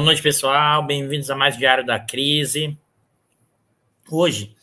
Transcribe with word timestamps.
Boa 0.00 0.06
noite, 0.06 0.22
pessoal. 0.22 0.82
Bem-vindos 0.82 1.30
a 1.30 1.36
mais 1.36 1.58
Diário 1.58 1.84
da 1.84 2.00
Crise. 2.00 2.74
Hoje, 4.10 4.56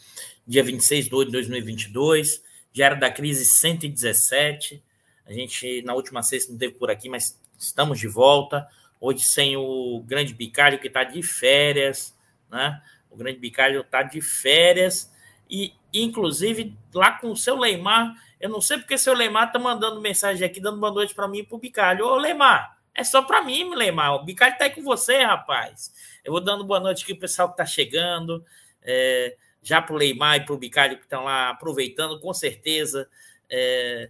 dia 0.48 0.64
26 0.64 1.10
de 1.10 1.14
8 1.14 1.28
de 1.28 1.32
2022, 1.34 2.44
Diário 2.74 3.00
da 3.00 3.12
Crise 3.12 3.46
117. 3.46 4.84
A 5.28 5.32
gente, 5.32 5.84
na 5.84 5.94
última 5.94 6.24
sexta, 6.24 6.52
não 6.52 6.58
teve 6.58 6.74
por 6.74 6.90
aqui, 6.90 7.08
mas 7.08 7.40
estamos 7.56 8.00
de 8.00 8.08
volta. 8.08 8.68
Hoje, 9.00 9.22
sem 9.22 9.56
o 9.56 10.04
grande 10.08 10.34
bicalho 10.34 10.80
que 10.80 10.88
está 10.88 11.04
de 11.04 11.22
férias, 11.22 12.18
né? 12.50 12.82
O 13.12 13.16
grande 13.16 13.38
bicalho 13.38 13.82
está 13.82 14.02
de 14.02 14.20
férias 14.20 15.14
e, 15.48 15.72
inclusive, 15.94 16.76
lá 16.92 17.12
com 17.12 17.30
o 17.30 17.38
seu 17.38 17.56
Leimar. 17.60 18.16
Eu 18.42 18.50
não 18.50 18.60
sei 18.60 18.80
porque 18.80 18.96
o 18.96 19.00
seu 19.00 19.14
Leimar 19.14 19.46
está 19.46 19.60
mandando 19.60 20.02
mensagem 20.02 20.44
aqui, 20.44 20.60
dando 20.60 20.80
boa 20.80 20.92
noite 20.92 21.14
para 21.14 21.28
mim 21.28 21.38
e 21.38 21.44
para 21.44 21.56
o 21.56 21.60
bicalho. 21.60 22.08
Ô, 22.08 22.16
Leimar, 22.16 22.77
é 22.98 23.03
só 23.03 23.22
para 23.22 23.44
mim, 23.44 23.73
Leimar. 23.76 24.16
O 24.16 24.26
bicalho 24.26 24.53
está 24.53 24.66
aí 24.66 24.72
com 24.72 24.81
você, 24.81 25.22
rapaz. 25.23 25.94
Eu 26.26 26.31
vou 26.31 26.42
dando 26.42 26.64
boa 26.64 26.80
noite 26.80 27.04
aqui 27.04 27.14
para 27.14 27.20
o 27.20 27.22
pessoal 27.22 27.48
que 27.48 27.54
está 27.54 27.66
chegando. 27.66 28.44
É, 28.81 29.38
já 29.62 29.81
para 29.81 29.94
o 29.94 29.98
Leimar 29.98 30.38
e 30.38 30.45
para 30.45 30.54
o 30.54 30.58
Bicalho 30.58 30.98
que 30.98 31.04
estão 31.04 31.26
lá 31.26 31.50
aproveitando, 31.50 32.20
com 32.20 32.34
certeza, 32.34 33.08
é, 33.50 34.09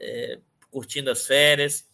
é, 0.00 0.38
curtindo 0.70 1.10
as 1.10 1.26
férias. 1.26 1.86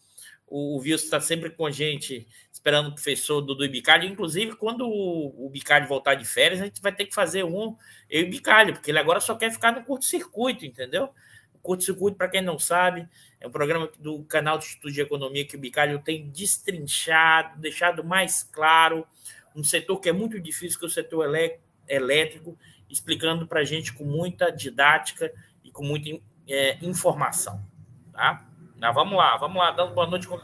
O, 0.47 0.77
o 0.77 0.79
Wilson 0.79 1.05
está 1.05 1.21
sempre 1.21 1.51
com 1.51 1.67
a 1.67 1.71
gente, 1.71 2.27
esperando 2.53 2.91
o 2.91 2.95
professor 2.95 3.41
Dudu 3.41 3.65
e 3.65 3.69
Bicalho. 3.69 4.07
Inclusive, 4.07 4.57
quando 4.57 4.87
o, 4.87 5.47
o 5.47 5.51
Bicalho 5.51 5.89
voltar 5.89 6.15
de 6.15 6.25
férias, 6.25 6.61
a 6.61 6.65
gente 6.65 6.81
vai 6.81 6.93
ter 6.93 7.07
que 7.07 7.15
fazer 7.15 7.45
um, 7.45 7.77
eu 8.09 8.23
e 8.23 8.27
Bicalho, 8.27 8.75
porque 8.75 8.91
ele 8.91 8.99
agora 8.99 9.21
só 9.21 9.35
quer 9.35 9.51
ficar 9.51 9.73
no 9.73 9.83
curto-circuito, 9.83 10.65
entendeu? 10.65 11.09
Curto-circuito, 11.63 12.17
para 12.17 12.29
quem 12.29 12.43
não 12.43 12.59
sabe, 12.59 13.09
é 13.41 13.47
um 13.47 13.51
programa 13.51 13.89
do 13.99 14.25
canal 14.25 14.59
do 14.59 14.65
Instituto 14.65 14.93
de 14.93 15.01
Economia 15.01 15.45
que 15.45 15.57
o 15.57 15.61
Bicalho 15.61 16.01
tem 16.01 16.29
destrinchado, 16.31 17.61
deixado 17.61 18.03
mais 18.03 18.43
claro 18.43 19.07
um 19.55 19.63
setor 19.63 20.01
que 20.01 20.09
é 20.09 20.13
muito 20.13 20.41
difícil, 20.41 20.79
que 20.79 20.85
é 20.85 20.89
o 20.89 20.91
setor 20.91 21.29
elétrico, 21.89 22.59
explicando 22.89 23.47
para 23.47 23.61
a 23.61 23.65
gente 23.65 23.93
com 23.93 24.05
muita 24.05 24.51
didática 24.51 25.33
e 25.65 25.71
com 25.71 25.85
muita 25.85 26.21
é, 26.49 26.79
informação. 26.83 27.65
Tá? 28.13 28.47
Mas 28.77 28.95
vamos 28.95 29.17
lá, 29.17 29.37
vamos 29.37 29.57
lá, 29.57 29.71
dando 29.71 29.95
boa 29.95 30.07
noite. 30.07 30.29
O 30.29 30.41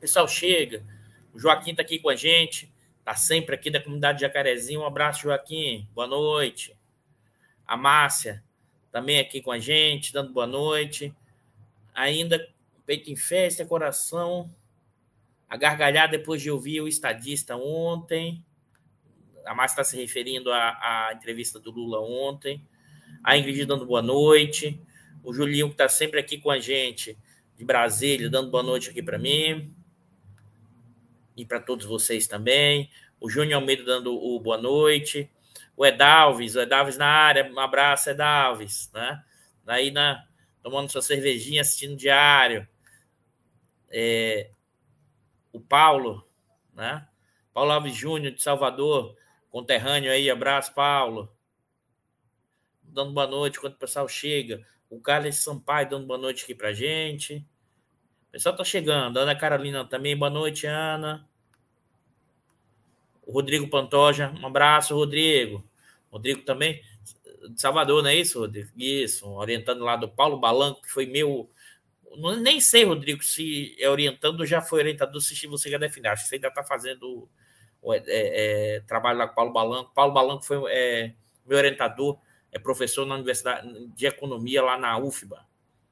pessoal 0.00 0.28
chega. 0.28 0.82
O 1.32 1.38
Joaquim 1.38 1.70
está 1.70 1.82
aqui 1.82 1.98
com 1.98 2.08
a 2.08 2.16
gente, 2.16 2.72
está 2.98 3.14
sempre 3.14 3.54
aqui 3.54 3.70
da 3.70 3.80
comunidade 3.80 4.20
Jacarezinho. 4.20 4.80
Um 4.80 4.86
abraço, 4.86 5.22
Joaquim. 5.22 5.88
Boa 5.94 6.06
noite. 6.06 6.76
A 7.66 7.76
Márcia 7.76 8.42
também 8.92 9.18
aqui 9.18 9.40
com 9.40 9.50
a 9.50 9.58
gente, 9.58 10.12
dando 10.12 10.32
boa 10.32 10.46
noite. 10.46 11.14
Ainda 11.94 12.46
peito 12.84 13.10
em 13.10 13.16
festa, 13.16 13.64
coração. 13.64 14.54
A 15.48 16.06
depois 16.06 16.42
de 16.42 16.50
ouvir 16.50 16.80
o 16.80 16.88
estadista 16.88 17.56
ontem. 17.56 18.44
A 19.46 19.54
Márcia 19.54 19.74
está 19.74 19.84
se 19.84 19.96
referindo 19.96 20.52
à, 20.52 20.70
à 21.08 21.12
entrevista 21.14 21.60
do 21.60 21.70
Lula 21.70 22.00
ontem. 22.00 22.66
A 23.22 23.38
Ingrid 23.38 23.64
dando 23.64 23.86
boa 23.86 24.02
noite 24.02 24.80
o 25.24 25.32
Julinho, 25.32 25.68
que 25.68 25.74
está 25.74 25.88
sempre 25.88 26.20
aqui 26.20 26.38
com 26.38 26.50
a 26.50 26.58
gente, 26.58 27.18
de 27.56 27.64
Brasília, 27.64 28.28
dando 28.28 28.50
boa 28.50 28.62
noite 28.62 28.90
aqui 28.90 29.02
para 29.02 29.18
mim. 29.18 29.74
E 31.34 31.44
para 31.44 31.58
todos 31.58 31.86
vocês 31.86 32.28
também. 32.28 32.90
O 33.18 33.30
Júnior 33.30 33.60
Almeida 33.60 33.82
dando 33.82 34.14
o 34.14 34.38
boa 34.38 34.58
noite. 34.58 35.30
O 35.76 35.84
Edalves, 35.84 36.54
o 36.54 36.60
Edalves 36.60 36.98
na 36.98 37.06
área. 37.06 37.50
Um 37.50 37.58
abraço, 37.58 38.10
Edalves. 38.10 38.90
Né? 38.92 39.24
Aí 39.66 39.90
na, 39.90 40.22
tomando 40.64 40.90
sua 40.90 41.02
cervejinha, 41.02 41.60
assistindo 41.60 41.94
diário. 41.94 42.66
É, 43.90 44.50
o 45.52 45.60
Paulo, 45.60 46.26
né? 46.72 47.06
Paulo 47.52 47.70
Alves 47.70 47.94
Júnior, 47.94 48.32
de 48.32 48.42
Salvador, 48.42 49.14
conterrâneo 49.50 50.10
aí. 50.10 50.30
Abraço, 50.30 50.72
Paulo. 50.72 51.30
Dando 52.82 53.12
boa 53.12 53.26
noite 53.26 53.60
quando 53.60 53.74
o 53.74 53.78
pessoal 53.78 54.08
chega. 54.08 54.66
O 54.88 54.98
Carlos 54.98 55.36
Sampaio 55.36 55.90
dando 55.90 56.06
boa 56.06 56.18
noite 56.18 56.44
aqui 56.44 56.54
pra 56.54 56.72
gente. 56.72 57.46
O 58.28 58.32
pessoal 58.32 58.56
tá 58.56 58.64
chegando. 58.64 59.18
Ana 59.18 59.36
Carolina 59.36 59.84
também, 59.84 60.16
boa 60.16 60.30
noite, 60.30 60.66
Ana. 60.66 61.28
O 63.22 63.32
Rodrigo 63.32 63.68
Pantoja, 63.68 64.32
um 64.40 64.46
abraço, 64.46 64.94
Rodrigo. 64.94 65.62
Rodrigo 66.10 66.40
também, 66.40 66.82
de 67.50 67.60
Salvador, 67.60 68.02
não 68.02 68.10
é 68.10 68.14
isso, 68.14 68.40
Rodrigo? 68.40 68.70
Isso, 68.76 69.28
orientando 69.28 69.84
lá 69.84 69.96
do 69.96 70.08
Paulo 70.08 70.38
Balanco, 70.38 70.82
que 70.82 70.90
foi 70.90 71.06
meu. 71.06 71.50
Nem 72.40 72.60
sei, 72.60 72.84
Rodrigo, 72.84 73.22
se 73.22 73.74
é 73.78 73.88
orientando 73.88 74.40
ou 74.40 74.46
já 74.46 74.60
foi 74.60 74.80
orientador, 74.80 75.20
se 75.20 75.46
você 75.46 75.68
já 75.68 75.78
definiu. 75.78 76.12
Acho 76.12 76.22
que 76.22 76.28
você 76.28 76.34
ainda 76.36 76.48
está 76.48 76.62
fazendo 76.62 77.28
é, 77.86 78.02
é, 78.06 78.80
trabalho 78.80 79.18
lá 79.18 79.26
com 79.26 79.32
o 79.32 79.34
Paulo 79.34 79.52
Balanco. 79.52 79.94
Paulo 79.94 80.14
Balanco 80.14 80.44
foi 80.44 80.62
é, 80.72 81.14
meu 81.44 81.58
orientador 81.58 82.18
é 82.54 82.58
professor 82.58 83.04
na 83.04 83.16
Universidade 83.16 83.88
de 83.88 84.06
Economia 84.06 84.62
lá 84.62 84.78
na 84.78 84.96
UFBA. 84.96 85.44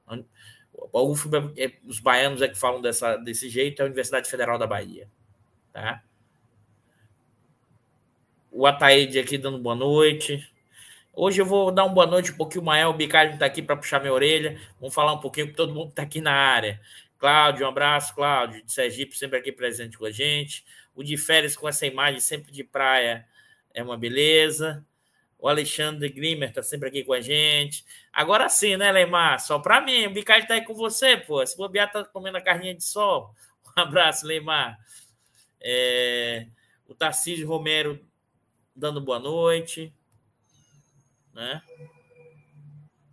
A 0.06 1.02
UFBA, 1.02 1.52
é, 1.56 1.72
os 1.84 1.98
baianos 1.98 2.40
é 2.40 2.48
que 2.48 2.58
falam 2.58 2.80
dessa, 2.80 3.16
desse 3.16 3.48
jeito, 3.48 3.80
é 3.80 3.82
a 3.82 3.86
Universidade 3.86 4.30
Federal 4.30 4.56
da 4.58 4.66
Bahia. 4.66 5.10
Tá? 5.72 6.02
O 8.50 8.64
Ataíde 8.64 9.18
aqui 9.18 9.36
dando 9.36 9.58
boa 9.58 9.74
noite. 9.74 10.51
Hoje 11.14 11.42
eu 11.42 11.46
vou 11.46 11.70
dar 11.70 11.84
uma 11.84 11.92
boa 11.92 12.06
noite 12.06 12.32
um 12.32 12.36
pouquinho 12.36 12.64
maior. 12.64 12.88
O 12.88 12.96
Bicalho 12.96 13.34
está 13.34 13.44
aqui 13.44 13.60
para 13.60 13.76
puxar 13.76 14.00
minha 14.00 14.12
orelha. 14.12 14.58
Vamos 14.80 14.94
falar 14.94 15.12
um 15.12 15.20
pouquinho 15.20 15.48
com 15.48 15.52
todo 15.52 15.74
mundo 15.74 15.88
que 15.88 15.92
está 15.92 16.02
aqui 16.04 16.22
na 16.22 16.32
área. 16.32 16.80
Cláudio, 17.18 17.66
um 17.66 17.68
abraço, 17.68 18.14
Cláudio, 18.14 18.64
de 18.64 18.72
Sergipe, 18.72 19.16
sempre 19.16 19.38
aqui 19.38 19.52
presente 19.52 19.98
com 19.98 20.06
a 20.06 20.10
gente. 20.10 20.64
O 20.94 21.04
de 21.04 21.18
férias 21.18 21.54
com 21.54 21.68
essa 21.68 21.86
imagem 21.86 22.18
sempre 22.18 22.50
de 22.50 22.64
praia 22.64 23.26
é 23.74 23.82
uma 23.82 23.98
beleza. 23.98 24.84
O 25.38 25.46
Alexandre 25.46 26.08
Grimer 26.08 26.48
está 26.48 26.62
sempre 26.62 26.88
aqui 26.88 27.04
com 27.04 27.12
a 27.12 27.20
gente. 27.20 27.84
Agora 28.10 28.48
sim, 28.48 28.78
né, 28.78 28.90
Leimar? 28.90 29.38
Só 29.38 29.58
para 29.58 29.82
mim. 29.82 30.06
O 30.06 30.10
Bicard 30.10 30.44
está 30.44 30.54
aí 30.54 30.64
com 30.64 30.74
você, 30.74 31.18
pô. 31.18 31.44
Se 31.46 31.58
bobear, 31.58 31.92
tá 31.92 32.04
comendo 32.06 32.38
a 32.38 32.40
carninha 32.40 32.74
de 32.74 32.84
sol. 32.84 33.34
Um 33.76 33.80
abraço, 33.80 34.26
Leimar. 34.26 34.78
É... 35.60 36.46
O 36.86 36.94
Tarcísio 36.94 37.46
Romero 37.46 37.98
dando 38.74 39.00
boa 39.00 39.18
noite. 39.18 39.92
Né? 41.32 41.62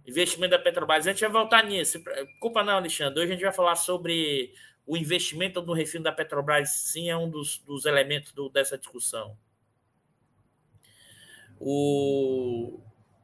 Investimento 0.05 0.51
da 0.51 0.59
Petrobras. 0.59 1.05
A 1.05 1.11
gente 1.11 1.21
vai 1.21 1.29
voltar 1.29 1.63
nisso. 1.63 2.01
Culpa 2.39 2.63
não, 2.63 2.77
Alexandre. 2.77 3.21
Hoje 3.21 3.31
a 3.31 3.35
gente 3.35 3.43
vai 3.43 3.53
falar 3.53 3.75
sobre 3.75 4.53
o 4.85 4.97
investimento 4.97 5.61
no 5.61 5.73
refino 5.73 6.03
da 6.03 6.11
Petrobras. 6.11 6.69
Sim, 6.69 7.09
é 7.09 7.17
um 7.17 7.29
dos, 7.29 7.59
dos 7.59 7.85
elementos 7.85 8.31
do, 8.31 8.49
dessa 8.49 8.77
discussão. 8.77 9.37
O 11.59 12.79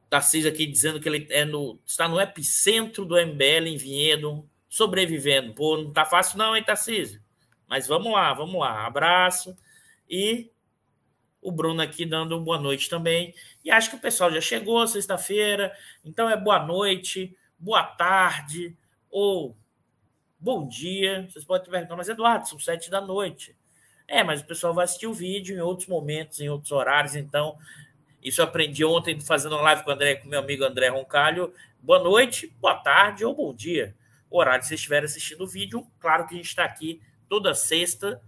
Tarcísio 0.09 0.51
aqui 0.51 0.65
dizendo 0.65 0.99
que 0.99 1.09
ele 1.09 1.27
é 1.31 1.43
no, 1.45 1.79
está 1.85 2.07
no 2.07 2.19
epicentro 2.19 3.05
do 3.05 3.15
MBL 3.15 3.67
em 3.67 3.77
Vinhedo, 3.77 4.47
sobrevivendo. 4.69 5.53
Pô, 5.53 5.77
não 5.77 5.91
tá 5.91 6.05
fácil 6.05 6.37
não, 6.37 6.55
hein, 6.55 6.63
Tarcísio? 6.63 7.21
Mas 7.67 7.87
vamos 7.87 8.11
lá, 8.11 8.33
vamos 8.33 8.59
lá. 8.59 8.85
Abraço. 8.85 9.57
E 10.09 10.51
o 11.45 11.51
Bruno 11.51 11.79
aqui 11.79 12.07
dando 12.07 12.39
boa 12.39 12.59
noite 12.59 12.89
também. 12.89 13.31
E 13.63 13.69
acho 13.69 13.91
que 13.91 13.95
o 13.95 13.99
pessoal 13.99 14.31
já 14.31 14.41
chegou 14.41 14.85
sexta-feira. 14.87 15.71
Então 16.03 16.27
é 16.27 16.35
boa 16.35 16.65
noite, 16.65 17.37
boa 17.59 17.83
tarde 17.83 18.75
ou 19.11 19.55
bom 20.39 20.67
dia. 20.67 21.27
Vocês 21.29 21.45
podem 21.45 21.69
perguntar, 21.69 21.95
mas 21.95 22.09
Eduardo, 22.09 22.49
são 22.49 22.57
sete 22.57 22.89
da 22.89 22.99
noite. 22.99 23.55
É, 24.07 24.23
mas 24.23 24.41
o 24.41 24.45
pessoal 24.45 24.73
vai 24.73 24.85
assistir 24.85 25.05
o 25.05 25.13
vídeo 25.13 25.55
em 25.55 25.61
outros 25.61 25.87
momentos, 25.87 26.39
em 26.39 26.49
outros 26.49 26.71
horários. 26.71 27.15
Então 27.15 27.55
isso 28.23 28.41
eu 28.41 28.45
aprendi 28.45 28.83
ontem 28.83 29.19
fazendo 29.21 29.53
uma 29.53 29.61
live 29.61 29.83
com 29.83 29.91
o 29.91 29.93
André, 29.93 30.15
com 30.15 30.27
meu 30.27 30.39
amigo 30.39 30.63
André 30.63 30.87
Roncalho. 30.87 31.53
Boa 31.79 31.99
noite, 31.99 32.51
boa 32.59 32.73
tarde 32.73 33.23
ou 33.23 33.35
bom 33.35 33.53
dia. 33.53 33.95
O 34.31 34.39
horário 34.39 34.61
que 34.61 34.67
vocês 34.67 34.79
estiverem 34.79 35.05
assistindo 35.05 35.43
o 35.43 35.47
vídeo, 35.47 35.85
claro 35.99 36.25
que 36.25 36.33
a 36.33 36.37
gente 36.37 36.47
está 36.47 36.65
aqui 36.65 36.99
toda 37.29 37.53
sexta, 37.53 38.19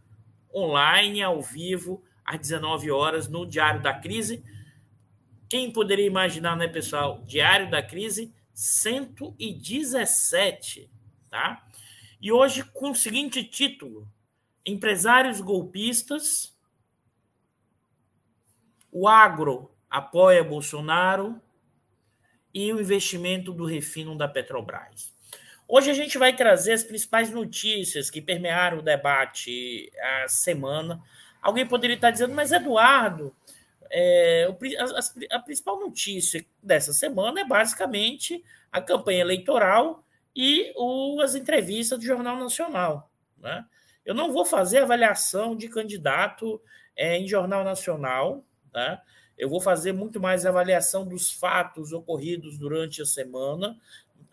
online, 0.54 1.24
ao 1.24 1.42
vivo, 1.42 2.04
às 2.28 2.40
19 2.40 2.92
horas, 2.92 3.30
no 3.30 3.46
Diário 3.46 3.82
da 3.82 3.94
Crise. 3.94 4.44
Quem 5.50 5.72
poderia 5.72 6.06
imaginar, 6.06 6.58
né, 6.58 6.68
pessoal? 6.68 7.24
Diário 7.26 7.72
da 7.72 7.82
Crise 7.82 8.36
117, 8.54 10.92
tá? 11.30 11.66
E 12.22 12.30
hoje 12.32 12.64
com 12.66 12.92
o 12.92 12.96
seguinte 12.96 13.44
título: 13.44 14.08
Empresários 14.66 15.40
golpistas, 15.40 16.54
o 18.92 19.08
agro 19.08 19.72
apoia 19.90 20.44
Bolsonaro 20.44 21.42
e 22.54 22.74
o 22.74 22.82
investimento 22.82 23.54
do 23.54 23.64
refino 23.64 24.18
da 24.18 24.28
Petrobras. 24.28 25.16
Hoje 25.68 25.92
a 25.92 25.94
gente 25.94 26.18
vai 26.18 26.36
trazer 26.36 26.74
as 26.74 26.84
principais 26.84 27.30
notícias 27.30 28.10
que 28.10 28.22
permearam 28.22 28.80
o 28.80 28.82
debate 28.82 29.92
a 30.24 30.28
semana. 30.28 31.02
Alguém 31.42 31.66
poderia 31.66 31.96
estar 31.96 32.12
dizendo, 32.12 32.34
mas 32.34 32.52
Eduardo, 32.52 33.34
é, 33.90 34.48
a, 34.80 35.38
a, 35.38 35.40
principal 35.40 35.80
notícia 35.80 36.46
dessa 36.62 36.94
semana 36.94 37.42
é 37.42 37.46
basicamente 37.46 38.44
a 38.72 38.82
campanha 38.82 39.22
eleitoral 39.22 40.04
e 40.36 40.72
o, 40.76 41.22
as 41.22 41.36
entrevistas 41.36 41.98
do 42.00 42.06
Jornal 42.06 42.38
Nacional. 42.38 43.10
Né? 43.38 43.66
Eu 44.06 44.14
não 44.14 44.32
vou 44.32 44.46
fazer 44.46 44.80
avaliação 44.80 45.56
de 45.56 45.68
candidato 45.68 46.62
é, 46.96 47.18
em 47.18 47.28
jornal 47.28 47.64
nacional, 47.64 48.44
tá? 48.72 49.02
Eu 49.38 49.50
vou 49.50 49.62
fazer 49.62 49.92
muito 49.92 50.20
mais 50.20 50.46
avaliação 50.46 51.06
dos 51.06 51.32
fatos 51.32 51.94
ocorridos 51.94 52.58
durante 52.58 53.04
a 53.04 53.06
semana, 53.06 53.78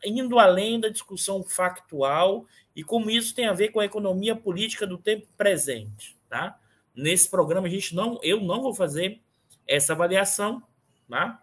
indo 0.03 0.39
além 0.39 0.81
da 0.81 0.89
discussão 0.89 1.45
factual 1.45 2.47
e 2.75 2.83
como 2.83 3.11
isso 3.11 3.35
tem 3.35 3.47
a 3.47 3.53
ver 3.53 3.69
com 3.69 3.81
a 3.81 3.85
economia 3.85 4.35
política 4.35 4.87
do 4.87 4.97
tempo 4.97 5.27
presente, 5.37 6.17
tá? 6.29 6.59
Nesse 6.95 7.29
programa 7.29 7.67
a 7.67 7.71
gente 7.71 7.95
não, 7.95 8.21
eu 8.23 8.41
não 8.41 8.63
vou 8.63 8.75
fazer 8.75 9.21
essa 9.67 9.93
avaliação, 9.93 10.63
tá? 11.09 11.43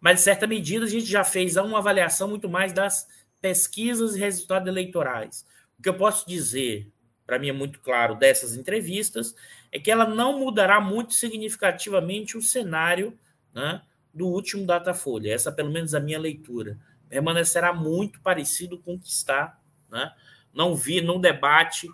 Mas, 0.00 0.20
em 0.20 0.24
certa 0.24 0.46
medida, 0.46 0.84
a 0.84 0.88
gente 0.88 1.06
já 1.06 1.24
fez 1.24 1.56
uma 1.56 1.78
avaliação 1.78 2.28
muito 2.28 2.48
mais 2.48 2.72
das 2.72 3.08
pesquisas 3.40 4.14
e 4.14 4.20
resultados 4.20 4.68
eleitorais. 4.68 5.44
O 5.78 5.82
que 5.82 5.88
eu 5.88 5.94
posso 5.94 6.28
dizer, 6.28 6.90
para 7.26 7.38
mim 7.38 7.48
é 7.48 7.52
muito 7.52 7.80
claro, 7.80 8.14
dessas 8.14 8.56
entrevistas, 8.56 9.34
é 9.72 9.78
que 9.78 9.90
ela 9.90 10.06
não 10.06 10.38
mudará 10.38 10.80
muito 10.80 11.14
significativamente 11.14 12.36
o 12.36 12.42
cenário 12.42 13.18
né, 13.52 13.82
do 14.14 14.26
último 14.26 14.64
Datafolha. 14.64 15.32
Essa, 15.32 15.50
pelo 15.50 15.70
menos, 15.70 15.94
é 15.94 15.98
a 15.98 16.00
minha 16.00 16.18
leitura. 16.18 16.78
Permanecerá 17.08 17.72
muito 17.72 18.20
parecido 18.20 18.78
com 18.78 18.94
o 18.94 18.98
que 18.98 19.08
está. 19.08 19.58
Né? 19.90 20.12
Não 20.52 20.74
vi 20.74 21.00
no 21.00 21.18
debate 21.18 21.88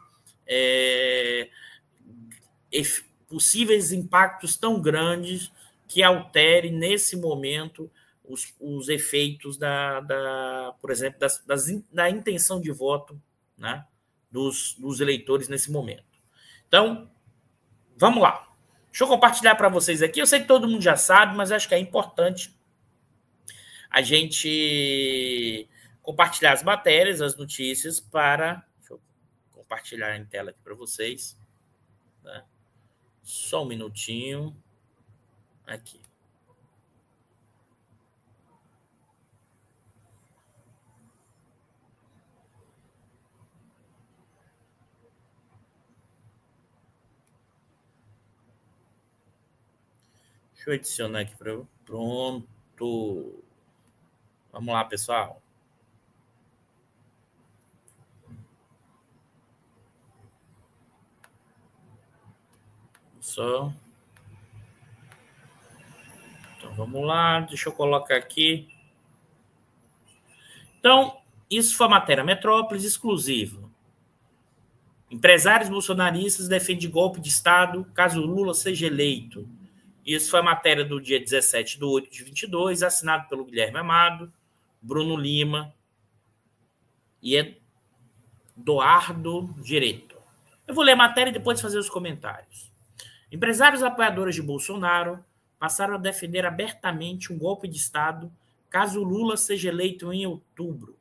é, 0.47 1.49
possíveis 3.29 3.93
impactos 3.93 4.57
tão 4.57 4.81
grandes 4.81 5.51
que 5.89 6.03
altere 6.03 6.71
nesse 6.71 7.17
momento 7.17 7.91
os, 8.25 8.55
os 8.59 8.89
efeitos 8.89 9.57
da, 9.57 10.01
da, 10.01 10.75
por 10.81 10.91
exemplo, 10.91 11.21
das, 11.21 11.43
das, 11.45 11.67
da 11.93 12.09
intenção 12.09 12.61
de 12.61 12.71
voto 12.71 13.21
né, 13.57 13.85
dos, 14.31 14.75
dos 14.79 15.01
eleitores 15.01 15.49
nesse 15.49 15.71
momento. 15.71 16.05
Então, 16.67 17.11
vamos 17.97 18.23
lá. 18.23 18.49
Deixa 18.91 19.05
eu 19.05 19.09
compartilhar 19.09 19.55
para 19.57 19.69
vocês 19.69 20.03
aqui. 20.03 20.21
Eu 20.21 20.27
sei 20.27 20.41
que 20.41 20.47
todo 20.47 20.69
mundo 20.69 20.81
já 20.81 20.97
sabe, 20.97 21.37
mas 21.37 21.53
acho 21.53 21.69
que 21.69 21.75
é 21.75 21.79
importante 21.79 22.57
a 23.91 24.01
gente 24.03 25.69
compartilhar 26.03 26.53
as 26.53 26.63
matérias, 26.63 27.21
as 27.21 27.37
notícias 27.37 28.01
para. 28.01 28.65
Deixa 28.79 28.95
eu 28.95 29.01
compartilhar 29.53 30.17
em 30.17 30.25
tela 30.25 30.51
aqui 30.51 30.61
para 30.63 30.75
vocês. 30.75 31.37
Só 33.25 33.63
um 33.63 33.67
minutinho. 33.67 34.55
Aqui. 35.67 35.99
Deixa 50.55 50.71
eu 50.71 50.75
adicionar 50.75 51.21
aqui 51.21 51.37
para 51.37 51.61
pronto. 51.85 53.43
Vamos 54.53 54.73
lá, 54.73 54.85
pessoal. 54.85 55.44
Só 63.35 63.73
então 66.57 66.73
vamos 66.77 67.05
lá, 67.05 67.41
deixa 67.41 67.69
eu 67.69 67.73
colocar 67.73 68.17
aqui. 68.17 68.69
Então, 70.79 71.21
isso 71.51 71.77
foi 71.77 71.87
a 71.87 71.91
matéria 71.91 72.23
Metrópolis 72.23 72.85
exclusivo. 72.85 73.69
Empresários 75.11 75.69
bolsonaristas 75.69 76.47
defendem 76.47 76.89
golpe 76.89 77.21
de 77.21 77.29
Estado 77.29 77.85
caso 77.93 78.21
Lula 78.21 78.55
seja 78.55 78.87
eleito. 78.87 79.49
Isso 80.07 80.31
foi 80.31 80.39
a 80.39 80.45
matéria 80.45 80.85
do 80.85 81.01
dia 81.01 81.19
17 81.19 81.77
de 81.79 81.85
8 81.85 82.11
de 82.11 82.23
22, 82.23 82.85
assinado 82.85 83.29
pelo 83.29 83.45
Guilherme 83.45 83.79
Amado, 83.79 84.33
Bruno 84.81 85.17
Lima 85.17 85.75
e 87.21 87.59
Eduardo 88.57 89.53
Direito. 89.61 90.17
Eu 90.69 90.75
vou 90.75 90.85
ler 90.85 90.93
a 90.93 90.97
matéria 90.97 91.31
e 91.31 91.35
depois 91.35 91.61
fazer 91.61 91.79
os 91.79 91.91
comentários. 91.91 92.74
Empresários 93.35 93.83
apoiadores 93.83 94.37
de 94.37 94.43
Bolsonaro 94.43 95.19
passaram 95.59 95.97
a 95.97 95.99
defender 95.99 96.47
abertamente 96.47 97.33
um 97.33 97.37
golpe 97.37 97.67
de 97.67 97.77
Estado 97.77 98.33
caso 98.71 99.03
Lula 99.03 99.37
seja 99.37 99.71
eleito 99.71 100.13
em 100.13 100.25
outubro, 100.25 100.97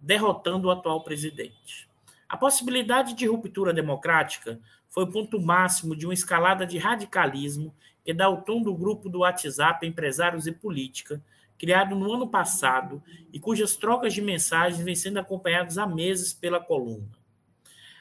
derrotando 0.00 0.68
o 0.68 0.70
atual 0.70 1.02
presidente. 1.02 1.88
A 2.28 2.36
possibilidade 2.36 3.14
de 3.14 3.26
ruptura 3.26 3.74
democrática 3.74 4.60
foi 4.88 5.02
o 5.02 5.10
ponto 5.10 5.40
máximo 5.40 5.96
de 5.96 6.06
uma 6.06 6.14
escalada 6.14 6.64
de 6.64 6.78
radicalismo 6.78 7.74
que 8.04 8.14
dá 8.14 8.30
o 8.30 8.42
tom 8.42 8.62
do 8.62 8.72
grupo 8.72 9.08
do 9.08 9.18
WhatsApp 9.18 9.84
Empresários 9.84 10.46
e 10.46 10.52
Política, 10.52 11.20
criado 11.58 11.96
no 11.96 12.12
ano 12.12 12.28
passado 12.28 13.02
e 13.32 13.40
cujas 13.40 13.74
trocas 13.74 14.14
de 14.14 14.22
mensagens 14.22 14.84
vêm 14.84 14.94
sendo 14.94 15.18
acompanhadas 15.18 15.78
há 15.78 15.84
meses 15.84 16.32
pela 16.32 16.60
coluna. 16.60 17.10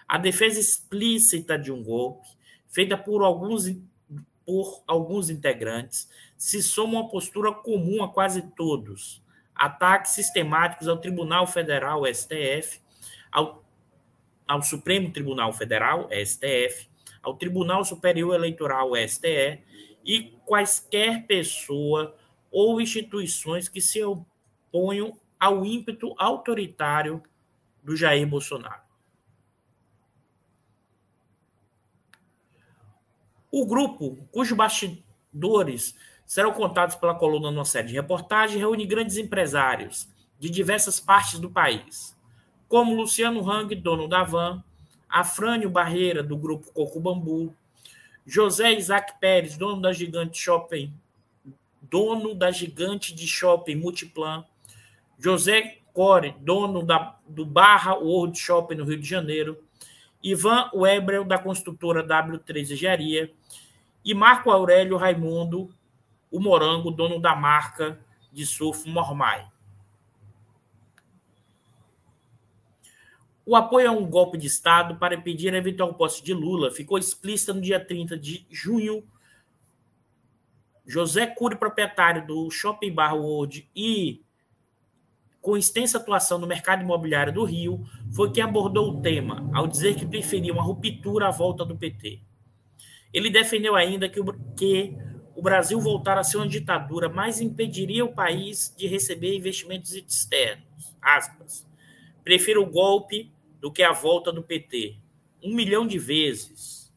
A 0.07 0.19
defesa 0.19 0.59
explícita 0.59 1.57
de 1.57 1.71
um 1.71 1.81
golpe, 1.81 2.27
feita 2.73 2.97
por 2.97 3.23
alguns 3.23 3.75
por 4.45 4.83
alguns 4.85 5.29
integrantes, 5.29 6.09
se 6.35 6.61
soma 6.61 6.99
uma 6.99 7.09
postura 7.09 7.53
comum 7.53 8.03
a 8.03 8.09
quase 8.09 8.41
todos: 8.41 9.23
ataques 9.55 10.11
sistemáticos 10.11 10.87
ao 10.87 10.97
Tribunal 10.97 11.47
Federal, 11.47 12.03
STF, 12.05 12.81
ao, 13.31 13.63
ao 14.45 14.61
Supremo 14.61 15.11
Tribunal 15.11 15.53
Federal, 15.53 16.09
STF, 16.11 16.89
ao 17.21 17.35
Tribunal 17.35 17.85
Superior 17.85 18.35
Eleitoral, 18.35 18.91
STE, 19.07 19.61
e 20.03 20.33
quaisquer 20.45 21.25
pessoa 21.25 22.15
ou 22.51 22.81
instituições 22.81 23.69
que 23.69 23.79
se 23.79 24.03
oponham 24.03 25.17
ao 25.39 25.65
ímpeto 25.65 26.13
autoritário 26.17 27.23
do 27.81 27.95
Jair 27.95 28.27
Bolsonaro. 28.27 28.82
O 33.55 33.67
grupo, 33.67 34.17
cujos 34.31 34.57
bastidores 34.57 35.95
serão 36.25 36.51
contados 36.53 36.95
pela 36.95 37.13
coluna 37.13 37.51
no 37.51 37.63
série 37.63 37.89
de 37.89 37.93
reportagem, 37.93 38.57
reúne 38.57 38.83
grandes 38.83 39.15
empresários 39.15 40.09
de 40.39 40.49
diversas 40.49 40.99
partes 40.99 41.37
do 41.37 41.51
país, 41.51 42.17
como 42.67 42.95
Luciano 42.95 43.47
Hang, 43.47 43.75
dono 43.75 44.07
da 44.07 44.23
Van, 44.23 44.63
Afrânio 45.07 45.69
Barreira, 45.69 46.23
do 46.23 46.35
grupo 46.35 46.73
Coco 46.73 46.99
Bambu, 46.99 47.55
José 48.25 48.73
Isaac 48.73 49.19
Pérez, 49.19 49.55
dono 49.55 49.79
da 49.79 49.93
gigante 49.93 50.35
shopping, 50.39 50.91
dono 51.79 52.33
da 52.33 52.49
gigante 52.49 53.13
de 53.13 53.27
shopping 53.27 53.75
Multiplan, 53.75 54.43
José 55.19 55.77
Core, 55.93 56.35
dono 56.39 56.81
da, 56.81 57.19
do 57.27 57.45
Barra 57.45 57.93
World 57.93 58.35
Shopping 58.35 58.77
no 58.77 58.83
Rio 58.83 58.99
de 58.99 59.07
Janeiro, 59.07 59.63
Ivan 60.23 60.69
Webrel, 60.73 61.25
da 61.25 61.37
construtora 61.37 62.01
W3 62.03 62.71
Engenharia, 62.71 63.31
e 64.05 64.13
Marco 64.13 64.49
Aurélio 64.49 64.97
Raimundo, 64.97 65.69
o 66.31 66.39
Morango, 66.39 66.89
dono 66.89 67.19
da 67.19 67.35
marca 67.35 67.99
de 68.31 68.45
surf 68.45 68.89
Mormai. 68.89 69.47
O 73.45 73.55
apoio 73.55 73.89
a 73.89 73.91
um 73.91 74.09
golpe 74.09 74.37
de 74.37 74.47
Estado 74.47 74.95
para 74.95 75.15
impedir 75.15 75.53
a 75.53 75.57
eventual 75.57 75.93
posse 75.93 76.23
de 76.23 76.33
Lula 76.33 76.71
ficou 76.71 76.97
explícito 76.97 77.53
no 77.53 77.61
dia 77.61 77.79
30 77.83 78.17
de 78.17 78.45
junho. 78.49 79.03
José 80.85 81.27
Cury, 81.27 81.57
proprietário 81.57 82.25
do 82.25 82.49
Shopping 82.49 82.93
Bar 82.93 83.15
World 83.15 83.69
e 83.75 84.23
com 85.43 85.57
extensa 85.57 85.97
atuação 85.97 86.39
no 86.39 86.47
mercado 86.47 86.83
imobiliário 86.83 87.33
do 87.33 87.43
Rio, 87.43 87.85
foi 88.15 88.31
quem 88.31 88.41
abordou 88.41 88.89
o 88.89 89.01
tema, 89.01 89.51
ao 89.53 89.67
dizer 89.67 89.93
que 89.93 90.05
preferia 90.05 90.53
uma 90.53 90.63
ruptura 90.63 91.27
à 91.27 91.31
volta 91.31 91.65
do 91.65 91.75
PT. 91.75 92.21
Ele 93.13 93.29
defendeu 93.29 93.75
ainda 93.75 94.07
que 94.07 94.21
o, 94.21 94.33
que 94.55 94.95
o 95.35 95.41
Brasil 95.41 95.81
voltar 95.81 96.17
a 96.17 96.23
ser 96.23 96.37
uma 96.37 96.47
ditadura, 96.47 97.09
mas 97.09 97.41
impediria 97.41 98.05
o 98.05 98.13
país 98.13 98.73
de 98.77 98.87
receber 98.87 99.35
investimentos 99.35 99.93
externos. 99.93 100.95
Aspas. 101.01 101.67
Prefiro 102.23 102.63
o 102.63 102.71
golpe 102.71 103.29
do 103.59 103.69
que 103.69 103.83
a 103.83 103.91
volta 103.91 104.31
do 104.31 104.41
PT. 104.41 104.95
Um 105.43 105.53
milhão 105.53 105.85
de 105.85 105.99
vezes. 105.99 106.89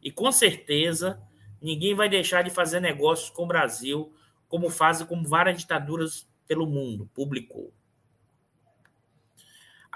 E 0.00 0.12
com 0.12 0.30
certeza 0.30 1.20
ninguém 1.60 1.96
vai 1.96 2.08
deixar 2.08 2.42
de 2.42 2.50
fazer 2.50 2.78
negócios 2.78 3.28
com 3.28 3.42
o 3.42 3.48
Brasil, 3.48 4.14
como 4.46 4.70
fazem 4.70 5.04
com 5.04 5.24
várias 5.24 5.58
ditaduras 5.58 6.28
pelo 6.46 6.64
mundo, 6.64 7.10
publicou. 7.12 7.72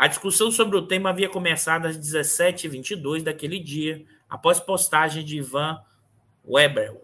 A 0.02 0.08
discussão 0.08 0.50
sobre 0.50 0.76
o 0.76 0.84
tema 0.84 1.10
havia 1.10 1.28
começado 1.28 1.86
às 1.86 1.96
17h22 1.96 3.22
daquele 3.22 3.60
dia, 3.60 4.04
após 4.28 4.58
postagem 4.58 5.24
de 5.24 5.36
Ivan 5.36 5.80
Weber, 6.44 7.00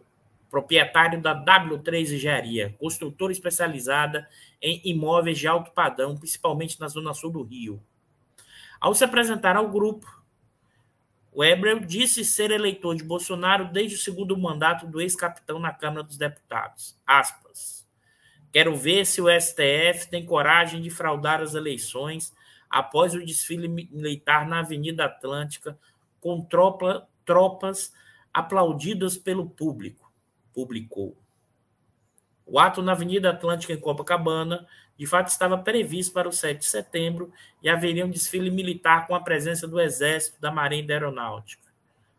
proprietário 0.50 1.22
da 1.22 1.32
W3 1.32 2.12
Engenharia, 2.12 2.74
construtora 2.76 3.30
especializada 3.30 4.28
em 4.60 4.82
imóveis 4.84 5.38
de 5.38 5.46
alto 5.46 5.70
padrão, 5.70 6.16
principalmente 6.16 6.80
na 6.80 6.88
zona 6.88 7.14
sul 7.14 7.30
do 7.30 7.44
Rio. 7.44 7.80
Ao 8.80 8.92
se 8.92 9.04
apresentar 9.04 9.54
ao 9.54 9.70
grupo, 9.70 10.20
Weber 11.32 11.86
disse 11.86 12.24
ser 12.24 12.50
eleitor 12.50 12.96
de 12.96 13.04
Bolsonaro 13.04 13.70
desde 13.70 13.94
o 13.94 14.00
segundo 14.00 14.36
mandato 14.36 14.88
do 14.88 15.00
ex-capitão 15.00 15.60
na 15.60 15.72
Câmara 15.72 16.02
dos 16.02 16.18
Deputados. 16.18 16.98
Aspas. 17.06 17.86
Quero 18.52 18.74
ver 18.74 19.06
se 19.06 19.20
o 19.20 19.28
STF 19.28 20.08
tem 20.10 20.26
coragem 20.26 20.82
de 20.82 20.90
fraudar 20.90 21.40
as 21.40 21.54
eleições 21.54 22.36
após 22.70 23.14
o 23.14 23.24
desfile 23.24 23.68
militar 23.68 24.46
na 24.46 24.60
Avenida 24.60 25.04
Atlântica 25.04 25.78
com 26.20 26.42
tropa, 26.42 27.08
tropas 27.24 27.92
aplaudidas 28.32 29.16
pelo 29.16 29.48
público. 29.48 30.12
Publicou. 30.52 31.16
O 32.44 32.58
ato 32.58 32.80
na 32.82 32.92
Avenida 32.92 33.30
Atlântica, 33.30 33.72
em 33.72 33.80
Copacabana, 33.80 34.66
de 34.96 35.06
fato 35.06 35.28
estava 35.28 35.56
previsto 35.58 36.12
para 36.12 36.28
o 36.28 36.32
7 36.32 36.58
de 36.58 36.64
setembro 36.64 37.30
e 37.62 37.68
haveria 37.68 38.04
um 38.04 38.10
desfile 38.10 38.50
militar 38.50 39.06
com 39.06 39.14
a 39.14 39.20
presença 39.20 39.68
do 39.68 39.78
Exército, 39.78 40.40
da 40.40 40.50
Marinha 40.50 40.82
e 40.82 40.86
da 40.86 40.94
Aeronáutica. 40.94 41.68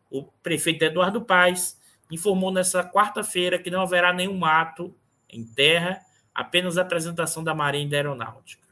O 0.09 0.23
prefeito 0.23 0.85
Eduardo 0.85 1.21
Paes 1.21 1.79
informou 2.11 2.51
nesta 2.51 2.83
quarta-feira 2.83 3.59
que 3.59 3.69
não 3.69 3.81
haverá 3.81 4.13
nenhum 4.13 4.45
ato 4.45 4.95
em 5.29 5.43
terra, 5.43 5.99
apenas 6.33 6.77
a 6.77 6.81
apresentação 6.81 7.43
da 7.43 7.53
Marinha 7.53 7.85
e 7.85 7.89
da 7.89 7.97
Aeronáutica. 7.97 8.68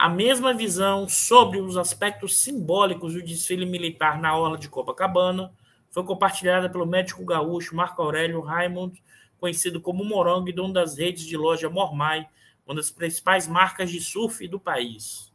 A 0.00 0.08
mesma 0.08 0.54
visão 0.54 1.06
sobre 1.06 1.60
os 1.60 1.76
aspectos 1.76 2.38
simbólicos 2.38 3.12
do 3.12 3.22
desfile 3.22 3.66
militar 3.66 4.18
na 4.18 4.34
Orla 4.34 4.56
de 4.56 4.66
Copacabana 4.66 5.52
foi 5.90 6.02
compartilhada 6.04 6.70
pelo 6.70 6.86
médico 6.86 7.22
gaúcho 7.22 7.76
Marco 7.76 8.00
Aurélio 8.00 8.40
Raimond 8.40 8.98
conhecido 9.38 9.78
como 9.78 10.02
Morongo 10.02 10.48
e 10.48 10.54
dono 10.54 10.72
das 10.72 10.96
redes 10.96 11.26
de 11.26 11.36
loja 11.36 11.68
Mormai, 11.68 12.26
uma 12.64 12.76
das 12.76 12.90
principais 12.90 13.46
marcas 13.46 13.90
de 13.90 14.00
surf 14.00 14.48
do 14.48 14.58
país. 14.58 15.30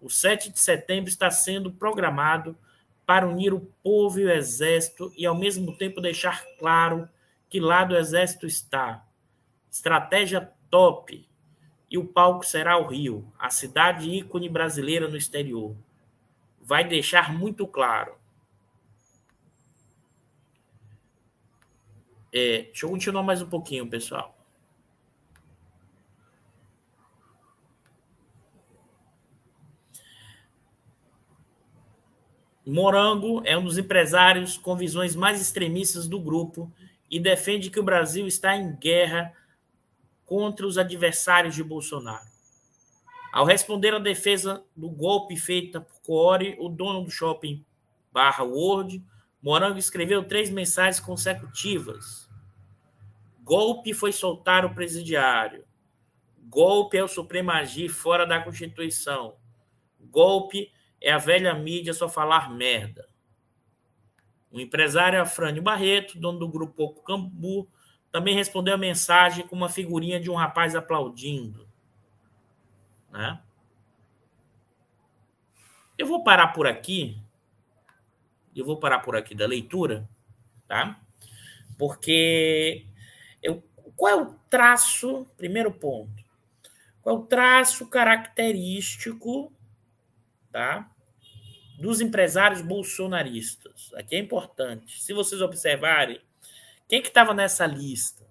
O 0.00 0.10
7 0.10 0.50
de 0.50 0.58
setembro 0.58 1.08
está 1.08 1.30
sendo 1.30 1.70
programado 1.70 2.58
para 3.06 3.28
unir 3.28 3.54
o 3.54 3.60
povo 3.80 4.18
e 4.18 4.24
o 4.24 4.30
exército 4.32 5.12
e, 5.16 5.24
ao 5.24 5.36
mesmo 5.36 5.72
tempo, 5.76 6.00
deixar 6.00 6.44
claro 6.58 7.08
que 7.48 7.60
lado 7.60 7.94
o 7.94 7.96
exército 7.96 8.44
está. 8.44 9.06
Estratégia 9.70 10.50
top. 10.68 11.28
E 11.90 11.96
o 11.96 12.04
palco 12.04 12.44
será 12.44 12.76
o 12.76 12.86
Rio, 12.86 13.30
a 13.38 13.50
cidade 13.50 14.10
ícone 14.10 14.48
brasileira 14.48 15.08
no 15.08 15.16
exterior. 15.16 15.74
Vai 16.60 16.84
deixar 16.84 17.32
muito 17.32 17.66
claro 17.66 18.18
É, 22.32 22.62
deixa 22.64 22.84
eu 22.84 22.90
continuar 22.90 23.22
mais 23.22 23.40
um 23.40 23.48
pouquinho, 23.48 23.88
pessoal. 23.88 24.34
Morango 32.66 33.40
é 33.46 33.56
um 33.56 33.64
dos 33.64 33.78
empresários 33.78 34.58
com 34.58 34.76
visões 34.76 35.16
mais 35.16 35.40
extremistas 35.40 36.06
do 36.06 36.20
grupo 36.20 36.70
e 37.10 37.18
defende 37.18 37.70
que 37.70 37.80
o 37.80 37.82
Brasil 37.82 38.26
está 38.26 38.54
em 38.54 38.76
guerra 38.76 39.32
contra 40.28 40.66
os 40.66 40.76
adversários 40.76 41.54
de 41.54 41.64
Bolsonaro. 41.64 42.28
Ao 43.32 43.46
responder 43.46 43.94
à 43.94 43.98
defesa 43.98 44.62
do 44.76 44.90
golpe 44.90 45.38
feita 45.38 45.80
por 45.80 46.02
Core, 46.02 46.54
o 46.60 46.68
dono 46.68 47.02
do 47.02 47.10
shopping 47.10 47.64
Barra 48.12 48.44
World, 48.44 49.02
Morango 49.42 49.78
escreveu 49.78 50.22
três 50.22 50.50
mensagens 50.50 51.00
consecutivas. 51.00 52.28
Golpe 53.42 53.94
foi 53.94 54.12
soltar 54.12 54.66
o 54.66 54.74
presidiário. 54.74 55.64
Golpe 56.42 56.98
é 56.98 57.02
o 57.02 57.08
Supremo 57.08 57.50
agir 57.50 57.88
fora 57.88 58.26
da 58.26 58.42
Constituição. 58.42 59.34
Golpe 59.98 60.70
é 61.00 61.10
a 61.10 61.18
velha 61.18 61.54
mídia 61.54 61.94
só 61.94 62.06
falar 62.06 62.50
merda. 62.50 63.08
O 64.50 64.60
empresário 64.60 65.22
Afrânio 65.22 65.62
Barreto, 65.62 66.18
dono 66.18 66.38
do 66.38 66.48
grupo 66.48 67.02
Cambu, 67.02 67.66
também 68.10 68.34
respondeu 68.34 68.74
a 68.74 68.78
mensagem 68.78 69.46
com 69.46 69.56
uma 69.56 69.68
figurinha 69.68 70.20
de 70.20 70.30
um 70.30 70.34
rapaz 70.34 70.74
aplaudindo. 70.74 71.68
Né? 73.10 73.40
Eu 75.96 76.06
vou 76.06 76.22
parar 76.22 76.48
por 76.48 76.66
aqui 76.66 77.20
eu 78.60 78.64
vou 78.64 78.76
parar 78.76 79.00
por 79.00 79.16
aqui 79.16 79.34
da 79.34 79.46
leitura, 79.46 80.08
tá? 80.66 81.00
Porque 81.78 82.86
eu, 83.42 83.62
qual 83.96 84.12
é 84.12 84.16
o 84.16 84.34
traço, 84.50 85.26
primeiro 85.36 85.72
ponto, 85.72 86.24
qual 87.00 87.16
é 87.16 87.18
o 87.18 87.22
traço 87.22 87.86
característico, 87.86 89.52
tá? 90.50 90.90
Dos 91.78 92.00
empresários 92.00 92.60
bolsonaristas. 92.60 93.92
Aqui 93.94 94.16
é 94.16 94.18
importante. 94.18 95.00
Se 95.00 95.12
vocês 95.12 95.40
observarem, 95.40 96.20
quem 96.88 97.02
que 97.02 97.08
estava 97.08 97.34
nessa 97.34 97.66
lista, 97.66 98.26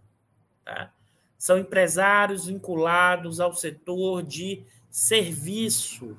tá? 0.66 0.92
São 1.38 1.60
empresários 1.60 2.48
vinculados 2.48 3.40
ao 3.40 3.54
setor 3.54 4.24
de 4.24 4.66
serviço, 4.90 6.18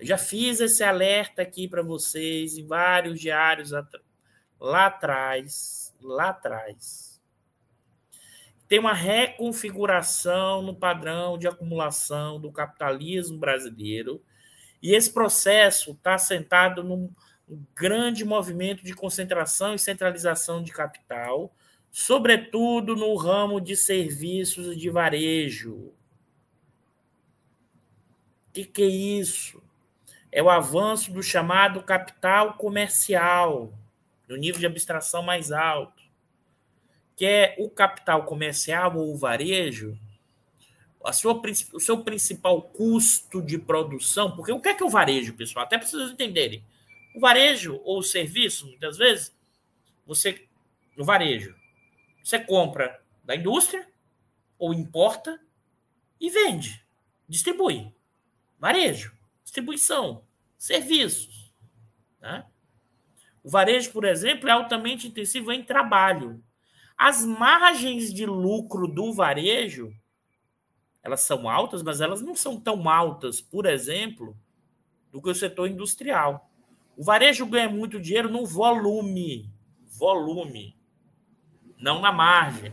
já 0.00 0.16
fiz 0.16 0.60
esse 0.60 0.84
alerta 0.84 1.42
aqui 1.42 1.66
para 1.66 1.82
vocês 1.82 2.56
em 2.56 2.66
vários 2.66 3.18
diários 3.18 3.72
lá 4.60 4.86
atrás, 4.86 5.94
lá 6.00 6.28
atrás. 6.28 7.20
Tem 8.68 8.78
uma 8.78 8.94
reconfiguração 8.94 10.62
no 10.62 10.74
padrão 10.74 11.36
de 11.36 11.48
acumulação 11.48 12.40
do 12.40 12.52
capitalismo 12.52 13.38
brasileiro 13.38 14.22
e 14.82 14.94
esse 14.94 15.12
processo 15.12 15.92
está 15.92 16.14
assentado 16.14 16.84
num 16.84 17.10
grande 17.74 18.24
movimento 18.24 18.84
de 18.84 18.94
concentração 18.94 19.74
e 19.74 19.78
centralização 19.78 20.62
de 20.62 20.72
capital, 20.72 21.54
sobretudo 21.90 22.96
no 22.96 23.14
ramo 23.16 23.60
de 23.60 23.76
serviços 23.76 24.72
e 24.72 24.76
de 24.76 24.90
varejo. 24.90 25.74
O 25.74 25.92
que, 28.52 28.64
que 28.64 28.82
é 28.82 28.86
isso? 28.86 29.62
é 30.34 30.42
o 30.42 30.50
avanço 30.50 31.12
do 31.12 31.22
chamado 31.22 31.80
capital 31.80 32.54
comercial, 32.54 33.72
no 34.28 34.36
nível 34.36 34.58
de 34.58 34.66
abstração 34.66 35.22
mais 35.22 35.52
alto, 35.52 36.02
que 37.14 37.24
é 37.24 37.54
o 37.56 37.70
capital 37.70 38.24
comercial 38.24 38.96
ou 38.96 39.14
o 39.14 39.16
varejo, 39.16 39.96
a 41.04 41.12
sua, 41.12 41.40
o 41.72 41.78
seu 41.78 41.98
principal 41.98 42.60
custo 42.62 43.40
de 43.40 43.58
produção, 43.58 44.34
porque 44.34 44.50
o 44.50 44.60
que 44.60 44.70
é 44.70 44.74
que 44.74 44.82
é 44.82 44.86
o 44.86 44.90
varejo, 44.90 45.34
pessoal? 45.34 45.66
Até 45.66 45.78
para 45.78 45.86
vocês 45.86 46.10
entenderem. 46.10 46.64
O 47.14 47.20
varejo 47.20 47.80
ou 47.84 47.98
o 47.98 48.02
serviço, 48.02 48.66
muitas 48.66 48.96
vezes, 48.96 49.36
você, 50.06 50.48
no 50.96 51.04
varejo, 51.04 51.54
você 52.22 52.38
compra 52.38 53.02
da 53.22 53.36
indústria 53.36 53.88
ou 54.58 54.74
importa 54.74 55.40
e 56.20 56.28
vende, 56.30 56.84
distribui. 57.28 57.94
Varejo 58.58 59.14
distribuição, 59.54 60.24
serviços. 60.58 61.52
Né? 62.20 62.44
O 63.42 63.50
varejo, 63.50 63.92
por 63.92 64.04
exemplo, 64.04 64.48
é 64.48 64.52
altamente 64.52 65.06
intensivo 65.06 65.52
em 65.52 65.62
trabalho. 65.62 66.42
As 66.96 67.24
margens 67.24 68.12
de 68.12 68.26
lucro 68.26 68.88
do 68.88 69.12
varejo, 69.12 69.94
elas 71.02 71.20
são 71.20 71.48
altas, 71.48 71.82
mas 71.82 72.00
elas 72.00 72.20
não 72.20 72.34
são 72.34 72.58
tão 72.58 72.88
altas, 72.88 73.40
por 73.40 73.66
exemplo, 73.66 74.36
do 75.12 75.22
que 75.22 75.30
o 75.30 75.34
setor 75.34 75.68
industrial. 75.68 76.50
O 76.96 77.02
varejo 77.02 77.44
ganha 77.46 77.68
muito 77.68 78.00
dinheiro 78.00 78.28
no 78.30 78.46
volume, 78.46 79.50
volume, 79.86 80.76
não 81.78 82.00
na 82.00 82.12
margem. 82.12 82.72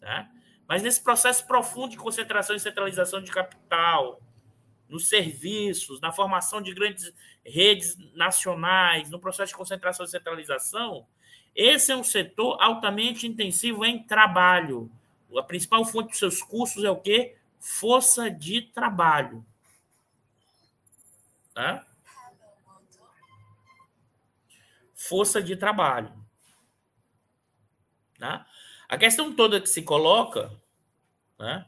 Tá? 0.00 0.30
Mas 0.66 0.82
nesse 0.82 1.02
processo 1.02 1.46
profundo 1.46 1.90
de 1.90 1.96
concentração 1.96 2.56
e 2.56 2.60
centralização 2.60 3.22
de 3.22 3.30
capital, 3.30 4.20
nos 4.88 5.08
serviços, 5.08 6.00
na 6.00 6.10
formação 6.10 6.60
de 6.60 6.74
grandes 6.74 7.12
redes 7.44 7.96
nacionais, 8.14 9.08
no 9.10 9.20
processo 9.20 9.52
de 9.52 9.56
concentração 9.56 10.04
e 10.04 10.08
centralização, 10.08 11.06
esse 11.54 11.92
é 11.92 11.96
um 11.96 12.04
setor 12.04 12.60
altamente 12.60 13.26
intensivo 13.26 13.84
em 13.84 14.02
trabalho. 14.02 14.90
A 15.36 15.42
principal 15.42 15.84
fonte 15.84 16.10
dos 16.10 16.18
seus 16.18 16.42
custos 16.42 16.82
é 16.84 16.90
o 16.90 16.96
quê? 16.96 17.36
Força 17.58 18.30
de 18.30 18.62
trabalho. 18.62 19.44
Tá? 21.54 21.86
Força 25.10 25.42
de 25.42 25.56
trabalho. 25.56 26.14
Tá? 28.16 28.46
A 28.88 28.96
questão 28.96 29.34
toda 29.34 29.60
que 29.60 29.68
se 29.68 29.82
coloca, 29.82 30.56
né? 31.36 31.66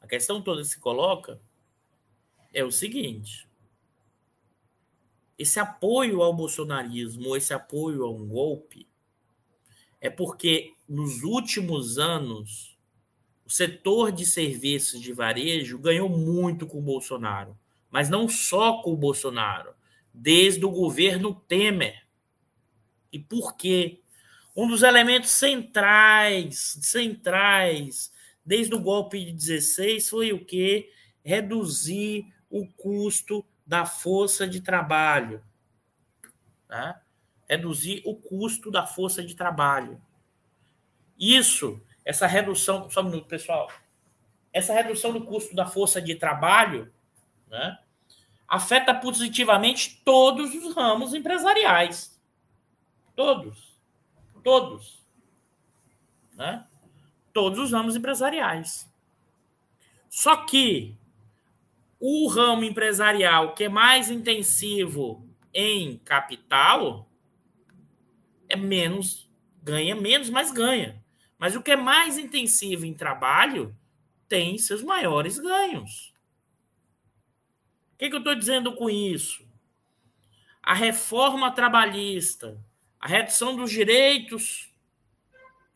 a 0.00 0.06
questão 0.06 0.40
toda 0.40 0.62
que 0.62 0.68
se 0.68 0.80
coloca 0.80 1.38
é 2.50 2.64
o 2.64 2.72
seguinte: 2.72 3.46
esse 5.38 5.60
apoio 5.60 6.22
ao 6.22 6.32
bolsonarismo, 6.32 7.36
esse 7.36 7.52
apoio 7.52 8.06
a 8.06 8.10
um 8.10 8.26
golpe, 8.26 8.88
é 10.00 10.08
porque 10.08 10.72
nos 10.88 11.22
últimos 11.22 11.98
anos 11.98 12.74
o 13.44 13.50
setor 13.50 14.10
de 14.10 14.24
serviços 14.24 14.98
de 15.02 15.12
varejo 15.12 15.78
ganhou 15.78 16.08
muito 16.08 16.66
com 16.66 16.78
o 16.78 16.82
Bolsonaro, 16.82 17.54
mas 17.90 18.08
não 18.08 18.26
só 18.26 18.80
com 18.80 18.94
o 18.94 18.96
Bolsonaro, 18.96 19.74
desde 20.10 20.64
o 20.64 20.70
governo 20.70 21.34
Temer. 21.34 22.07
E 23.12 23.18
por 23.18 23.56
quê? 23.56 24.00
Um 24.56 24.66
dos 24.66 24.82
elementos 24.82 25.30
centrais, 25.30 26.78
centrais, 26.82 28.12
desde 28.44 28.74
o 28.74 28.80
golpe 28.80 29.24
de 29.24 29.32
16 29.32 30.08
foi 30.08 30.32
o 30.32 30.44
quê? 30.44 30.92
Reduzir 31.22 32.26
o 32.50 32.66
custo 32.66 33.44
da 33.66 33.86
força 33.86 34.48
de 34.48 34.60
trabalho. 34.60 35.42
Tá? 36.66 37.00
Reduzir 37.48 38.02
o 38.04 38.16
custo 38.16 38.70
da 38.70 38.86
força 38.86 39.22
de 39.22 39.34
trabalho. 39.34 40.00
Isso, 41.18 41.80
essa 42.04 42.26
redução, 42.26 42.88
só 42.90 43.00
um 43.00 43.04
minuto, 43.04 43.26
pessoal. 43.26 43.70
Essa 44.52 44.72
redução 44.72 45.12
do 45.12 45.24
custo 45.24 45.54
da 45.54 45.66
força 45.66 46.00
de 46.00 46.14
trabalho 46.14 46.92
né, 47.48 47.78
afeta 48.46 48.94
positivamente 48.94 50.00
todos 50.04 50.54
os 50.54 50.74
ramos 50.74 51.12
empresariais. 51.14 52.17
Todos. 53.18 53.76
Todos. 54.44 55.04
Né? 56.34 56.64
Todos 57.32 57.58
os 57.58 57.72
ramos 57.72 57.96
empresariais. 57.96 58.88
Só 60.08 60.46
que 60.46 60.96
o 61.98 62.28
ramo 62.28 62.62
empresarial 62.62 63.56
que 63.56 63.64
é 63.64 63.68
mais 63.68 64.08
intensivo 64.08 65.28
em 65.52 65.98
capital 65.98 67.10
é 68.48 68.54
menos, 68.54 69.28
ganha 69.64 69.96
menos, 69.96 70.30
mas 70.30 70.52
ganha. 70.52 71.04
Mas 71.36 71.56
o 71.56 71.62
que 71.62 71.72
é 71.72 71.76
mais 71.76 72.18
intensivo 72.18 72.86
em 72.86 72.94
trabalho 72.94 73.76
tem 74.28 74.56
seus 74.58 74.80
maiores 74.80 75.40
ganhos. 75.40 76.14
O 77.94 77.98
que, 77.98 78.10
que 78.10 78.14
eu 78.14 78.20
estou 78.20 78.36
dizendo 78.36 78.76
com 78.76 78.88
isso? 78.88 79.44
A 80.62 80.72
reforma 80.72 81.50
trabalhista, 81.50 82.56
a 83.00 83.06
redução 83.06 83.56
dos 83.56 83.70
direitos 83.70 84.72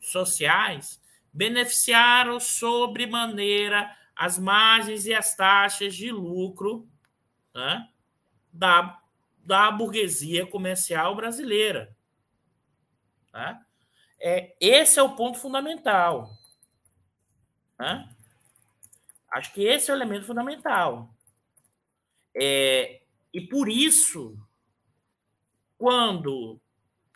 sociais 0.00 1.00
beneficiaram 1.32 2.38
sobremaneira 2.40 3.96
as 4.14 4.38
margens 4.38 5.06
e 5.06 5.14
as 5.14 5.34
taxas 5.34 5.94
de 5.94 6.10
lucro 6.10 6.88
né, 7.54 7.88
da, 8.52 9.00
da 9.38 9.70
burguesia 9.70 10.46
comercial 10.46 11.14
brasileira. 11.14 11.96
Né? 13.32 13.64
É, 14.20 14.54
esse 14.60 14.98
é 14.98 15.02
o 15.02 15.16
ponto 15.16 15.38
fundamental. 15.38 16.30
Né? 17.78 18.08
Acho 19.30 19.52
que 19.52 19.64
esse 19.64 19.90
é 19.90 19.94
o 19.94 19.96
elemento 19.96 20.26
fundamental. 20.26 21.12
É, 22.34 23.02
e 23.32 23.40
por 23.40 23.68
isso, 23.68 24.38
quando 25.78 26.60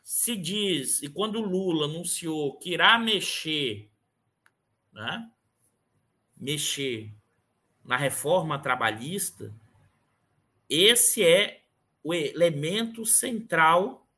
se 0.09 0.37
diz, 0.37 1.03
e 1.03 1.09
quando 1.09 1.40
Lula 1.40 1.87
anunciou 1.87 2.57
que 2.59 2.71
irá 2.71 2.97
mexer, 2.97 3.90
né, 4.92 5.29
mexer 6.37 7.12
na 7.85 7.97
reforma 7.97 8.57
trabalhista, 8.57 9.53
esse 10.71 11.27
é 11.27 11.64
o 12.05 12.14
elemento 12.14 13.05
central 13.05 14.09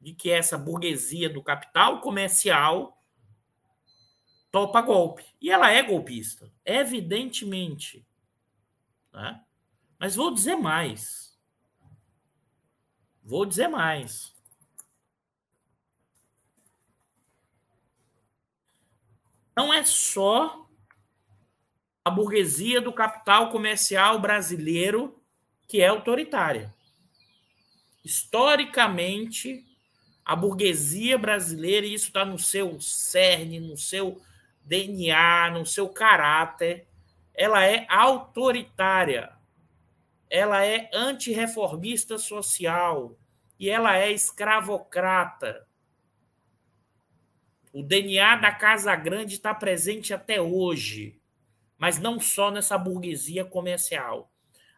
de 0.00 0.12
que 0.12 0.28
essa 0.28 0.58
burguesia 0.58 1.30
do 1.30 1.40
capital 1.40 2.00
comercial 2.00 3.00
topa 4.50 4.80
golpe. 4.80 5.24
E 5.40 5.52
ela 5.52 5.70
é 5.70 5.84
golpista, 5.84 6.52
evidentemente. 6.64 8.04
Né? 9.12 9.40
Mas 10.00 10.16
vou 10.16 10.34
dizer 10.34 10.56
mais. 10.56 11.38
Vou 13.22 13.46
dizer 13.46 13.68
mais. 13.68 14.36
Não 19.58 19.74
é 19.74 19.82
só 19.82 20.68
a 22.04 22.10
burguesia 22.10 22.80
do 22.80 22.92
capital 22.92 23.50
comercial 23.50 24.20
brasileiro 24.20 25.20
que 25.66 25.80
é 25.80 25.88
autoritária. 25.88 26.72
Historicamente, 28.04 29.66
a 30.24 30.36
burguesia 30.36 31.18
brasileira, 31.18 31.84
e 31.84 31.92
isso 31.92 32.06
está 32.06 32.24
no 32.24 32.38
seu 32.38 32.80
cerne, 32.80 33.58
no 33.58 33.76
seu 33.76 34.22
DNA, 34.64 35.50
no 35.50 35.66
seu 35.66 35.88
caráter, 35.88 36.86
ela 37.34 37.66
é 37.66 37.84
autoritária, 37.88 39.32
ela 40.30 40.64
é 40.64 40.88
antirreformista 40.94 42.16
social 42.16 43.18
e 43.58 43.68
ela 43.68 43.98
é 43.98 44.12
escravocrata. 44.12 45.67
O 47.72 47.82
DNA 47.82 48.36
da 48.36 48.52
Casa 48.52 48.94
Grande 48.96 49.34
está 49.34 49.54
presente 49.54 50.14
até 50.14 50.40
hoje 50.40 51.18
mas 51.78 52.00
não 52.00 52.18
só 52.18 52.50
nessa 52.50 52.76
burguesia 52.76 53.44
comercial. 53.44 54.30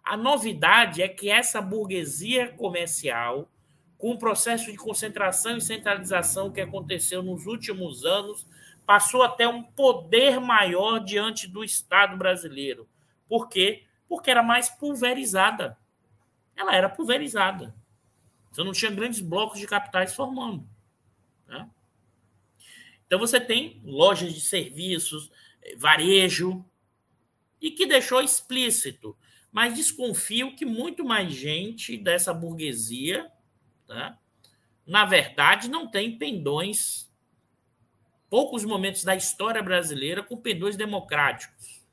A 0.04 0.16
novidade 0.16 1.02
é 1.02 1.08
que 1.08 1.30
essa 1.30 1.60
burguesia 1.62 2.52
comercial, 2.52 3.50
com 3.96 4.12
o 4.12 4.18
processo 4.18 4.70
de 4.70 4.76
concentração 4.76 5.56
e 5.56 5.62
centralização 5.62 6.52
que 6.52 6.60
aconteceu 6.60 7.22
nos 7.22 7.46
últimos 7.46 8.04
anos, 8.04 8.46
passou 8.84 9.22
até 9.22 9.48
um 9.48 9.62
poder 9.62 10.38
maior 10.40 10.98
diante 10.98 11.46
do 11.48 11.64
Estado 11.64 12.16
brasileiro. 12.16 12.88
Por 13.28 13.48
quê? 13.48 13.84
Porque 14.08 14.30
era 14.30 14.42
mais 14.42 14.68
pulverizada. 14.68 15.78
Ela 16.56 16.74
era 16.74 16.88
pulverizada. 16.88 17.74
Você 18.50 18.64
não 18.64 18.72
tinha 18.72 18.90
grandes 18.90 19.20
blocos 19.20 19.58
de 19.58 19.66
capitais 19.66 20.14
formando. 20.14 20.66
Então 23.10 23.18
você 23.18 23.40
tem 23.40 23.82
lojas 23.82 24.32
de 24.32 24.40
serviços, 24.40 25.32
varejo, 25.76 26.64
e 27.60 27.72
que 27.72 27.84
deixou 27.84 28.22
explícito. 28.22 29.18
Mas 29.50 29.74
desconfio 29.74 30.54
que 30.54 30.64
muito 30.64 31.04
mais 31.04 31.32
gente 31.32 31.96
dessa 31.96 32.32
burguesia, 32.32 33.28
tá, 33.84 34.16
na 34.86 35.04
verdade, 35.04 35.68
não 35.68 35.90
tem 35.90 36.16
pendões, 36.18 37.12
poucos 38.28 38.64
momentos 38.64 39.02
da 39.02 39.16
história 39.16 39.60
brasileira 39.60 40.22
com 40.22 40.36
pendões 40.36 40.76
democráticos. 40.76 41.84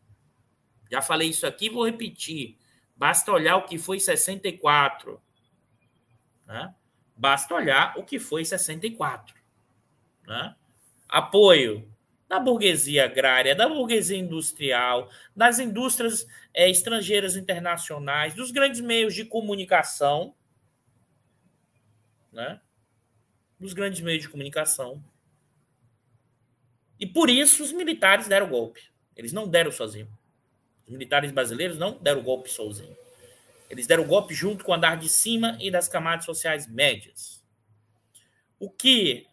Já 0.88 1.01
falei 1.01 1.30
isso 1.30 1.47
aqui, 1.47 1.67
vou 1.67 1.84
repetir. 1.84 2.60
Basta 2.95 3.32
olhar 3.32 3.58
o 3.58 3.65
que 3.65 3.80
foi 3.80 3.99
64. 3.99 5.19
Né? 6.45 6.75
Basta 7.15 7.56
olhar 7.56 7.97
o 7.97 8.03
que 8.03 8.19
foi 8.19 8.45
64. 8.45 9.36
Né? 10.27 10.56
Apoio 11.08 11.88
da 12.28 12.39
burguesia 12.39 13.06
agrária, 13.06 13.56
da 13.56 13.70
burguesia 13.70 14.17
industrial, 14.17 15.10
das 15.36 15.60
indústrias 15.60 16.28
é, 16.54 16.70
estrangeiras 16.70 17.36
internacionais, 17.36 18.34
dos 18.34 18.52
grandes 18.52 18.82
meios 18.82 19.13
de 19.15 19.24
comunicação, 19.24 20.36
né? 22.32 22.60
dos 23.60 23.74
grandes 23.74 24.02
meios 24.02 24.24
de 24.24 24.30
comunicação. 24.30 25.04
E 27.00 27.06
por 27.06 27.30
isso 27.30 27.63
os 27.63 27.72
militares 27.72 28.28
deram 28.28 28.48
o 28.48 28.50
golpe. 28.50 28.82
Eles 29.15 29.32
não 29.32 29.48
deram 29.48 29.72
sozinhos. 29.72 30.10
Os 30.86 30.91
militares 30.91 31.32
brasileiros 31.32 31.78
não 31.78 31.98
deram 31.98 32.22
o 32.22 32.24
golpe 32.24 32.50
sozinhos. 32.50 32.96
Eles 33.70 33.88
deram 33.88 34.04
o 34.04 34.08
golpe 34.08 34.34
junto 34.34 34.63
com 34.63 34.72
o 34.72 34.76
andar 34.76 34.98
de 34.98 35.10
cima 35.10 35.58
e 35.60 35.70
das 35.70 35.88
camadas 35.88 36.26
sociais 36.26 36.67
médias. 36.67 37.43
O 38.60 38.70
que 38.70 39.28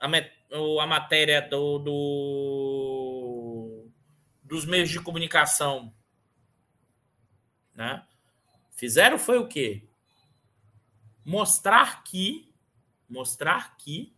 a, 0.00 0.08
a 0.80 0.86
matéria 0.86 1.42
do, 1.42 1.78
do, 1.78 3.14
dos 4.42 4.64
meios 4.64 4.90
de 4.90 5.00
comunicação, 5.00 5.92
né? 7.74 8.06
Fizeram 8.76 9.18
foi 9.18 9.38
o 9.38 9.48
quê? 9.48 9.86
Mostrar 11.24 12.04
que, 12.04 12.52
mostrar 13.08 13.76
que, 13.76 14.14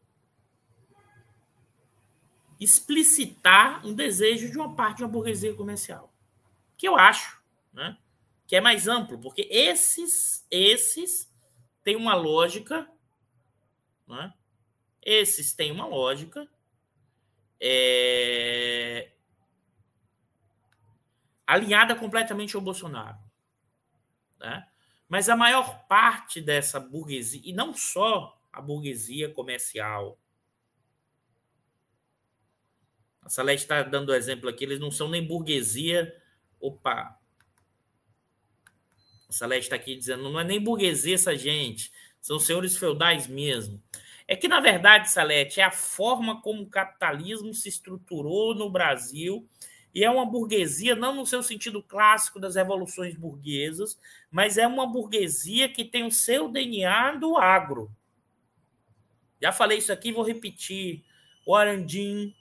explicitar 2.59 3.87
um 3.87 3.95
desejo 3.95 4.51
de 4.51 4.57
uma 4.57 4.75
parte 4.75 5.03
da 5.03 5.09
burguesia 5.09 5.55
comercial, 5.55 6.12
que 6.77 6.89
eu 6.89 6.97
acho, 6.97 7.41
né? 7.73 7.99
Que 8.47 8.57
é 8.57 8.61
mais 8.61 8.89
amplo, 8.89 9.19
porque 9.19 9.47
esses, 9.51 10.47
esses 10.51 11.31
têm 11.85 11.97
uma 11.97 12.15
lógica, 12.15 12.91
né? 14.07 14.33
Esses 15.07 15.53
têm 15.53 15.71
uma 15.71 15.87
lógica. 15.87 16.49
É... 17.61 19.12
alinhada 21.47 21.95
completamente 21.95 22.57
ao 22.57 22.61
Bolsonaro. 22.61 23.16
Né? 24.40 24.69
Mas 25.09 25.29
a 25.29 25.37
maior 25.37 25.87
parte 25.87 26.40
dessa 26.40 26.81
burguesia, 26.81 27.40
e 27.45 27.53
não 27.53 27.73
só 27.73 28.37
a 28.53 28.61
burguesia 28.61 29.33
comercial. 29.33 30.19
A 33.23 33.29
Salete 33.29 33.62
está 33.62 33.85
dando 33.85 34.12
exemplo 34.12 34.51
aqui, 34.51 34.64
eles 34.64 34.81
não 34.81 34.90
são 34.90 35.09
nem 35.09 35.25
burguesia. 35.25 36.21
Opa! 36.59 37.16
A 39.29 39.33
Salete 39.33 39.66
está 39.66 39.77
aqui 39.77 39.95
dizendo, 39.95 40.25
não 40.25 40.40
é 40.40 40.42
nem 40.42 40.61
burguesia 40.61 41.14
essa 41.14 41.37
gente, 41.37 41.92
são 42.21 42.40
senhores 42.40 42.77
feudais 42.77 43.29
mesmo. 43.29 43.81
É 44.29 44.35
que, 44.35 44.49
na 44.49 44.61
verdade, 44.61 45.11
Salete, 45.11 45.61
é 45.61 45.65
a 45.65 45.71
forma 45.71 46.41
como 46.41 46.62
o 46.62 46.71
capitalismo 46.71 47.55
se 47.55 47.69
estruturou 47.69 48.55
no 48.55 48.69
Brasil 48.69 49.49
e 49.95 50.05
é 50.05 50.11
uma 50.11 50.27
burguesia, 50.27 50.95
não 50.95 51.15
no 51.15 51.25
seu 51.25 51.43
sentido 51.43 51.83
clássico 51.83 52.41
das 52.41 52.57
revoluções 52.57 53.15
burguesas, 53.15 53.99
mas 54.31 54.59
é 54.59 54.67
uma 54.67 54.87
burguesia 54.87 55.69
que 55.69 55.85
tem 55.85 56.05
o 56.05 56.11
seu 56.11 56.49
DNA 56.49 57.12
do 57.12 57.37
agro. 57.37 57.91
Já 59.41 59.53
falei 59.53 59.79
isso 59.79 59.93
aqui, 59.93 60.12
vou 60.12 60.25
repetir. 60.25 61.05
O 61.47 61.55
Arandim 61.55 62.35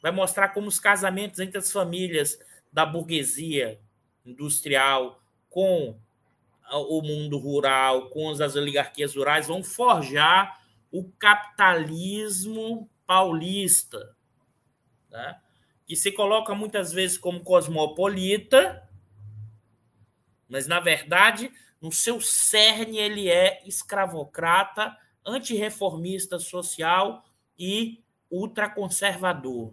vai 0.00 0.12
mostrar 0.12 0.50
como 0.50 0.68
os 0.68 0.78
casamentos 0.78 1.40
entre 1.40 1.58
as 1.58 1.72
famílias 1.72 2.38
da 2.72 2.86
burguesia 2.86 3.80
industrial 4.24 5.20
com 5.50 5.98
o 6.70 7.02
mundo 7.02 7.36
rural, 7.36 8.08
com 8.08 8.30
as 8.30 8.56
oligarquias 8.56 9.14
rurais, 9.14 9.48
vão 9.48 9.62
forjar 9.62 10.61
o 10.92 11.10
capitalismo 11.12 12.88
paulista, 13.06 14.14
né? 15.10 15.40
que 15.86 15.96
se 15.96 16.12
coloca 16.12 16.54
muitas 16.54 16.92
vezes 16.92 17.16
como 17.16 17.42
cosmopolita, 17.42 18.88
mas 20.48 20.66
na 20.66 20.78
verdade, 20.78 21.50
no 21.80 21.90
seu 21.90 22.20
cerne, 22.20 22.98
ele 22.98 23.28
é 23.28 23.66
escravocrata, 23.66 24.96
antirreformista 25.24 26.38
social 26.38 27.24
e 27.58 28.04
ultraconservador. 28.30 29.72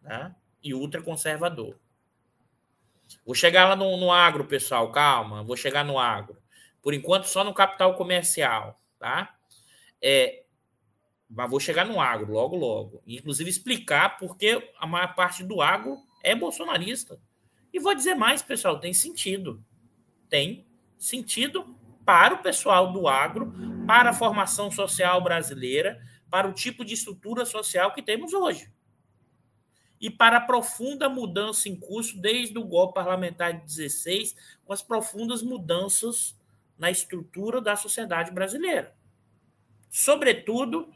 Né? 0.00 0.34
E 0.62 0.72
ultraconservador. 0.72 1.76
Vou 3.24 3.34
chegar 3.34 3.68
lá 3.68 3.76
no, 3.76 3.96
no 3.96 4.12
agro, 4.12 4.46
pessoal, 4.46 4.90
calma, 4.92 5.42
vou 5.42 5.56
chegar 5.56 5.84
no 5.84 5.98
agro. 5.98 6.40
Por 6.86 6.94
enquanto, 6.94 7.24
só 7.24 7.42
no 7.42 7.52
capital 7.52 7.96
comercial, 7.96 8.80
tá? 8.96 9.34
É, 10.00 10.44
mas 11.28 11.50
vou 11.50 11.58
chegar 11.58 11.84
no 11.84 12.00
agro 12.00 12.32
logo, 12.32 12.54
logo. 12.54 13.02
Inclusive 13.04 13.50
explicar 13.50 14.16
porque 14.18 14.72
a 14.78 14.86
maior 14.86 15.12
parte 15.16 15.42
do 15.42 15.60
agro 15.60 15.98
é 16.22 16.32
bolsonarista. 16.32 17.20
E 17.72 17.80
vou 17.80 17.92
dizer 17.92 18.14
mais, 18.14 18.40
pessoal, 18.40 18.78
tem 18.78 18.94
sentido. 18.94 19.64
Tem 20.28 20.64
sentido 20.96 21.76
para 22.04 22.34
o 22.34 22.38
pessoal 22.38 22.92
do 22.92 23.08
agro, 23.08 23.52
para 23.84 24.10
a 24.10 24.14
formação 24.14 24.70
social 24.70 25.20
brasileira, 25.20 26.00
para 26.30 26.46
o 26.46 26.52
tipo 26.52 26.84
de 26.84 26.94
estrutura 26.94 27.44
social 27.44 27.92
que 27.94 28.00
temos 28.00 28.32
hoje. 28.32 28.72
E 30.00 30.08
para 30.08 30.36
a 30.36 30.40
profunda 30.40 31.08
mudança 31.08 31.68
em 31.68 31.74
curso 31.74 32.16
desde 32.20 32.56
o 32.56 32.64
golpe 32.64 32.94
parlamentar 32.94 33.54
de 33.54 33.66
16, 33.66 34.36
com 34.64 34.72
as 34.72 34.82
profundas 34.82 35.42
mudanças 35.42 36.36
na 36.78 36.90
estrutura 36.90 37.60
da 37.60 37.76
sociedade 37.76 38.30
brasileira. 38.30 38.94
Sobretudo, 39.90 40.92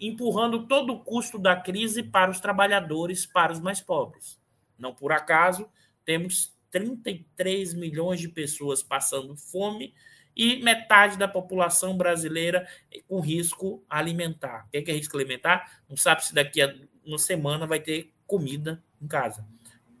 empurrando 0.00 0.66
todo 0.66 0.94
o 0.94 1.00
custo 1.00 1.38
da 1.38 1.54
crise 1.56 2.02
para 2.02 2.30
os 2.30 2.40
trabalhadores, 2.40 3.24
para 3.24 3.52
os 3.52 3.60
mais 3.60 3.80
pobres. 3.80 4.40
Não 4.78 4.94
por 4.94 5.12
acaso, 5.12 5.68
temos 6.04 6.52
33 6.70 7.74
milhões 7.74 8.20
de 8.20 8.28
pessoas 8.28 8.82
passando 8.82 9.36
fome 9.36 9.94
e 10.34 10.62
metade 10.62 11.18
da 11.18 11.28
população 11.28 11.96
brasileira 11.96 12.66
com 13.06 13.20
risco 13.20 13.84
alimentar. 13.88 14.66
O 14.66 14.70
que 14.70 14.90
é, 14.90 14.94
risco 14.94 15.16
alimentar? 15.16 15.82
Não 15.88 15.96
sabe 15.96 16.24
se 16.24 16.34
daqui 16.34 16.62
a 16.62 16.74
uma 17.04 17.18
semana 17.18 17.66
vai 17.66 17.80
ter 17.80 18.12
comida 18.26 18.82
em 19.00 19.06
casa. 19.06 19.46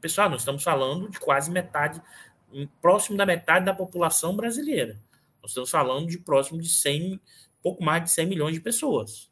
Pessoal, 0.00 0.30
nós 0.30 0.40
estamos 0.40 0.64
falando 0.64 1.08
de 1.08 1.20
quase 1.20 1.50
metade, 1.50 2.02
próximo 2.80 3.16
da 3.16 3.26
metade 3.26 3.64
da 3.64 3.74
população 3.74 4.34
brasileira. 4.34 4.98
Nós 5.42 5.50
estamos 5.50 5.70
falando 5.70 6.06
de 6.06 6.18
próximo 6.18 6.60
de 6.60 6.68
100, 6.68 7.20
pouco 7.60 7.82
mais 7.82 8.04
de 8.04 8.10
100 8.12 8.26
milhões 8.26 8.54
de 8.54 8.60
pessoas. 8.60 9.30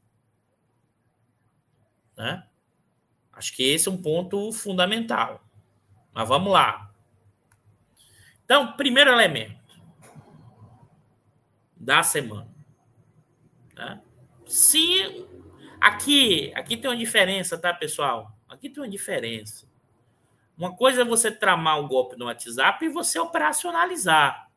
Né? 2.17 2.47
Acho 3.33 3.55
que 3.55 3.63
esse 3.63 3.89
é 3.89 3.93
um 3.93 4.03
ponto 4.03 4.53
fundamental. 4.53 5.43
Mas 6.13 6.29
vamos 6.29 6.53
lá. 6.53 6.93
Então, 8.45 8.77
primeiro 8.77 9.11
elemento 9.11 9.61
da 11.77 12.03
semana. 12.03 12.51
Né? 13.75 14.03
Aqui, 15.81 16.53
aqui 16.55 16.77
tem 16.77 16.91
uma 16.91 16.97
diferença, 16.97 17.57
tá, 17.57 17.73
pessoal? 17.73 18.37
Aqui 18.49 18.69
tem 18.69 18.83
uma 18.83 18.91
diferença. 18.91 19.67
Uma 20.59 20.77
coisa 20.77 21.01
é 21.01 21.05
você 21.05 21.31
tramar 21.31 21.81
um 21.81 21.89
golpe 21.89 22.19
no 22.19 22.27
WhatsApp 22.27 22.85
e 22.85 22.91
você 22.91 23.19
operacionalizar. 23.19 24.50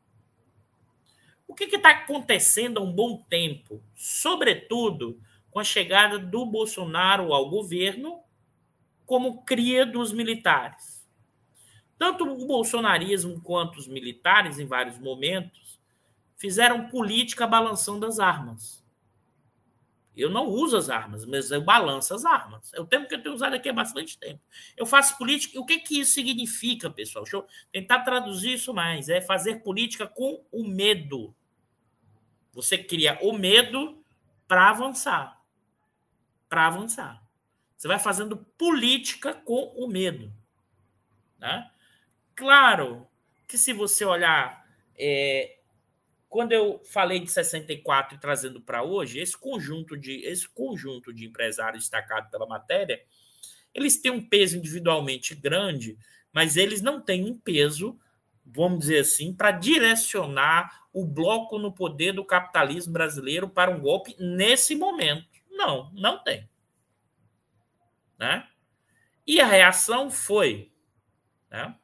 O 1.53 1.55
que 1.55 1.65
está 1.65 1.91
acontecendo 1.91 2.79
há 2.79 2.81
um 2.81 2.91
bom 2.91 3.23
tempo, 3.29 3.79
sobretudo 3.93 5.21
com 5.51 5.59
a 5.59 5.63
chegada 5.63 6.17
do 6.17 6.47
Bolsonaro 6.47 7.31
ao 7.31 7.47
governo, 7.47 8.23
como 9.05 9.43
cria 9.43 9.85
dos 9.85 10.11
militares? 10.11 11.07
Tanto 11.95 12.23
o 12.27 12.47
bolsonarismo 12.47 13.39
quanto 13.39 13.77
os 13.77 13.87
militares, 13.87 14.57
em 14.57 14.65
vários 14.65 14.97
momentos, 14.97 15.79
fizeram 16.35 16.87
política 16.89 17.45
balançando 17.45 18.07
as 18.07 18.17
armas. 18.17 18.83
Eu 20.17 20.31
não 20.31 20.47
uso 20.47 20.75
as 20.75 20.89
armas, 20.89 21.23
mas 21.23 21.51
eu 21.51 21.61
balanço 21.61 22.15
as 22.15 22.25
armas. 22.25 22.73
É 22.73 22.81
o 22.81 22.87
tempo 22.87 23.07
que 23.07 23.13
eu 23.13 23.21
tenho 23.21 23.35
usado 23.35 23.53
aqui 23.53 23.69
há 23.69 23.73
bastante 23.73 24.17
tempo. 24.17 24.41
Eu 24.75 24.87
faço 24.87 25.19
política. 25.19 25.59
O 25.59 25.65
que, 25.67 25.77
que 25.77 25.99
isso 25.99 26.13
significa, 26.13 26.89
pessoal? 26.89 27.23
Deixa 27.23 27.37
eu 27.37 27.45
tentar 27.71 27.99
traduzir 27.99 28.53
isso 28.53 28.73
mais. 28.73 29.07
É 29.07 29.21
fazer 29.21 29.61
política 29.61 30.07
com 30.07 30.43
o 30.51 30.67
medo. 30.67 31.35
Você 32.53 32.77
cria 32.77 33.17
o 33.21 33.33
medo 33.33 34.03
para 34.47 34.69
avançar. 34.69 35.41
Para 36.47 36.67
avançar. 36.67 37.21
Você 37.75 37.87
vai 37.87 37.99
fazendo 37.99 38.37
política 38.57 39.33
com 39.33 39.73
o 39.75 39.87
medo. 39.87 40.31
Né? 41.39 41.69
Claro 42.35 43.07
que 43.47 43.57
se 43.57 43.73
você 43.73 44.05
olhar 44.05 44.65
é, 44.95 45.57
quando 46.33 46.51
eu 46.51 46.81
falei 46.85 47.19
de 47.19 47.29
64 47.29 48.15
e 48.15 48.19
trazendo 48.19 48.59
para 48.59 48.81
hoje, 48.81 49.19
esse 49.19 49.37
conjunto 49.37 49.95
de 49.95 50.25
esse 50.25 50.49
conjunto 50.49 51.13
de 51.13 51.25
empresários 51.25 51.83
destacados 51.83 52.31
pela 52.31 52.47
matéria, 52.47 52.99
eles 53.71 53.97
têm 53.97 54.11
um 54.11 54.27
peso 54.27 54.57
individualmente 54.57 55.35
grande, 55.35 55.95
mas 56.31 56.57
eles 56.57 56.81
não 56.81 56.99
têm 56.99 57.23
um 57.23 57.37
peso, 57.37 57.99
vamos 58.45 58.79
dizer 58.79 58.99
assim, 58.99 59.33
para 59.33 59.51
direcionar 59.51 60.87
o 60.93 61.05
bloco 61.05 61.57
no 61.57 61.71
poder 61.71 62.13
do 62.13 62.25
capitalismo 62.25 62.93
brasileiro 62.93 63.49
para 63.49 63.71
um 63.71 63.79
golpe 63.79 64.15
nesse 64.19 64.75
momento. 64.75 65.27
Não, 65.49 65.91
não 65.93 66.23
tem. 66.23 66.47
Né? 68.17 68.47
E 69.25 69.39
a 69.41 69.47
reação 69.47 70.11
foi 70.11 70.71
né? 71.49 71.75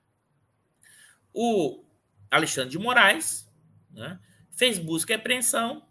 o 1.33 1.83
Alexandre 2.29 2.69
de 2.69 2.79
Moraes, 2.79 3.51
né? 3.91 4.19
fez 4.51 4.77
busca 4.77 5.13
e 5.13 5.15
apreensão 5.15 5.87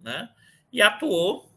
né, 0.00 0.32
e 0.72 0.80
atuou 0.80 1.52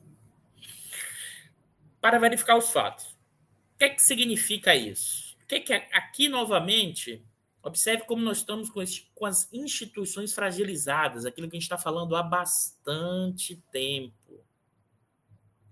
para 1.99 2.19
verificar 2.19 2.57
os 2.57 2.69
fatos. 2.71 3.05
O 3.05 3.77
que, 3.79 3.85
é 3.85 3.89
que 3.89 4.01
significa 4.01 4.75
isso? 4.75 5.37
O 5.43 5.47
que, 5.47 5.55
é 5.55 5.59
que 5.59 5.73
aqui 5.73 6.27
novamente 6.27 7.23
observe 7.63 8.05
como 8.05 8.23
nós 8.23 8.37
estamos 8.37 8.69
com, 8.69 8.81
com 9.13 9.25
as 9.25 9.51
instituições 9.53 10.33
fragilizadas, 10.33 11.25
aquilo 11.25 11.49
que 11.49 11.55
a 11.55 11.59
gente 11.59 11.63
está 11.63 11.77
falando 11.77 12.15
há 12.15 12.23
bastante 12.23 13.55
tempo. 13.71 14.43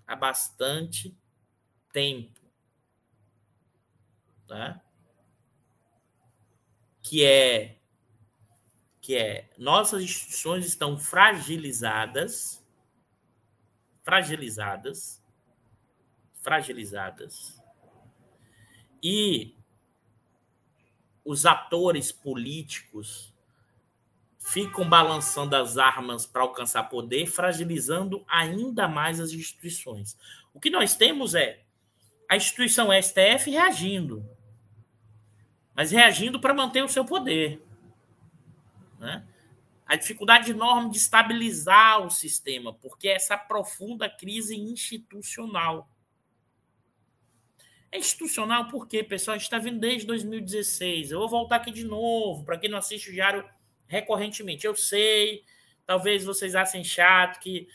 Há 0.06 0.16
bastante 0.16 1.16
tempo. 1.92 2.40
Tá? 4.48 4.82
Que 7.02 7.24
é 7.24 7.80
que 9.02 9.16
é 9.16 9.50
nossas 9.58 10.04
instituições 10.04 10.66
estão 10.66 10.96
fragilizadas, 10.96 12.64
fragilizadas, 14.04 15.24
fragilizadas, 16.42 17.60
e 19.02 19.59
os 21.24 21.46
atores 21.46 22.12
políticos 22.12 23.34
ficam 24.40 24.88
balançando 24.88 25.56
as 25.56 25.78
armas 25.78 26.26
para 26.26 26.42
alcançar 26.42 26.84
poder, 26.84 27.28
fragilizando 27.28 28.24
ainda 28.28 28.88
mais 28.88 29.20
as 29.20 29.32
instituições. 29.32 30.18
O 30.54 30.60
que 30.60 30.70
nós 30.70 30.96
temos 30.96 31.36
é 31.36 31.62
a 32.28 32.36
instituição 32.36 32.90
STF 32.92 33.50
reagindo, 33.50 34.28
mas 35.76 35.92
reagindo 35.92 36.40
para 36.40 36.54
manter 36.54 36.84
o 36.84 36.90
seu 36.90 37.06
poder. 37.06 37.62
Né? 39.00 39.26
A 39.86 39.96
dificuldade 39.96 40.52
enorme 40.52 40.92
de 40.92 40.98
estabilizar 40.98 42.06
o 42.06 42.10
sistema, 42.10 42.74
porque 42.74 43.08
essa 43.08 43.38
profunda 43.38 44.10
crise 44.10 44.56
institucional. 44.56 45.90
É 47.92 47.98
institucional 47.98 48.68
porque, 48.68 49.04
pessoal, 49.04 49.36
a 49.36 49.38
gente 49.38 49.46
está 49.46 49.58
vindo 49.58 49.80
desde 49.80 50.06
2016. 50.06 51.12
Eu 51.12 51.20
vou 51.20 51.30
voltar 51.30 51.58
aqui 51.58 51.72
de 51.72 51.84
novo, 51.84 52.44
para 52.44 52.58
quem 52.58 52.70
não 52.70 52.78
assiste 52.78 53.10
o 53.10 53.14
diário 53.14 53.44
recorrentemente. 53.88 54.66
Eu 54.66 54.76
sei, 54.76 55.44
talvez 55.86 56.24
vocês 56.24 56.56
achem 56.56 56.84
chato 56.84 57.40
que 57.40 57.68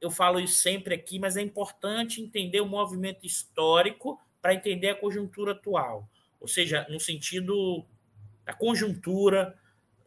eu 0.00 0.10
falo 0.10 0.40
isso 0.40 0.60
sempre 0.60 0.94
aqui, 0.94 1.18
mas 1.18 1.36
é 1.36 1.42
importante 1.42 2.22
entender 2.22 2.60
o 2.60 2.66
movimento 2.66 3.26
histórico 3.26 4.18
para 4.40 4.54
entender 4.54 4.90
a 4.90 4.94
conjuntura 4.94 5.52
atual. 5.52 6.08
Ou 6.40 6.48
seja, 6.48 6.86
no 6.88 6.98
sentido 6.98 7.84
da 8.44 8.54
conjuntura, 8.54 9.58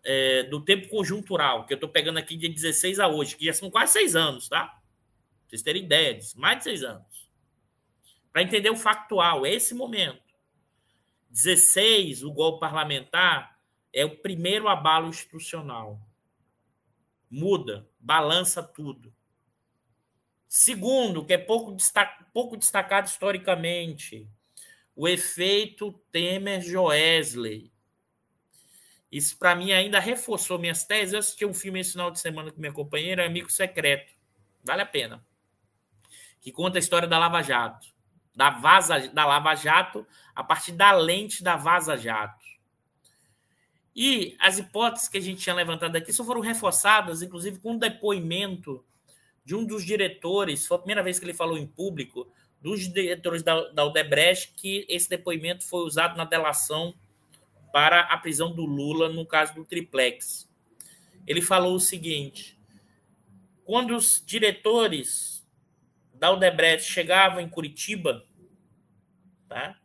é, 0.04 0.44
do 0.44 0.64
tempo 0.64 0.88
conjuntural, 0.88 1.66
que 1.66 1.74
eu 1.74 1.76
estou 1.76 1.90
pegando 1.90 2.18
aqui 2.18 2.36
de 2.36 2.50
16 2.50 3.00
a 3.00 3.08
hoje, 3.08 3.36
que 3.36 3.46
já 3.46 3.54
são 3.54 3.70
quase 3.70 3.94
seis 3.94 4.16
anos, 4.16 4.50
tá? 4.50 4.66
Pra 4.66 4.80
vocês 5.48 5.62
terem 5.62 5.84
ideia 5.84 6.16
disso, 6.16 6.40
mais 6.40 6.58
de 6.58 6.64
seis 6.64 6.84
anos. 6.84 7.21
Para 8.32 8.44
entender 8.44 8.70
o 8.70 8.76
factual, 8.76 9.46
é 9.46 9.54
esse 9.54 9.74
momento. 9.74 10.24
16, 11.30 12.24
o 12.24 12.32
golpe 12.32 12.60
parlamentar, 12.60 13.60
é 13.94 14.06
o 14.06 14.18
primeiro 14.18 14.68
abalo 14.68 15.10
institucional. 15.10 16.00
Muda, 17.30 17.90
balança 18.00 18.62
tudo. 18.62 19.14
Segundo, 20.48 21.26
que 21.26 21.34
é 21.34 21.38
pouco, 21.38 21.74
destac, 21.74 22.26
pouco 22.34 22.58
destacado 22.58 23.08
historicamente, 23.08 24.30
o 24.96 25.08
efeito 25.08 25.94
Temer-Joesley. 26.12 27.72
Isso, 29.10 29.38
para 29.38 29.56
mim, 29.56 29.72
ainda 29.72 30.00
reforçou 30.00 30.60
minhas 30.60 30.86
teses. 30.86 31.14
Eu 31.14 31.20
assisti 31.20 31.46
um 31.46 31.54
filme 31.54 31.80
esse 31.80 31.94
final 31.94 32.12
de 32.12 32.20
semana 32.20 32.52
com 32.52 32.60
minha 32.60 32.72
companheira, 32.72 33.26
Amigo 33.26 33.52
Secreto. 33.52 34.14
Vale 34.64 34.82
a 34.82 34.86
pena. 34.86 35.26
Que 36.40 36.52
conta 36.52 36.78
a 36.78 36.80
história 36.80 37.08
da 37.08 37.18
Lava 37.18 37.42
Jato. 37.42 37.88
Da, 38.42 38.50
vaza, 38.50 39.08
da 39.10 39.24
Lava 39.24 39.54
Jato 39.54 40.04
a 40.34 40.44
partir 40.44 40.72
da 40.72 40.92
lente 40.94 41.44
da 41.44 41.56
Vaza 41.56 41.96
Jato. 41.96 42.44
E 43.96 44.36
as 44.40 44.58
hipóteses 44.58 45.08
que 45.08 45.20
a 45.20 45.22
gente 45.22 45.44
tinha 45.44 45.54
levantado 45.54 45.96
aqui 45.96 46.12
só 46.12 46.24
foram 46.24 46.42
reforçadas, 46.42 47.22
inclusive 47.22 47.60
com 47.60 47.76
o 47.76 47.80
depoimento 47.80 48.84
de 49.46 49.54
um 49.54 49.64
dos 49.64 49.86
diretores, 49.86 50.66
foi 50.66 50.76
a 50.76 50.80
primeira 50.80 51.04
vez 51.04 51.20
que 51.20 51.26
ele 51.26 51.36
falou 51.36 51.56
em 51.56 51.68
público, 51.68 52.28
dos 52.60 52.92
diretores 52.92 53.44
da, 53.44 53.70
da 53.70 53.86
Odebrecht, 53.86 54.56
que 54.56 54.88
esse 54.90 55.08
depoimento 55.08 55.64
foi 55.64 55.86
usado 55.86 56.18
na 56.18 56.26
delação 56.26 56.96
para 57.72 58.00
a 58.02 58.18
prisão 58.18 58.52
do 58.52 58.66
Lula 58.66 59.08
no 59.08 59.24
caso 59.24 59.54
do 59.54 59.64
triplex. 59.64 60.50
Ele 61.28 61.44
falou 61.44 61.76
o 61.76 61.80
seguinte: 61.80 62.60
quando 63.64 63.96
os 63.96 64.24
diretores 64.26 65.48
da 66.16 66.32
Odebrecht 66.32 66.92
chegavam 66.92 67.40
em 67.40 67.48
Curitiba, 67.48 68.26
tá? 69.52 69.78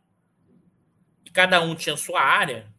E 1.25 1.29
cada 1.29 1.61
um 1.61 1.75
tinha 1.75 1.97
sua 1.97 2.21
área, 2.21 2.73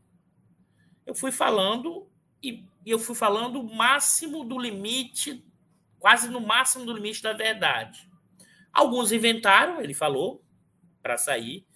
eu 1.05 1.15
fui 1.15 1.31
falando 1.31 2.09
e 2.43 2.65
eu 2.87 2.99
fui 2.99 3.15
falando 3.15 3.61
o 3.61 3.75
máximo 3.75 4.43
do 4.43 4.59
limite 4.59 5.45
quase 5.99 6.31
no 6.31 6.41
máximo 6.41 6.87
do 6.87 6.95
limite 6.95 7.23
da 7.23 7.35
verdade. 7.35 8.09
Alguns 8.73 9.13
inventaram, 9.13 9.81
ele 9.83 9.93
falou, 9.93 10.43
para 11.03 11.19
sair, 11.19 11.67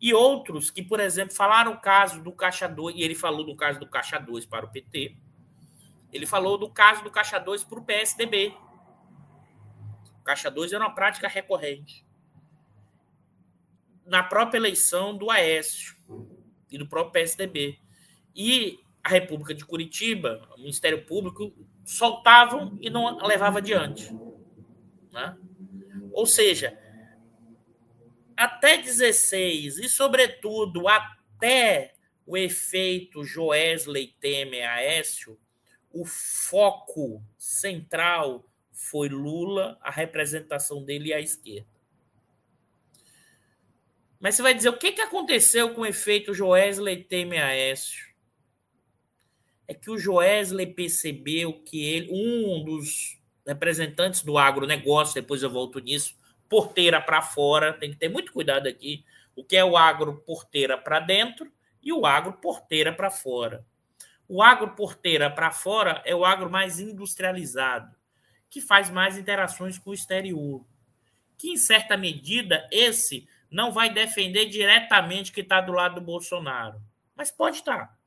e 0.00 0.12
outros 0.14 0.70
que, 0.70 0.82
por 0.82 0.98
exemplo, 0.98 1.34
falaram 1.34 1.72
o 1.72 1.80
caso 1.80 2.22
do 2.22 2.32
Caixa 2.32 2.66
2, 2.66 2.96
e 2.96 3.02
ele 3.02 3.14
falou 3.14 3.44
do 3.44 3.54
caso 3.54 3.78
do 3.78 3.86
Caixa 3.86 4.18
2 4.18 4.46
para 4.46 4.64
o 4.64 4.70
PT, 4.70 5.16
ele 6.12 6.26
falou 6.26 6.58
do 6.58 6.68
caso 6.70 7.04
do 7.04 7.10
Caixa 7.10 7.38
2 7.38 7.62
para 7.64 7.78
o 7.78 7.84
PSDB. 7.84 8.56
O 10.18 10.24
Caixa 10.24 10.50
2 10.50 10.72
era 10.72 10.82
uma 10.82 10.94
prática 10.94 11.28
recorrente. 11.28 12.04
Na 14.10 14.24
própria 14.24 14.58
eleição 14.58 15.16
do 15.16 15.30
Aécio 15.30 15.94
e 16.68 16.76
do 16.76 16.88
próprio 16.88 17.12
PSDB. 17.12 17.78
E 18.34 18.80
a 19.04 19.08
República 19.08 19.54
de 19.54 19.64
Curitiba, 19.64 20.48
o 20.56 20.58
Ministério 20.58 21.06
Público, 21.06 21.54
soltavam 21.84 22.76
e 22.80 22.90
não 22.90 23.16
levava 23.24 23.58
adiante. 23.58 24.12
Né? 25.12 25.36
Ou 26.12 26.26
seja, 26.26 26.76
até 28.36 28.78
16 28.78 29.78
e, 29.78 29.88
sobretudo, 29.88 30.88
até 30.88 31.94
o 32.26 32.36
efeito 32.36 33.24
Joesley 33.24 34.08
Temer 34.20 34.68
Aécio, 34.68 35.38
o 35.92 36.04
foco 36.04 37.22
central 37.38 38.44
foi 38.72 39.08
Lula, 39.08 39.78
a 39.80 39.90
representação 39.90 40.82
dele 40.82 41.12
à 41.12 41.20
esquerda. 41.20 41.79
Mas 44.20 44.36
você 44.36 44.42
vai 44.42 44.54
dizer 44.54 44.68
o 44.68 44.78
que, 44.78 44.92
que 44.92 45.00
aconteceu 45.00 45.74
com 45.74 45.80
o 45.80 45.86
efeito 45.86 46.32
Joesley 46.32 47.02
Temer 47.02 47.42
Aécio? 47.42 48.10
é 49.70 49.74
que 49.74 49.88
o 49.88 49.96
Joesley 49.96 50.66
percebeu 50.66 51.52
que 51.62 51.84
ele, 51.84 52.08
um 52.10 52.64
dos 52.64 53.22
representantes 53.46 54.20
do 54.20 54.36
agronegócio, 54.36 55.14
depois 55.14 55.44
eu 55.44 55.50
volto 55.50 55.78
nisso, 55.78 56.16
porteira 56.48 57.00
para 57.00 57.22
fora, 57.22 57.72
tem 57.72 57.92
que 57.92 57.96
ter 57.96 58.08
muito 58.08 58.32
cuidado 58.32 58.66
aqui, 58.66 59.04
o 59.36 59.44
que 59.44 59.56
é 59.56 59.64
o 59.64 59.76
agro 59.76 60.24
porteira 60.26 60.76
para 60.76 60.98
dentro 60.98 61.52
e 61.80 61.92
o 61.92 62.04
agro 62.04 62.32
porteira 62.32 62.92
para 62.92 63.10
fora. 63.10 63.64
O 64.26 64.42
agro 64.42 64.74
porteira 64.74 65.30
para 65.30 65.52
fora 65.52 66.02
é 66.04 66.16
o 66.16 66.24
agro 66.24 66.50
mais 66.50 66.80
industrializado, 66.80 67.94
que 68.50 68.60
faz 68.60 68.90
mais 68.90 69.16
interações 69.16 69.78
com 69.78 69.90
o 69.90 69.94
exterior. 69.94 70.66
Que, 71.38 71.52
em 71.52 71.56
certa 71.56 71.96
medida, 71.96 72.68
esse 72.72 73.28
não 73.50 73.72
vai 73.72 73.92
defender 73.92 74.46
diretamente 74.46 75.32
que 75.32 75.40
está 75.40 75.60
do 75.60 75.72
lado 75.72 75.96
do 75.96 76.00
Bolsonaro. 76.00 76.80
Mas 77.16 77.30
pode 77.30 77.56
estar, 77.56 77.98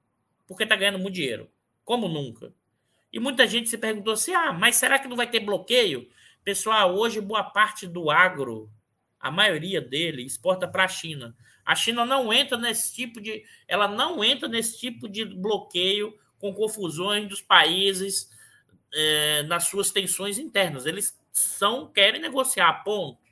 porque 0.47 0.63
está 0.63 0.75
ganhando 0.75 0.99
muito 0.99 1.15
dinheiro 1.15 1.49
como 1.83 2.07
nunca. 2.07 2.53
E 3.11 3.19
muita 3.19 3.47
gente 3.47 3.69
se 3.69 3.77
perguntou 3.77 4.13
assim: 4.13 4.33
ah, 4.33 4.51
mas 4.51 4.75
será 4.75 4.97
que 4.97 5.07
não 5.07 5.15
vai 5.15 5.29
ter 5.29 5.39
bloqueio? 5.39 6.09
Pessoal, 6.43 6.95
hoje 6.95 7.21
boa 7.21 7.43
parte 7.43 7.87
do 7.87 8.09
agro, 8.09 8.69
a 9.19 9.31
maioria 9.31 9.79
dele, 9.79 10.23
exporta 10.23 10.67
para 10.67 10.85
a 10.85 10.87
China. 10.87 11.35
A 11.65 11.75
China 11.75 12.05
não 12.05 12.33
entra 12.33 12.57
nesse 12.57 12.93
tipo 12.93 13.21
de. 13.21 13.43
Ela 13.67 13.87
não 13.87 14.23
entra 14.23 14.47
nesse 14.47 14.77
tipo 14.77 15.07
de 15.07 15.23
bloqueio 15.23 16.17
com 16.39 16.53
confusões 16.53 17.27
dos 17.29 17.41
países 17.41 18.29
é, 18.93 19.43
nas 19.43 19.65
suas 19.65 19.91
tensões 19.91 20.37
internas. 20.37 20.85
Eles 20.85 21.17
são, 21.31 21.87
querem 21.87 22.19
negociar, 22.19 22.83
ponto. 22.83 23.22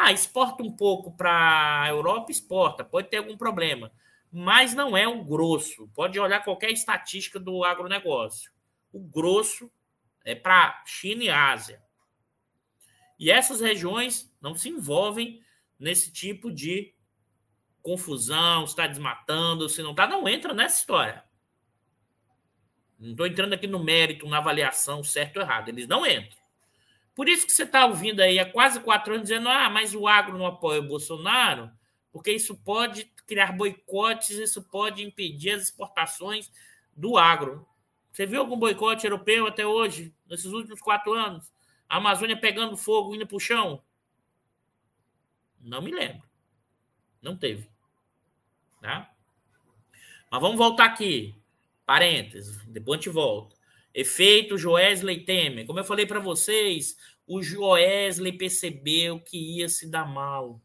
Ah, 0.00 0.12
exporta 0.12 0.62
um 0.62 0.70
pouco 0.70 1.12
para 1.12 1.82
a 1.82 1.88
Europa, 1.88 2.30
exporta, 2.30 2.84
pode 2.84 3.08
ter 3.08 3.16
algum 3.16 3.36
problema 3.36 3.90
mas 4.30 4.74
não 4.74 4.96
é 4.96 5.06
o 5.08 5.24
grosso. 5.24 5.88
Pode 5.94 6.18
olhar 6.18 6.44
qualquer 6.44 6.70
estatística 6.70 7.40
do 7.40 7.64
agronegócio. 7.64 8.52
O 8.92 9.00
grosso 9.00 9.70
é 10.24 10.34
para 10.34 10.82
China 10.86 11.24
e 11.24 11.30
Ásia. 11.30 11.82
E 13.18 13.30
essas 13.30 13.60
regiões 13.60 14.32
não 14.40 14.54
se 14.54 14.68
envolvem 14.68 15.42
nesse 15.78 16.12
tipo 16.12 16.52
de 16.52 16.94
confusão, 17.82 18.66
se 18.66 18.72
está 18.72 18.86
desmatando, 18.86 19.68
se 19.68 19.82
não 19.82 19.92
está, 19.92 20.06
não 20.06 20.28
entra 20.28 20.52
nessa 20.52 20.78
história. 20.78 21.24
Não 22.98 23.12
estou 23.12 23.26
entrando 23.26 23.54
aqui 23.54 23.66
no 23.66 23.82
mérito, 23.82 24.28
na 24.28 24.38
avaliação 24.38 25.02
certo 25.02 25.36
ou 25.38 25.42
errado. 25.42 25.68
Eles 25.68 25.88
não 25.88 26.06
entram. 26.06 26.37
Por 27.18 27.28
isso 27.28 27.44
que 27.44 27.52
você 27.52 27.64
está 27.64 27.84
ouvindo 27.84 28.20
aí 28.20 28.38
há 28.38 28.48
quase 28.48 28.78
quatro 28.78 29.12
anos 29.12 29.28
dizendo: 29.28 29.48
ah, 29.48 29.68
mas 29.68 29.92
o 29.92 30.06
agro 30.06 30.38
não 30.38 30.46
apoia 30.46 30.78
o 30.78 30.86
Bolsonaro, 30.86 31.68
porque 32.12 32.30
isso 32.30 32.56
pode 32.56 33.06
criar 33.26 33.56
boicotes, 33.56 34.30
isso 34.38 34.62
pode 34.62 35.02
impedir 35.02 35.50
as 35.50 35.64
exportações 35.64 36.48
do 36.96 37.18
agro. 37.18 37.66
Você 38.12 38.24
viu 38.24 38.38
algum 38.38 38.56
boicote 38.56 39.04
europeu 39.04 39.48
até 39.48 39.66
hoje, 39.66 40.14
nesses 40.30 40.52
últimos 40.52 40.80
quatro 40.80 41.12
anos? 41.12 41.52
A 41.88 41.96
Amazônia 41.96 42.40
pegando 42.40 42.76
fogo, 42.76 43.16
indo 43.16 43.26
para 43.26 43.36
o 43.36 43.40
chão? 43.40 43.82
Não 45.60 45.82
me 45.82 45.90
lembro. 45.90 46.22
Não 47.20 47.36
teve. 47.36 47.68
Tá? 48.80 49.12
Mas 50.30 50.40
vamos 50.40 50.56
voltar 50.56 50.84
aqui. 50.84 51.34
Parênteses, 51.84 52.64
depois 52.66 53.00
a 53.00 53.02
gente 53.02 53.12
volta. 53.12 53.57
Efeito 54.00 54.56
Joesley 54.56 55.24
Temer. 55.24 55.66
Como 55.66 55.80
eu 55.80 55.84
falei 55.84 56.06
para 56.06 56.20
vocês, 56.20 56.96
o 57.26 57.42
Joesley 57.42 58.32
percebeu 58.32 59.18
que 59.18 59.58
ia 59.58 59.68
se 59.68 59.90
dar 59.90 60.06
mal 60.06 60.60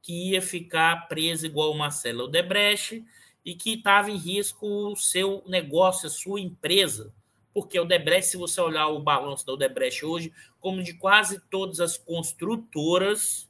que 0.00 0.30
ia 0.30 0.40
ficar 0.40 1.06
preso 1.06 1.44
igual 1.44 1.70
o 1.70 1.76
Marcelo 1.76 2.24
Odebrecht 2.24 3.04
e 3.44 3.54
que 3.54 3.74
estava 3.74 4.10
em 4.10 4.16
risco 4.16 4.66
o 4.66 4.96
seu 4.96 5.44
negócio, 5.46 6.06
a 6.06 6.10
sua 6.10 6.40
empresa. 6.40 7.12
Porque 7.52 7.78
o 7.78 7.82
Odebrecht, 7.82 8.30
se 8.30 8.38
você 8.38 8.58
olhar 8.58 8.88
o 8.88 9.00
balanço 9.02 9.44
da 9.44 9.52
Odebrecht 9.52 10.06
hoje, 10.06 10.32
como 10.58 10.82
de 10.82 10.94
quase 10.94 11.42
todas 11.50 11.78
as 11.78 11.98
construtoras, 11.98 13.46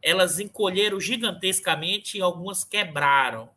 elas 0.00 0.38
encolheram 0.38 1.00
gigantescamente 1.00 2.16
e 2.16 2.22
algumas 2.22 2.62
quebraram. 2.62 3.50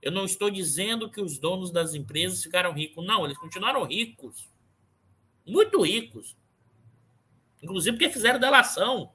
Eu 0.00 0.12
não 0.12 0.24
estou 0.24 0.50
dizendo 0.50 1.10
que 1.10 1.20
os 1.20 1.36
donos 1.36 1.72
das 1.72 1.94
empresas 1.94 2.44
ficaram 2.44 2.72
ricos, 2.72 3.04
não, 3.04 3.24
eles 3.24 3.38
continuaram 3.38 3.82
ricos. 3.82 4.51
Muito 5.46 5.82
ricos. 5.82 6.36
Inclusive 7.62 7.96
porque 7.96 8.12
fizeram 8.12 8.40
delação. 8.40 9.12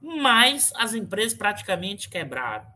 mas 0.00 0.72
as 0.76 0.94
empresas 0.94 1.36
praticamente 1.36 2.08
quebraram, 2.08 2.66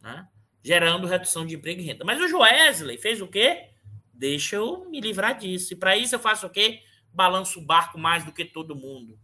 né? 0.00 0.28
gerando 0.62 1.06
redução 1.06 1.44
de 1.44 1.56
emprego 1.56 1.80
e 1.80 1.84
renda. 1.84 2.04
Mas 2.04 2.20
o 2.20 2.28
Joesley 2.28 2.96
fez 2.96 3.20
o 3.20 3.26
quê? 3.26 3.70
Deixa 4.12 4.56
eu 4.56 4.88
me 4.88 5.00
livrar 5.00 5.36
disso. 5.36 5.72
E 5.72 5.76
para 5.76 5.96
isso 5.96 6.14
eu 6.14 6.20
faço 6.20 6.46
o 6.46 6.50
quê? 6.50 6.82
Balanço 7.12 7.58
o 7.58 7.64
barco 7.64 7.98
mais 7.98 8.24
do 8.24 8.32
que 8.32 8.44
todo 8.44 8.76
mundo. 8.76 9.18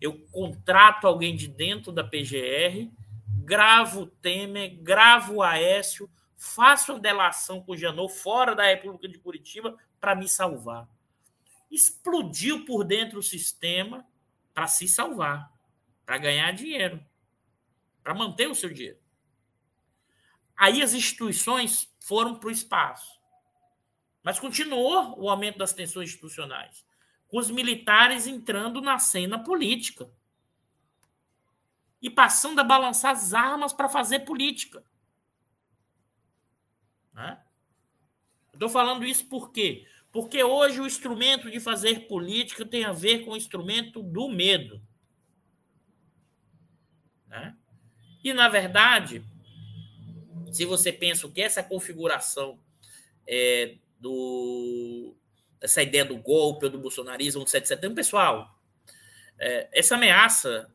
Eu 0.00 0.18
contrato 0.30 1.06
alguém 1.06 1.34
de 1.34 1.48
dentro 1.48 1.90
da 1.90 2.04
PGR, 2.04 2.90
gravo 3.42 4.02
o 4.02 4.06
Temer, 4.06 4.76
gravo 4.82 5.36
o 5.36 5.42
Aécio, 5.42 6.08
faço 6.36 6.92
uma 6.92 7.00
delação 7.00 7.62
com 7.62 7.72
o 7.72 7.76
Janot 7.76 8.12
fora 8.12 8.54
da 8.54 8.64
República 8.64 9.08
de 9.08 9.18
Curitiba 9.18 9.76
para 9.98 10.14
me 10.14 10.28
salvar. 10.28 10.86
Explodiu 11.70 12.64
por 12.64 12.84
dentro 12.84 13.18
o 13.18 13.22
sistema 13.22 14.06
para 14.54 14.66
se 14.66 14.88
salvar, 14.88 15.52
para 16.04 16.18
ganhar 16.18 16.52
dinheiro, 16.52 17.04
para 18.02 18.14
manter 18.14 18.48
o 18.48 18.54
seu 18.54 18.72
dinheiro. 18.72 18.98
Aí 20.56 20.82
as 20.82 20.94
instituições 20.94 21.94
foram 22.00 22.38
para 22.38 22.48
o 22.48 22.52
espaço. 22.52 23.20
Mas 24.22 24.40
continuou 24.40 25.20
o 25.20 25.28
aumento 25.28 25.58
das 25.58 25.72
tensões 25.72 26.08
institucionais, 26.08 26.84
com 27.28 27.38
os 27.38 27.50
militares 27.50 28.26
entrando 28.26 28.80
na 28.80 28.98
cena 28.98 29.38
política 29.38 30.10
e 32.00 32.08
passando 32.08 32.60
a 32.60 32.64
balançar 32.64 33.12
as 33.12 33.34
armas 33.34 33.72
para 33.72 33.88
fazer 33.88 34.20
política. 34.20 34.84
Né? 37.12 37.42
Estou 38.52 38.68
falando 38.68 39.04
isso 39.04 39.26
por 39.26 39.50
quê? 39.50 39.86
Porque 40.16 40.42
hoje 40.42 40.80
o 40.80 40.86
instrumento 40.86 41.50
de 41.50 41.60
fazer 41.60 42.08
política 42.08 42.64
tem 42.64 42.86
a 42.86 42.90
ver 42.90 43.22
com 43.22 43.32
o 43.32 43.36
instrumento 43.36 44.02
do 44.02 44.30
medo. 44.30 44.80
Né? 47.26 47.54
E, 48.24 48.32
na 48.32 48.48
verdade, 48.48 49.22
se 50.50 50.64
você 50.64 50.90
pensa 50.90 51.28
que 51.28 51.42
essa 51.42 51.62
configuração 51.62 52.58
é, 53.28 53.76
do 54.00 55.14
essa 55.60 55.82
ideia 55.82 56.06
do 56.06 56.16
golpe 56.16 56.64
ou 56.64 56.70
do 56.70 56.78
bolsonarismo 56.78 57.44
do 57.44 57.50
7 57.50 57.64
de 57.64 57.68
setembro, 57.68 57.96
pessoal, 57.96 58.58
é, 59.38 59.68
essa 59.70 59.96
ameaça, 59.96 60.74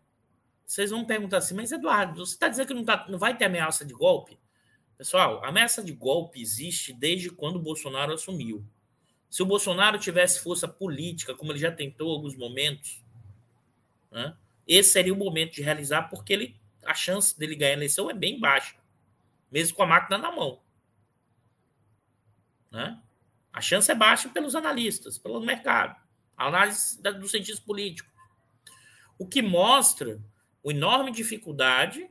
vocês 0.68 0.92
vão 0.92 1.04
perguntar 1.04 1.38
assim, 1.38 1.56
mas 1.56 1.72
Eduardo, 1.72 2.24
você 2.24 2.34
está 2.34 2.48
dizendo 2.48 2.68
que 2.68 2.74
não, 2.76 2.86
tá, 2.86 3.08
não 3.10 3.18
vai 3.18 3.36
ter 3.36 3.46
ameaça 3.46 3.84
de 3.84 3.94
golpe? 3.96 4.40
Pessoal, 5.00 5.44
a 5.44 5.48
ameaça 5.48 5.84
de 5.84 5.94
golpe 5.94 6.40
existe 6.40 6.94
desde 6.94 7.32
quando 7.32 7.56
o 7.56 7.64
Bolsonaro 7.64 8.14
assumiu. 8.14 8.64
Se 9.32 9.42
o 9.42 9.46
Bolsonaro 9.46 9.98
tivesse 9.98 10.42
força 10.42 10.68
política, 10.68 11.34
como 11.34 11.54
ele 11.54 11.60
já 11.60 11.72
tentou 11.72 12.10
em 12.10 12.16
alguns 12.16 12.36
momentos, 12.36 13.02
né, 14.12 14.36
esse 14.68 14.90
seria 14.92 15.14
o 15.14 15.18
momento 15.18 15.54
de 15.54 15.62
realizar, 15.62 16.04
porque 16.10 16.34
ele, 16.34 16.56
a 16.86 16.94
chance 16.94 17.40
dele 17.40 17.56
ganhar 17.56 17.72
a 17.72 17.78
eleição 17.78 18.10
é 18.10 18.14
bem 18.14 18.38
baixa, 18.40 18.76
mesmo 19.50 19.78
com 19.78 19.84
a 19.84 19.88
máquina 19.88 20.18
na 20.18 20.32
mão. 20.32 20.62
Né? 22.70 23.02
A 23.54 23.62
chance 23.62 23.90
é 23.90 23.96
baixa 23.96 24.28
pelos 24.28 24.54
analistas, 24.54 25.18
pelo 25.18 25.40
mercado, 25.40 25.96
a 26.36 26.48
análise 26.48 27.02
dos 27.02 27.32
cientistas 27.32 27.64
políticos. 27.64 28.12
O 29.18 29.26
que 29.26 29.42
mostra 29.42 30.22
uma 30.62 30.74
enorme 30.74 31.12
dificuldade 31.12 32.10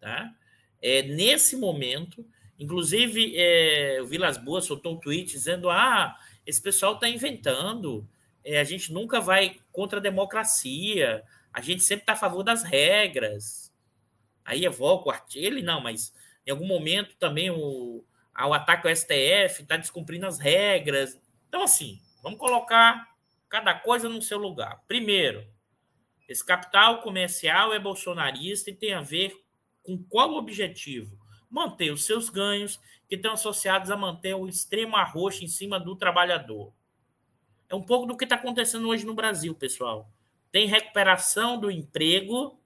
tá? 0.00 0.34
É, 0.82 1.02
nesse 1.02 1.56
momento, 1.56 2.26
inclusive, 2.58 3.34
é, 3.36 3.98
o 4.02 4.06
Vilas 4.06 4.36
Boas 4.36 4.64
soltou 4.64 4.94
um 4.94 5.00
tweet 5.00 5.32
dizendo: 5.32 5.70
ah, 5.70 6.16
esse 6.46 6.60
pessoal 6.60 6.94
está 6.94 7.08
inventando, 7.08 8.06
é, 8.44 8.60
a 8.60 8.64
gente 8.64 8.92
nunca 8.92 9.20
vai 9.20 9.58
contra 9.72 9.98
a 9.98 10.02
democracia, 10.02 11.24
a 11.52 11.60
gente 11.60 11.82
sempre 11.82 12.02
está 12.02 12.12
a 12.12 12.16
favor 12.16 12.42
das 12.42 12.62
regras. 12.62 13.72
Aí 14.44 14.64
evoca 14.64 15.08
o 15.08 15.12
artigo, 15.12 15.46
ele 15.46 15.62
não, 15.62 15.80
mas 15.80 16.12
em 16.46 16.50
algum 16.50 16.66
momento 16.66 17.16
também 17.16 17.50
o, 17.50 18.04
o 18.36 18.52
ataque 18.52 18.86
ao 18.86 18.94
STF 18.94 19.62
está 19.62 19.76
descumprindo 19.76 20.26
as 20.26 20.38
regras. 20.38 21.18
Então, 21.48 21.62
assim, 21.62 22.00
vamos 22.22 22.38
colocar 22.38 23.08
cada 23.48 23.74
coisa 23.74 24.08
no 24.08 24.20
seu 24.20 24.36
lugar. 24.36 24.82
Primeiro, 24.86 25.46
esse 26.28 26.44
capital 26.44 27.00
comercial 27.00 27.72
é 27.72 27.78
bolsonarista 27.78 28.70
e 28.70 28.74
tem 28.74 28.92
a 28.92 29.00
ver 29.00 29.34
com 29.82 30.02
qual 30.02 30.34
objetivo? 30.34 31.18
Manter 31.54 31.92
os 31.92 32.04
seus 32.04 32.28
ganhos, 32.28 32.80
que 33.08 33.14
estão 33.14 33.34
associados 33.34 33.88
a 33.88 33.96
manter 33.96 34.34
o 34.34 34.48
extremo 34.48 34.96
arroxo 34.96 35.44
em 35.44 35.46
cima 35.46 35.78
do 35.78 35.94
trabalhador. 35.94 36.72
É 37.68 37.74
um 37.76 37.82
pouco 37.82 38.06
do 38.06 38.16
que 38.16 38.24
está 38.24 38.34
acontecendo 38.34 38.88
hoje 38.88 39.06
no 39.06 39.14
Brasil, 39.14 39.54
pessoal. 39.54 40.10
Tem 40.50 40.66
recuperação 40.66 41.58
do 41.60 41.70
emprego, 41.70 42.58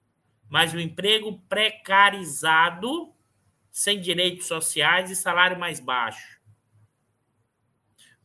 mas 0.49 0.73
o 0.73 0.81
emprego 0.81 1.39
precarizado, 1.51 3.13
sem 3.71 4.01
direitos 4.01 4.47
sociais 4.47 5.11
e 5.11 5.17
salário 5.17 5.59
mais 5.59 5.81
baixo. 5.81 6.41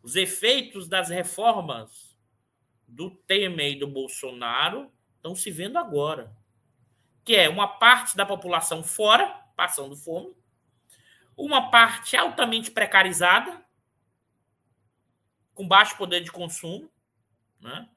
Os 0.02 0.16
efeitos 0.16 0.88
das 0.88 1.10
reformas 1.10 2.18
do 2.88 3.10
Temer 3.10 3.74
e 3.74 3.80
do 3.80 3.88
Bolsonaro 3.88 4.90
estão 5.18 5.36
se 5.36 5.52
vendo 5.52 5.78
agora 5.78 6.34
que 7.24 7.36
é 7.36 7.50
uma 7.50 7.68
parte 7.68 8.16
da 8.16 8.26
população 8.26 8.84
fora, 8.84 9.28
passando 9.56 9.96
fome, 9.96 10.34
uma 11.36 11.70
parte 11.70 12.16
altamente 12.16 12.72
precarizada, 12.72 13.64
com 15.54 15.68
baixo 15.68 15.98
poder 15.98 16.22
de 16.22 16.32
consumo, 16.32 16.90
né? 17.60 17.88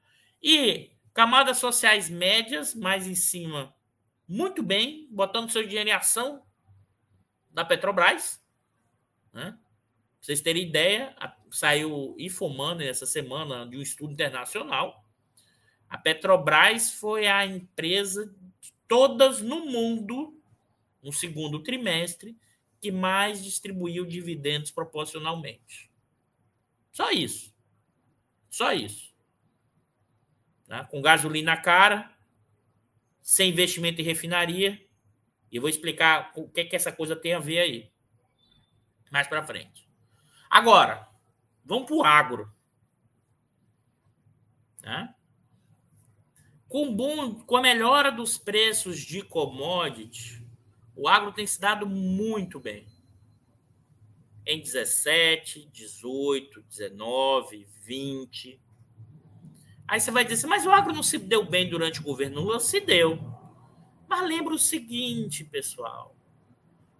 e 0.41 0.91
camadas 1.13 1.57
sociais 1.57 2.09
médias, 2.09 2.75
mais 2.75 3.07
em 3.07 3.15
cima, 3.15 3.73
muito 4.27 4.61
bem, 4.61 5.07
botando 5.09 5.51
seu 5.51 5.65
dinheiro 5.65 5.89
em 5.89 5.93
ação 5.93 6.43
da 7.49 7.63
Petrobras. 7.65 8.43
Né? 9.33 9.51
Pra 9.51 9.59
vocês 10.21 10.41
terem 10.41 10.67
ideia, 10.67 11.15
saiu 11.49 12.15
Infomoney 12.19 12.87
essa 12.87 13.05
semana 13.05 13.65
de 13.67 13.77
um 13.77 13.81
estudo 13.81 14.13
internacional. 14.13 15.03
A 15.89 15.97
Petrobras 15.97 16.91
foi 16.91 17.27
a 17.27 17.45
empresa 17.45 18.33
todas 18.87 19.41
no 19.41 19.65
mundo, 19.65 20.39
no 21.01 21.11
segundo 21.11 21.63
trimestre, 21.63 22.37
que 22.79 22.91
mais 22.91 23.43
distribuiu 23.43 24.05
dividendos 24.05 24.71
proporcionalmente. 24.71 25.91
Só 26.91 27.11
isso. 27.11 27.55
Só 28.49 28.73
isso. 28.73 29.13
Tá? 30.67 30.83
Com 30.83 31.01
gasolina 31.01 31.55
cara, 31.57 32.11
sem 33.21 33.49
investimento 33.49 34.01
em 34.01 34.03
refinaria. 34.03 34.83
E 35.51 35.55
eu 35.55 35.61
vou 35.61 35.69
explicar 35.69 36.31
o 36.35 36.49
que, 36.49 36.65
que 36.65 36.75
essa 36.75 36.91
coisa 36.91 37.15
tem 37.15 37.33
a 37.33 37.39
ver 37.39 37.59
aí. 37.59 37.91
Mais 39.11 39.27
para 39.27 39.45
frente. 39.45 39.87
Agora, 40.49 41.07
vamos 41.63 41.85
para 41.85 41.95
o 41.95 42.03
agro. 42.03 42.51
Tá? 44.81 45.15
Com, 46.67 46.95
bom, 46.95 47.35
com 47.35 47.57
a 47.57 47.61
melhora 47.61 48.11
dos 48.11 48.37
preços 48.37 48.99
de 48.99 49.21
commodity, 49.21 50.46
o 50.97 51.07
agro 51.07 51.31
tem 51.31 51.45
se 51.45 51.61
dado 51.61 51.85
muito 51.85 52.59
bem. 52.59 52.87
Em 54.43 54.59
17, 54.59 55.69
18, 55.71 56.63
19, 56.63 57.67
20. 57.83 58.59
Aí 59.87 59.99
você 59.99 60.09
vai 60.09 60.23
dizer 60.23 60.35
assim, 60.35 60.47
mas 60.47 60.65
o 60.65 60.71
agro 60.71 60.93
não 60.93 61.03
se 61.03 61.19
deu 61.19 61.45
bem 61.45 61.69
durante 61.69 61.99
o 61.99 62.03
governo 62.03 62.41
Lula? 62.41 62.59
Se 62.59 62.79
deu. 62.79 63.19
Mas 64.07 64.27
lembra 64.27 64.55
o 64.55 64.59
seguinte, 64.59 65.43
pessoal. 65.43 66.15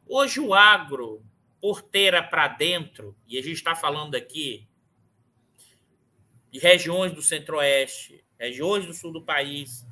Hoje 0.08 0.40
o 0.40 0.54
agro, 0.54 1.26
porteira 1.60 2.22
para 2.22 2.48
dentro, 2.48 3.16
e 3.28 3.38
a 3.38 3.42
gente 3.42 3.56
está 3.56 3.74
falando 3.74 4.14
aqui 4.14 4.68
de 6.52 6.60
regiões 6.60 7.14
do 7.14 7.22
centro-oeste, 7.22 8.24
regiões 8.40 8.86
do 8.86 8.94
sul 8.94 9.12
do 9.12 9.24
país, 9.24 9.86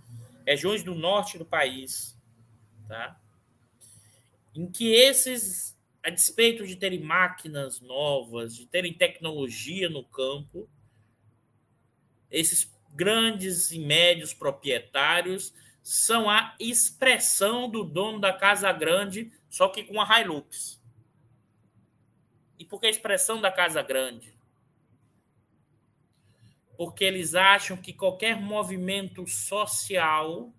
regiões 0.46 0.84
do 0.84 0.94
norte 0.94 1.38
do 1.38 1.46
país, 1.46 2.16
tá? 2.88 3.20
Em 4.56 4.72
que 4.72 4.94
esses, 4.94 5.78
a 6.02 6.10
despeito 6.10 6.66
de 6.66 6.76
terem 6.76 7.00
máquinas 7.00 7.82
novas, 7.82 8.56
de 8.56 8.66
terem 8.66 8.94
tecnologia 8.94 9.90
no 9.90 10.04
campo, 10.04 10.70
esses 12.32 12.72
grandes 12.94 13.72
e 13.72 13.80
médios 13.80 14.34
proprietários 14.34 15.54
são 15.84 16.30
a 16.30 16.56
expressão 16.60 17.70
do 17.70 17.84
dono 17.84 18.20
da 18.20 18.34
casa 18.34 18.72
grande, 18.72 19.32
só 19.50 19.68
que 19.68 19.84
com 19.84 20.02
a 20.02 20.22
Hilux. 20.22 20.82
E 22.58 22.66
por 22.66 22.80
que 22.80 22.88
a 22.88 22.90
expressão 22.90 23.42
da 23.42 23.52
casa 23.52 23.82
grande? 23.82 24.36
porque 26.78 27.04
eles 27.04 27.36
acham 27.36 27.78
que 27.78 27.94
qualquer 27.94 28.40
movimento 28.40 29.26
social 29.28 30.54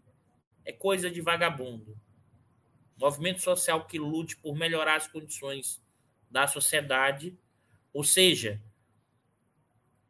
é 0.64 0.72
coisa 0.72 1.10
de 1.10 1.20
vagabundo. 1.20 1.96
Movimento 2.96 3.42
social 3.42 3.86
que 3.86 3.98
lute 3.98 4.36
por 4.36 4.56
melhorar 4.56 4.96
as 4.96 5.06
condições 5.06 5.82
da 6.30 6.46
sociedade, 6.46 7.38
ou 7.92 8.02
seja, 8.02 8.60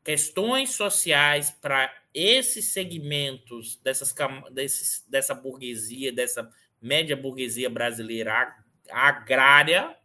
questões 0.04 0.70
sociais 0.70 1.50
para 1.50 1.92
esses 2.14 2.66
segmentos 2.66 3.76
dessas, 3.76 4.14
desses, 4.52 5.04
dessa 5.08 5.34
burguesia, 5.34 6.12
dessa 6.12 6.48
média 6.80 7.16
burguesia 7.16 7.68
brasileira 7.68 8.56
agrária, 8.88 9.96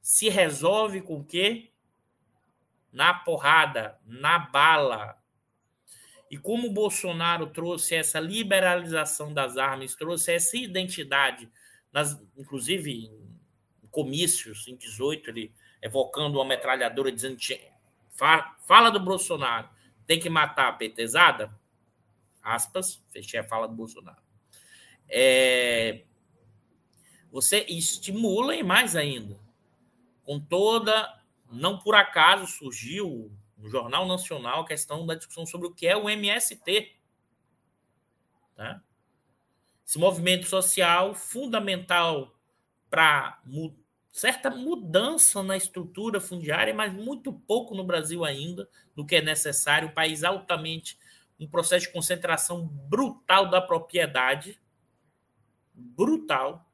se 0.00 0.28
resolve 0.28 1.00
com 1.00 1.20
o 1.20 1.24
quê? 1.24 1.70
Na 2.92 3.14
porrada, 3.14 3.98
na 4.04 4.38
bala. 4.40 5.16
E 6.28 6.36
como 6.36 6.66
o 6.66 6.72
Bolsonaro 6.72 7.46
trouxe 7.46 7.94
essa 7.94 8.18
liberalização 8.18 9.32
das 9.32 9.56
armas, 9.56 9.94
trouxe 9.94 10.32
essa 10.32 10.56
identidade, 10.56 11.48
nas, 11.92 12.20
inclusive 12.36 13.06
em 13.06 13.88
comícios, 13.90 14.66
em 14.66 14.76
18, 14.76 15.30
ele 15.30 15.54
evocando 15.80 16.38
uma 16.38 16.44
metralhadora, 16.44 17.12
dizendo: 17.12 17.36
fala, 18.10 18.56
fala 18.66 18.90
do 18.90 19.00
Bolsonaro, 19.00 19.68
tem 20.06 20.18
que 20.18 20.30
matar 20.30 20.68
a 20.68 20.72
petezada? 20.72 21.52
Aspas, 22.42 23.02
fechei 23.10 23.38
a 23.38 23.44
fala 23.44 23.68
do 23.68 23.74
Bolsonaro. 23.74 24.20
É, 25.08 26.02
você 27.30 27.64
estimula 27.68 28.56
e 28.56 28.62
mais 28.62 28.96
ainda 28.96 29.38
com 30.24 30.40
toda. 30.40 31.20
Não 31.50 31.78
por 31.78 31.94
acaso 31.94 32.46
surgiu 32.46 33.30
no 33.58 33.68
Jornal 33.68 34.06
Nacional 34.06 34.62
a 34.62 34.66
questão 34.66 35.06
da 35.06 35.14
discussão 35.14 35.44
sobre 35.44 35.68
o 35.68 35.74
que 35.74 35.86
é 35.86 35.96
o 35.96 36.08
MST. 36.08 36.96
Tá? 38.56 38.82
Esse 39.92 39.98
movimento 39.98 40.46
social 40.46 41.14
fundamental 41.14 42.34
para 42.88 43.38
mu 43.44 43.78
certa 44.10 44.48
mudança 44.48 45.42
na 45.42 45.54
estrutura 45.54 46.18
fundiária, 46.18 46.72
mas 46.72 46.94
muito 46.94 47.30
pouco 47.30 47.74
no 47.74 47.84
Brasil 47.84 48.24
ainda 48.24 48.66
do 48.96 49.04
que 49.04 49.16
é 49.16 49.20
necessário. 49.20 49.88
Um 49.88 49.92
país 49.92 50.24
altamente. 50.24 50.98
um 51.38 51.46
processo 51.46 51.88
de 51.88 51.92
concentração 51.92 52.66
brutal 52.66 53.50
da 53.50 53.60
propriedade. 53.60 54.58
Brutal. 55.74 56.66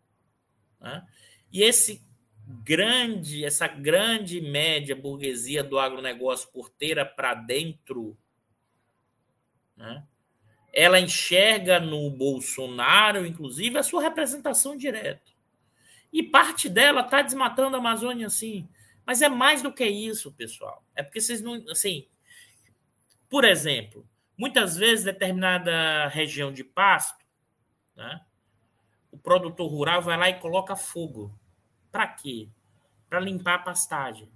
Né? 0.81 1.05
E 1.51 1.65
esse 1.65 2.01
grande, 2.47 3.45
essa 3.45 3.67
grande 3.67 4.41
média 4.41 4.95
burguesia 4.95 5.65
do 5.65 5.77
agronegócio 5.77 6.53
porteira 6.53 7.05
para 7.05 7.35
dentro, 7.35 8.17
né? 9.77 10.07
Ela 10.73 11.01
enxerga 11.01 11.81
no 11.81 12.11
Bolsonaro, 12.11 13.27
inclusive, 13.27 13.79
a 13.79 13.83
sua 13.83 14.03
representação 14.03 14.77
direta. 14.77 15.33
E 16.13 16.23
parte 16.23 16.69
dela 16.69 17.01
está 17.03 17.23
desmatando 17.23 17.77
a 17.77 17.79
Amazônia, 17.79 18.29
sim. 18.31 18.69
Mas 19.05 19.23
é 19.23 19.29
mais 19.29 19.63
do 19.63 19.73
que 19.73 19.87
isso, 19.87 20.33
pessoal. 20.33 20.85
É 20.95 21.03
porque 21.03 21.21
vocês 21.21 21.41
não. 21.41 21.55
Assim, 21.71 22.07
por 23.29 23.45
exemplo, 23.45 24.07
muitas 24.37 24.77
vezes 24.77 25.05
determinada 25.05 26.09
região 26.09 26.53
de 26.53 26.65
pasto, 26.65 27.25
né, 27.97 28.21
o 29.11 29.19
produtor 29.19 29.71
rural 29.71 30.03
vai 30.03 30.17
lá 30.17 30.31
e 30.31 30.41
coloca 30.41 30.77
fogo 30.77 31.39
para 31.91 32.07
quê? 32.07 32.49
Para 33.09 33.21
limpar 33.21 33.55
a 33.55 33.59
pastagem. 33.59 34.31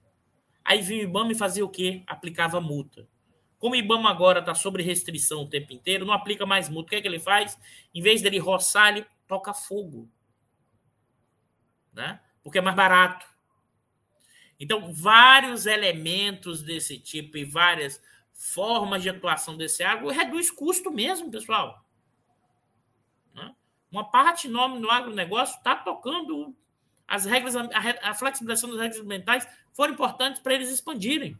Aí 0.64 0.80
vinha 0.80 1.00
o 1.00 1.04
IBAMA 1.04 1.32
e 1.32 1.36
fazia 1.36 1.64
o 1.64 1.68
quê? 1.68 2.02
Aplicava 2.06 2.60
multa. 2.60 3.06
Como 3.62 3.76
o 3.76 3.78
IBAMA 3.78 4.10
agora 4.10 4.40
está 4.40 4.56
sobre 4.56 4.82
restrição 4.82 5.42
o 5.42 5.48
tempo 5.48 5.72
inteiro, 5.72 6.04
não 6.04 6.12
aplica 6.12 6.44
mais 6.44 6.68
multa. 6.68 6.88
O 6.88 6.90
que 6.90 6.96
é 6.96 7.00
que 7.00 7.06
ele 7.06 7.20
faz? 7.20 7.56
Em 7.94 8.02
vez 8.02 8.20
dele 8.20 8.40
roçar, 8.40 8.88
ele 8.88 9.06
toca 9.28 9.54
fogo. 9.54 10.10
Né? 11.92 12.18
Porque 12.42 12.58
é 12.58 12.60
mais 12.60 12.74
barato. 12.74 13.24
Então, 14.58 14.92
vários 14.92 15.64
elementos 15.64 16.60
desse 16.60 16.98
tipo 16.98 17.36
e 17.36 17.44
várias 17.44 18.02
formas 18.32 19.00
de 19.00 19.10
atuação 19.10 19.56
desse 19.56 19.84
agro 19.84 20.08
reduz 20.08 20.50
custo 20.50 20.90
mesmo, 20.90 21.30
pessoal. 21.30 21.86
Né? 23.32 23.54
Uma 23.92 24.10
parte 24.10 24.48
enorme 24.48 24.80
do 24.80 24.90
agronegócio 24.90 25.56
está 25.56 25.76
tocando 25.76 26.52
as 27.06 27.26
regras, 27.26 27.54
a, 27.54 28.12
flexibilização 28.12 28.70
das 28.70 28.80
regras 28.80 29.00
ambientais 29.00 29.46
foram 29.72 29.92
importantes 29.92 30.42
para 30.42 30.52
eles 30.52 30.68
expandirem. 30.68 31.38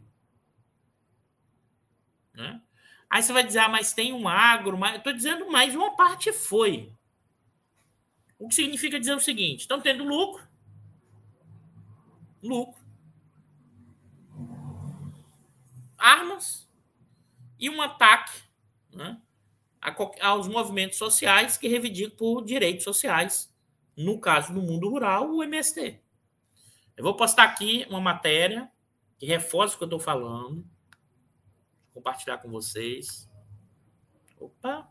Né? 2.33 2.61
Aí 3.09 3.21
você 3.21 3.31
vai 3.31 3.43
dizer, 3.43 3.59
ah, 3.59 3.69
mas 3.69 3.93
tem 3.93 4.13
um 4.13 4.27
agro, 4.27 4.77
mas 4.77 4.93
eu 4.93 4.97
estou 4.97 5.13
dizendo, 5.13 5.51
mais 5.51 5.75
uma 5.75 5.95
parte 5.95 6.33
foi. 6.33 6.91
O 8.39 8.47
que 8.47 8.55
significa 8.55 8.99
dizer 8.99 9.15
o 9.15 9.21
seguinte: 9.21 9.61
estão 9.61 9.79
tendo 9.79 10.03
lucro, 10.03 10.45
lucro, 12.41 12.83
armas 15.97 16.67
e 17.57 17.69
um 17.69 17.81
ataque 17.81 18.41
né, 18.91 19.21
aos 20.21 20.47
movimentos 20.47 20.97
sociais 20.97 21.55
que 21.55 21.69
reivindicam 21.69 22.17
por 22.17 22.43
direitos 22.43 22.83
sociais 22.83 23.53
no 23.95 24.19
caso 24.19 24.53
do 24.53 24.61
mundo 24.61 24.89
rural, 24.89 25.29
o 25.29 25.43
MST. 25.43 26.01
Eu 26.97 27.03
vou 27.03 27.15
postar 27.15 27.43
aqui 27.43 27.85
uma 27.89 28.01
matéria 28.01 28.69
que 29.17 29.25
reforça 29.25 29.75
o 29.75 29.77
que 29.77 29.83
eu 29.83 29.87
estou 29.87 29.99
falando. 29.99 30.67
Compartilhar 31.93 32.37
com 32.39 32.49
vocês. 32.49 33.29
Opa! 34.39 34.89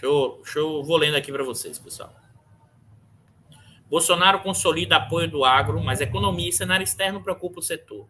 Show, 0.00 0.42
show. 0.46 0.82
Vou 0.82 0.96
lendo 0.96 1.16
aqui 1.16 1.30
para 1.30 1.44
vocês, 1.44 1.78
pessoal. 1.78 2.14
Bolsonaro 3.90 4.40
consolida 4.40 4.96
apoio 4.96 5.28
do 5.28 5.44
agro, 5.44 5.82
mas 5.82 6.00
economia 6.00 6.48
e 6.48 6.52
cenário 6.52 6.84
externo 6.84 7.22
preocupa 7.22 7.58
o 7.58 7.62
setor. 7.62 8.08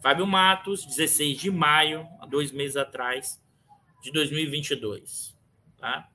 Fábio 0.00 0.26
Matos, 0.26 0.84
16 0.84 1.38
de 1.38 1.50
maio, 1.50 2.06
há 2.20 2.26
dois 2.26 2.52
meses 2.52 2.76
atrás, 2.76 3.42
de 4.02 4.12
2022. 4.12 5.36
Tá? 5.78 6.08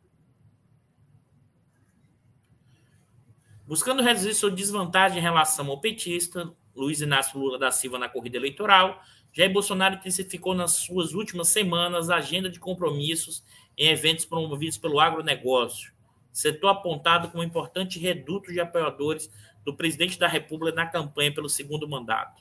Buscando 3.65 4.03
reduzir 4.03 4.33
sua 4.33 4.51
desvantagem 4.51 5.19
em 5.19 5.21
relação 5.21 5.69
ao 5.69 5.79
petista, 5.79 6.53
Luiz 6.75 7.01
Inácio 7.01 7.39
Lula 7.39 7.57
da 7.57 7.71
Silva 7.71 7.99
na 7.99 8.09
corrida 8.09 8.37
eleitoral, 8.37 9.01
Jair 9.33 9.51
Bolsonaro 9.51 9.95
intensificou 9.95 10.53
nas 10.53 10.71
suas 10.71 11.13
últimas 11.13 11.47
semanas 11.47 12.09
a 12.09 12.17
agenda 12.17 12.49
de 12.49 12.59
compromissos 12.59 13.43
em 13.77 13.87
eventos 13.87 14.25
promovidos 14.25 14.77
pelo 14.77 14.99
agronegócio, 14.99 15.93
setor 16.31 16.69
apontado 16.69 17.29
como 17.29 17.43
importante 17.43 17.97
reduto 17.97 18.51
de 18.51 18.59
apoiadores 18.59 19.31
do 19.63 19.75
presidente 19.75 20.19
da 20.19 20.27
República 20.27 20.75
na 20.75 20.87
campanha 20.87 21.33
pelo 21.33 21.49
segundo 21.49 21.87
mandato. 21.87 22.40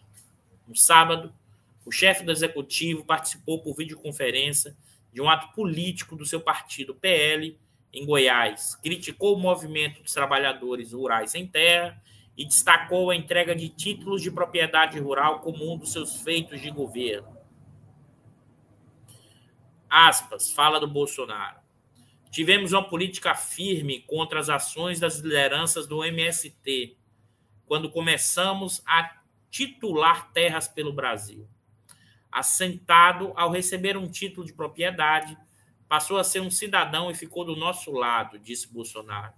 No 0.70 0.76
sábado, 0.76 1.34
o 1.84 1.90
chefe 1.90 2.22
do 2.22 2.30
executivo 2.30 3.04
participou 3.04 3.60
por 3.60 3.74
videoconferência 3.74 4.76
de 5.12 5.20
um 5.20 5.28
ato 5.28 5.52
político 5.52 6.14
do 6.14 6.24
seu 6.24 6.40
partido 6.40 6.94
PL 6.94 7.58
em 7.92 8.06
Goiás, 8.06 8.76
criticou 8.76 9.34
o 9.34 9.40
movimento 9.40 10.00
dos 10.00 10.12
trabalhadores 10.12 10.92
rurais 10.92 11.32
sem 11.32 11.44
terra 11.44 12.00
e 12.36 12.44
destacou 12.44 13.10
a 13.10 13.16
entrega 13.16 13.52
de 13.52 13.68
títulos 13.68 14.22
de 14.22 14.30
propriedade 14.30 14.96
rural 15.00 15.40
como 15.40 15.72
um 15.72 15.76
dos 15.76 15.90
seus 15.90 16.22
feitos 16.22 16.60
de 16.60 16.70
governo. 16.70 17.36
Aspas, 19.90 20.52
fala 20.52 20.78
do 20.78 20.86
Bolsonaro. 20.86 21.58
Tivemos 22.30 22.72
uma 22.72 22.88
política 22.88 23.34
firme 23.34 24.02
contra 24.02 24.38
as 24.38 24.48
ações 24.48 25.00
das 25.00 25.18
lideranças 25.18 25.88
do 25.88 26.04
MST, 26.04 26.96
quando 27.66 27.90
começamos 27.90 28.80
a 28.86 29.19
titular 29.51 30.32
terras 30.32 30.68
pelo 30.68 30.92
Brasil. 30.92 31.48
Assentado 32.30 33.32
ao 33.36 33.51
receber 33.51 33.96
um 33.96 34.09
título 34.09 34.46
de 34.46 34.53
propriedade, 34.53 35.36
passou 35.88 36.18
a 36.18 36.24
ser 36.24 36.40
um 36.40 36.51
cidadão 36.51 37.11
e 37.11 37.14
ficou 37.14 37.44
do 37.44 37.57
nosso 37.57 37.90
lado, 37.90 38.38
disse 38.38 38.72
Bolsonaro. 38.72 39.34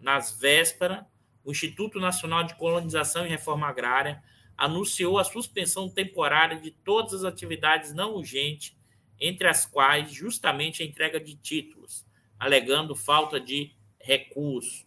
Nas 0.00 0.38
vésperas, 0.38 1.04
o 1.44 1.50
Instituto 1.50 1.98
Nacional 1.98 2.44
de 2.44 2.54
Colonização 2.54 3.26
e 3.26 3.28
Reforma 3.28 3.66
Agrária 3.66 4.22
anunciou 4.56 5.18
a 5.18 5.24
suspensão 5.24 5.88
temporária 5.88 6.60
de 6.60 6.70
todas 6.70 7.14
as 7.14 7.24
atividades 7.24 7.92
não 7.92 8.14
urgentes, 8.14 8.76
entre 9.20 9.48
as 9.48 9.66
quais 9.66 10.12
justamente 10.12 10.82
a 10.82 10.86
entrega 10.86 11.18
de 11.18 11.34
títulos 11.34 12.06
alegando 12.38 12.94
falta 12.94 13.40
de 13.40 13.72
recursos. 14.00 14.86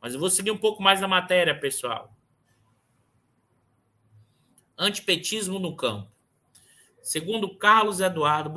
Mas 0.00 0.14
eu 0.14 0.20
vou 0.20 0.30
seguir 0.30 0.50
um 0.50 0.58
pouco 0.58 0.82
mais 0.82 1.00
na 1.00 1.08
matéria, 1.08 1.58
pessoal. 1.58 2.13
Antipetismo 4.76 5.60
no 5.60 5.76
campo. 5.76 6.10
Segundo 7.00 7.56
Carlos 7.56 8.00
Eduardo 8.00 8.50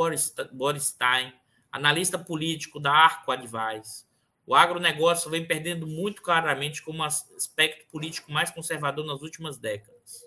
Boristein, 0.51 1.32
analista 1.72 2.18
político 2.18 2.80
da 2.80 2.91
Arco 2.91 3.32
Advice, 3.32 4.05
o 4.43 4.55
agronegócio 4.55 5.30
vem 5.30 5.45
perdendo 5.45 5.86
muito 5.86 6.24
claramente 6.24 6.82
como 6.82 7.03
aspecto 7.03 7.86
político 7.91 8.32
mais 8.32 8.49
conservador 8.49 9.05
nas 9.05 9.22
últimas 9.22 9.59
décadas. 9.59 10.26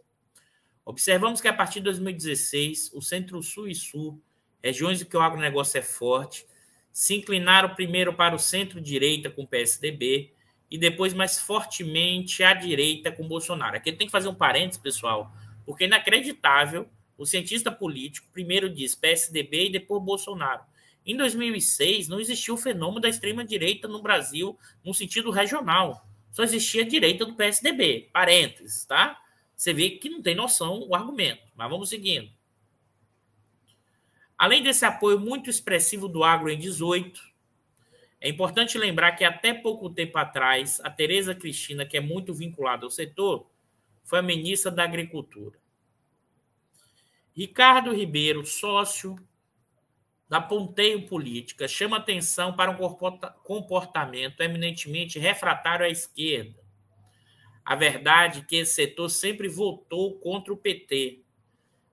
Observamos 0.85 1.41
que 1.41 1.49
a 1.49 1.53
partir 1.53 1.81
de 1.81 1.87
2016, 1.87 2.93
o 2.95 3.03
Centro-Sul 3.03 3.67
e 3.67 3.75
Sul, 3.75 4.23
regiões 4.63 5.03
em 5.03 5.05
que 5.05 5.17
o 5.17 5.21
agronegócio 5.21 5.79
é 5.79 5.83
forte, 5.83 6.47
se 6.93 7.17
inclinaram 7.17 7.75
primeiro 7.75 8.15
para 8.15 8.35
o 8.35 8.39
centro-direita 8.39 9.29
com 9.29 9.43
o 9.43 9.49
PSDB 9.49 10.33
e 10.71 10.79
depois 10.79 11.15
mais 11.15 11.41
fortemente 11.41 12.45
à 12.45 12.55
direita 12.55 13.11
com 13.11 13.27
Bolsonaro. 13.27 13.77
Aqui 13.77 13.91
tem 13.91 14.07
que 14.07 14.13
fazer 14.13 14.29
um 14.29 14.35
parênteses, 14.35 14.81
pessoal, 14.81 15.33
porque 15.71 15.85
é 15.85 15.87
inacreditável 15.87 16.91
o 17.17 17.25
cientista 17.25 17.71
político 17.71 18.27
primeiro 18.33 18.69
diz 18.69 18.97
PSDB 18.97 19.67
e 19.67 19.71
depois 19.71 20.03
Bolsonaro. 20.03 20.65
Em 21.07 21.17
2006, 21.17 22.09
não 22.09 22.19
existia 22.19 22.53
o 22.53 22.57
fenômeno 22.57 23.01
da 23.01 23.09
extrema-direita 23.09 23.87
no 23.87 24.03
Brasil 24.03 24.59
no 24.85 24.93
sentido 24.93 25.31
regional. 25.31 26.05
Só 26.33 26.43
existia 26.43 26.83
a 26.83 26.89
direita 26.89 27.25
do 27.25 27.37
PSDB. 27.37 28.11
Parênteses, 28.13 28.85
tá? 28.85 29.17
Você 29.55 29.73
vê 29.73 29.91
que 29.91 30.09
não 30.09 30.21
tem 30.21 30.35
noção 30.35 30.83
o 30.89 30.93
argumento. 30.93 31.43
Mas 31.55 31.71
vamos 31.71 31.89
seguindo. 31.89 32.29
Além 34.37 34.61
desse 34.61 34.85
apoio 34.85 35.21
muito 35.21 35.49
expressivo 35.49 36.09
do 36.09 36.25
agro 36.25 36.51
em 36.51 36.59
18, 36.59 37.21
é 38.21 38.29
importante 38.29 38.77
lembrar 38.77 39.13
que 39.13 39.23
até 39.23 39.55
pouco 39.55 39.89
tempo 39.89 40.19
atrás, 40.19 40.81
a 40.81 40.91
Tereza 40.91 41.33
Cristina, 41.33 41.87
que 41.87 41.97
é 41.97 42.01
muito 42.01 42.35
vinculada 42.35 42.85
ao 42.85 42.91
setor, 42.91 43.49
foi 44.03 44.19
a 44.19 44.23
ministra 44.23 44.73
da 44.73 44.83
Agricultura. 44.83 45.60
Ricardo 47.33 47.93
Ribeiro, 47.93 48.45
sócio 48.45 49.17
da 50.29 50.41
Ponteio 50.41 51.07
Política, 51.07 51.67
chama 51.67 51.97
atenção 51.97 52.55
para 52.55 52.71
um 52.71 52.77
comportamento 53.43 54.41
eminentemente 54.41 55.19
refratário 55.19 55.87
à 55.87 55.89
esquerda. 55.89 56.59
A 57.65 57.75
verdade 57.75 58.41
é 58.41 58.43
que 58.43 58.57
esse 58.57 58.75
setor 58.75 59.09
sempre 59.09 59.49
votou 59.49 60.19
contra 60.19 60.53
o 60.53 60.57
PT, 60.57 61.23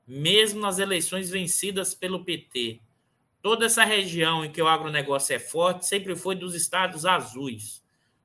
mesmo 0.08 0.60
nas 0.60 0.80
eleições 0.80 1.30
vencidas 1.30 1.94
pelo 1.94 2.24
PT. 2.24 2.80
Toda 3.42 3.66
essa 3.66 3.84
região 3.84 4.44
em 4.44 4.52
que 4.52 4.62
o 4.62 4.68
agronegócio 4.68 5.36
é 5.36 5.40
forte 5.40 5.86
sempre 5.86 6.16
foi 6.16 6.36
dos 6.36 6.56
estados 6.56 7.06
azuis. 7.06 7.84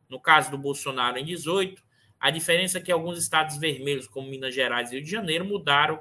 No 0.09 0.21
caso 0.21 0.51
do 0.51 0.59
Bolsonaro, 0.59 1.19
em 1.19 1.25
18, 1.25 1.83
a 2.19 2.31
diferença 2.31 2.79
é 2.79 2.81
que 2.81 2.93
alguns 2.93 3.19
estados 3.19 3.57
vermelhos, 3.57 4.07
como 4.07 4.29
Minas 4.29 4.55
Gerais 4.55 4.91
e 4.91 4.95
Rio 4.95 5.05
de 5.05 5.11
Janeiro, 5.11 5.45
mudaram 5.45 6.01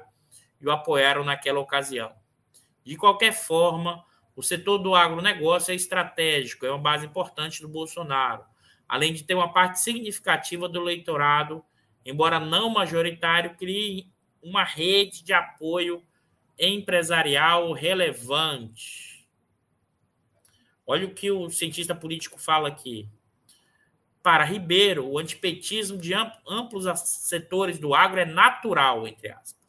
e 0.62 0.66
o 0.66 0.70
apoiaram 0.70 1.24
naquela 1.24 1.58
ocasião. 1.58 2.12
De 2.84 2.96
qualquer 2.96 3.32
forma, 3.32 4.04
o 4.34 4.42
setor 4.42 4.78
do 4.78 4.94
agronegócio 4.94 5.72
é 5.72 5.74
estratégico, 5.74 6.64
é 6.64 6.70
uma 6.70 6.78
base 6.78 7.04
importante 7.04 7.60
do 7.60 7.68
Bolsonaro, 7.68 8.44
além 8.88 9.12
de 9.12 9.24
ter 9.24 9.34
uma 9.34 9.52
parte 9.52 9.80
significativa 9.80 10.68
do 10.68 10.80
eleitorado, 10.80 11.64
embora 12.04 12.40
não 12.40 12.70
majoritário, 12.70 13.56
crie 13.56 14.10
uma 14.42 14.64
rede 14.64 15.22
de 15.22 15.32
apoio 15.32 16.02
empresarial 16.58 17.72
relevante. 17.72 19.26
Olha 20.86 21.06
o 21.06 21.14
que 21.14 21.30
o 21.30 21.48
cientista 21.48 21.94
político 21.94 22.40
fala 22.40 22.68
aqui. 22.68 23.08
Para 24.22 24.44
Ribeiro, 24.44 25.06
o 25.06 25.18
antipetismo 25.18 25.98
de 25.98 26.12
amplos 26.46 26.86
setores 27.00 27.78
do 27.78 27.94
agro 27.94 28.20
é 28.20 28.24
natural, 28.24 29.06
entre 29.06 29.30
aspas. 29.30 29.61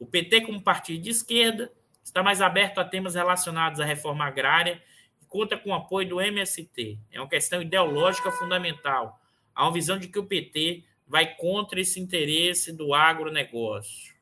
O 0.00 0.06
PT, 0.06 0.40
como 0.40 0.62
partido 0.62 1.02
de 1.02 1.10
esquerda, 1.10 1.70
está 2.02 2.22
mais 2.22 2.40
aberto 2.40 2.78
a 2.78 2.84
temas 2.84 3.14
relacionados 3.14 3.78
à 3.78 3.84
reforma 3.84 4.24
agrária 4.24 4.82
e 5.20 5.26
conta 5.26 5.58
com 5.58 5.70
o 5.70 5.74
apoio 5.74 6.08
do 6.08 6.20
MST. 6.20 6.98
É 7.12 7.20
uma 7.20 7.28
questão 7.28 7.60
ideológica 7.60 8.32
fundamental. 8.32 9.20
Há 9.54 9.64
uma 9.64 9.72
visão 9.72 9.98
de 9.98 10.08
que 10.08 10.18
o 10.18 10.24
PT 10.24 10.84
vai 11.06 11.34
contra 11.34 11.78
esse 11.78 12.00
interesse 12.00 12.72
do 12.72 12.94
agronegócio. 12.94 14.14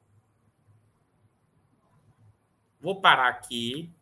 Vou 2.81 3.01
parar 3.01 3.29
aqui, 3.29 3.93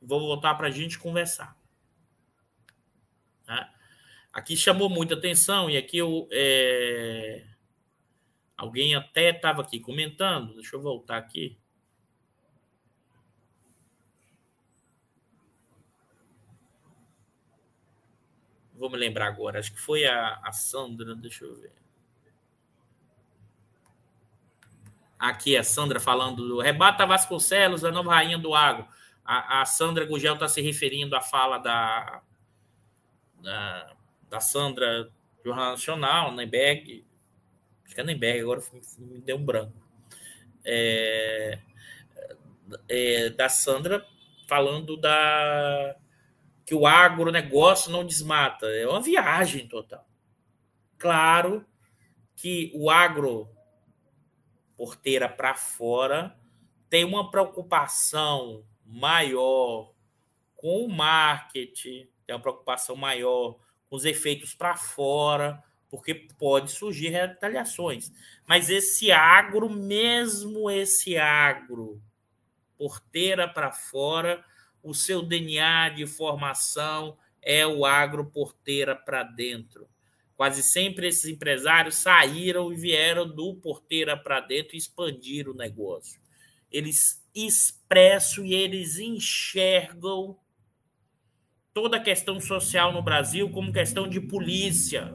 vou 0.00 0.20
voltar 0.20 0.54
para 0.56 0.68
a 0.68 0.70
gente 0.70 0.98
conversar. 0.98 1.56
Tá? 3.46 3.72
Aqui 4.30 4.56
chamou 4.56 4.90
muita 4.90 5.14
atenção 5.14 5.70
e 5.70 5.76
aqui 5.78 5.96
eu, 5.96 6.28
é... 6.30 7.46
alguém 8.58 8.96
até 8.96 9.30
estava 9.30 9.62
aqui 9.62 9.78
comentando. 9.78 10.54
Deixa 10.54 10.74
eu 10.74 10.82
voltar 10.82 11.16
aqui. 11.16 11.56
Vou 18.74 18.90
me 18.90 18.96
lembrar 18.96 19.28
agora. 19.28 19.60
Acho 19.60 19.72
que 19.72 19.80
foi 19.80 20.04
a, 20.04 20.40
a 20.42 20.52
Sandra. 20.52 21.14
Deixa 21.14 21.44
eu 21.44 21.54
ver. 21.56 21.72
Aqui 25.18 25.56
a 25.56 25.64
Sandra 25.64 25.98
falando 25.98 26.46
do 26.46 26.60
Rebata 26.60 27.04
Vasconcelos, 27.04 27.84
a 27.84 27.90
nova 27.90 28.14
rainha 28.14 28.38
do 28.38 28.54
agro. 28.54 28.86
A, 29.24 29.62
a 29.62 29.64
Sandra 29.64 30.04
Gugel 30.04 30.34
está 30.34 30.46
se 30.46 30.60
referindo 30.60 31.16
à 31.16 31.20
fala 31.20 31.58
da, 31.58 32.22
da, 33.40 33.96
da 34.30 34.40
Sandra 34.40 35.10
Jornal 35.44 35.72
Nacional, 35.72 36.32
Nemberg. 36.32 37.04
Nemberg, 38.04 38.40
agora 38.40 38.62
me 38.98 39.20
deu 39.20 39.36
um 39.36 39.44
branco. 39.44 39.74
É, 40.64 41.58
é, 42.88 43.30
da 43.30 43.48
Sandra 43.48 44.06
falando 44.46 44.96
da 44.96 45.96
que 46.64 46.74
o 46.74 46.86
agronegócio 46.86 47.90
não 47.90 48.04
desmata. 48.04 48.66
É 48.66 48.86
uma 48.86 49.00
viagem 49.00 49.66
total. 49.66 50.06
Claro 50.98 51.64
que 52.36 52.70
o 52.74 52.90
agro 52.90 53.48
porteira 54.78 55.28
para 55.28 55.56
fora, 55.56 56.38
tem 56.88 57.04
uma 57.04 57.32
preocupação 57.32 58.64
maior 58.86 59.92
com 60.54 60.84
o 60.84 60.88
marketing, 60.88 62.08
tem 62.24 62.36
uma 62.36 62.40
preocupação 62.40 62.94
maior 62.94 63.58
com 63.90 63.96
os 63.96 64.04
efeitos 64.04 64.54
para 64.54 64.76
fora, 64.76 65.62
porque 65.90 66.14
pode 66.14 66.70
surgir 66.70 67.08
retaliações. 67.08 68.12
Mas 68.46 68.68
esse 68.70 69.10
agro, 69.10 69.70
mesmo 69.70 70.70
esse 70.70 71.16
agro, 71.16 72.00
porteira 72.76 73.48
para 73.48 73.72
fora, 73.72 74.44
o 74.82 74.94
seu 74.94 75.22
DNA 75.22 75.90
de 75.90 76.06
formação 76.06 77.16
é 77.42 77.66
o 77.66 77.84
agro 77.84 78.26
porteira 78.26 78.94
para 78.94 79.22
dentro. 79.22 79.88
Quase 80.36 80.62
sempre 80.62 81.08
esses 81.08 81.24
empresários 81.24 81.96
saíram 81.96 82.72
e 82.72 82.76
vieram 82.76 83.26
do 83.26 83.56
porteira 83.56 84.16
para 84.16 84.40
dentro 84.40 84.74
e 84.74 84.78
expandiram 84.78 85.52
o 85.52 85.56
negócio. 85.56 86.20
Eles 86.70 87.26
expressam 87.34 88.44
e 88.44 88.54
eles 88.54 88.98
enxergam 88.98 90.38
toda 91.72 91.96
a 91.96 92.02
questão 92.02 92.40
social 92.40 92.92
no 92.92 93.02
Brasil 93.02 93.50
como 93.50 93.72
questão 93.72 94.08
de 94.08 94.20
polícia. 94.20 95.12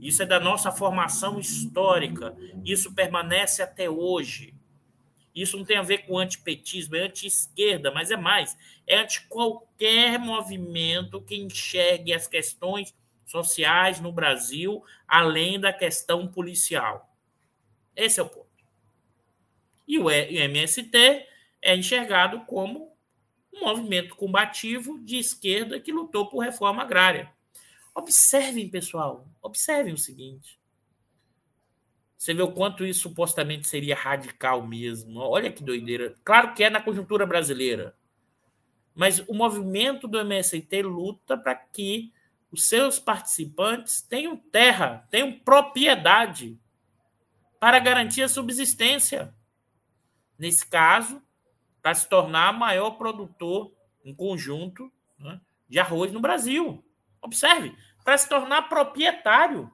Isso 0.00 0.22
é 0.22 0.26
da 0.26 0.38
nossa 0.38 0.70
formação 0.70 1.38
histórica. 1.38 2.36
Isso 2.64 2.94
permanece 2.94 3.62
até 3.62 3.88
hoje. 3.88 4.54
Isso 5.34 5.56
não 5.56 5.64
tem 5.64 5.76
a 5.76 5.82
ver 5.82 5.98
com 5.98 6.18
antipetismo, 6.18 6.96
é 6.96 7.02
anti-esquerda, 7.02 7.92
mas 7.92 8.10
é 8.10 8.16
mais. 8.16 8.56
É 8.86 8.98
anti 8.98 9.26
qualquer 9.28 10.18
movimento 10.18 11.20
que 11.20 11.36
enxergue 11.36 12.12
as 12.12 12.26
questões 12.26 12.94
sociais 13.24 14.00
no 14.00 14.10
Brasil, 14.10 14.82
além 15.06 15.60
da 15.60 15.72
questão 15.72 16.26
policial. 16.26 17.14
Esse 17.94 18.18
é 18.18 18.22
o 18.22 18.28
ponto. 18.28 18.48
E 19.86 19.98
o 19.98 20.10
MST 20.10 21.26
é 21.62 21.76
enxergado 21.76 22.40
como 22.40 22.92
um 23.52 23.60
movimento 23.60 24.16
combativo 24.16 24.98
de 25.00 25.18
esquerda 25.18 25.80
que 25.80 25.92
lutou 25.92 26.28
por 26.28 26.40
reforma 26.40 26.82
agrária. 26.82 27.32
Observem, 27.94 28.68
pessoal, 28.68 29.26
observem 29.42 29.94
o 29.94 29.98
seguinte. 29.98 30.58
Você 32.16 32.34
vê 32.34 32.42
o 32.42 32.52
quanto 32.52 32.84
isso 32.84 33.02
supostamente 33.02 33.68
seria 33.68 33.94
radical 33.94 34.66
mesmo. 34.66 35.20
Olha 35.20 35.52
que 35.52 35.62
doideira. 35.62 36.16
Claro 36.24 36.52
que 36.52 36.64
é 36.64 36.70
na 36.70 36.82
conjuntura 36.82 37.24
brasileira. 37.24 37.96
Mas 38.94 39.20
o 39.28 39.34
movimento 39.34 40.08
do 40.08 40.18
MST 40.18 40.82
luta 40.82 41.36
para 41.36 41.54
que 41.54 42.12
os 42.50 42.66
seus 42.66 42.98
participantes 42.98 44.02
tenham 44.02 44.36
terra, 44.36 45.06
tenham 45.10 45.38
propriedade 45.38 46.58
para 47.60 47.78
garantir 47.78 48.22
a 48.22 48.28
subsistência. 48.28 49.32
Nesse 50.36 50.66
caso, 50.66 51.22
para 51.80 51.94
se 51.94 52.08
tornar 52.08 52.52
maior 52.52 52.92
produtor 52.92 53.72
em 54.04 54.14
conjunto 54.14 54.92
né, 55.18 55.40
de 55.68 55.78
arroz 55.78 56.12
no 56.12 56.20
Brasil. 56.20 56.84
Observe, 57.20 57.76
para 58.04 58.16
se 58.16 58.28
tornar 58.28 58.68
proprietário. 58.68 59.70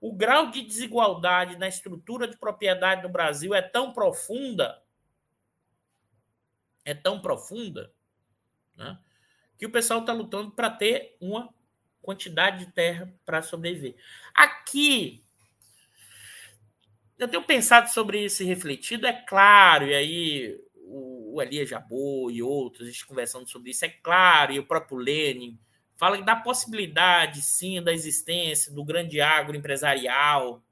O 0.00 0.12
grau 0.12 0.50
de 0.50 0.62
desigualdade 0.62 1.56
na 1.56 1.66
estrutura 1.66 2.28
de 2.28 2.36
propriedade 2.36 3.02
no 3.02 3.08
Brasil 3.08 3.52
é 3.52 3.62
tão 3.62 3.92
profunda, 3.92 4.80
é 6.84 6.94
tão 6.94 7.20
profunda, 7.20 7.92
né, 8.76 8.96
que 9.58 9.66
o 9.66 9.72
pessoal 9.72 10.00
está 10.00 10.12
lutando 10.12 10.52
para 10.52 10.70
ter 10.70 11.16
uma 11.20 11.52
quantidade 12.00 12.64
de 12.64 12.72
terra 12.72 13.12
para 13.24 13.42
sobreviver. 13.42 13.96
Aqui, 14.32 15.24
eu 17.18 17.26
tenho 17.26 17.42
pensado 17.42 17.90
sobre 17.90 18.24
isso 18.24 18.42
e 18.42 18.46
refletido, 18.46 19.06
é 19.06 19.12
claro, 19.12 19.86
e 19.86 19.94
aí 19.94 20.64
o, 20.76 21.34
o 21.34 21.42
Elia 21.42 21.66
Jabô 21.66 22.30
e 22.30 22.40
outros, 22.40 22.86
a 22.86 22.90
gente 22.90 23.04
conversando 23.04 23.48
sobre 23.48 23.70
isso, 23.70 23.84
é 23.84 23.88
claro, 23.88 24.52
e 24.52 24.60
o 24.60 24.66
próprio 24.66 24.98
Lenin 24.98 25.58
fala 25.98 26.22
da 26.22 26.36
possibilidade, 26.36 27.42
sim, 27.42 27.82
da 27.82 27.92
existência 27.92 28.72
do 28.72 28.84
grande 28.84 29.20
agro 29.20 29.56
empresarial 29.56 30.62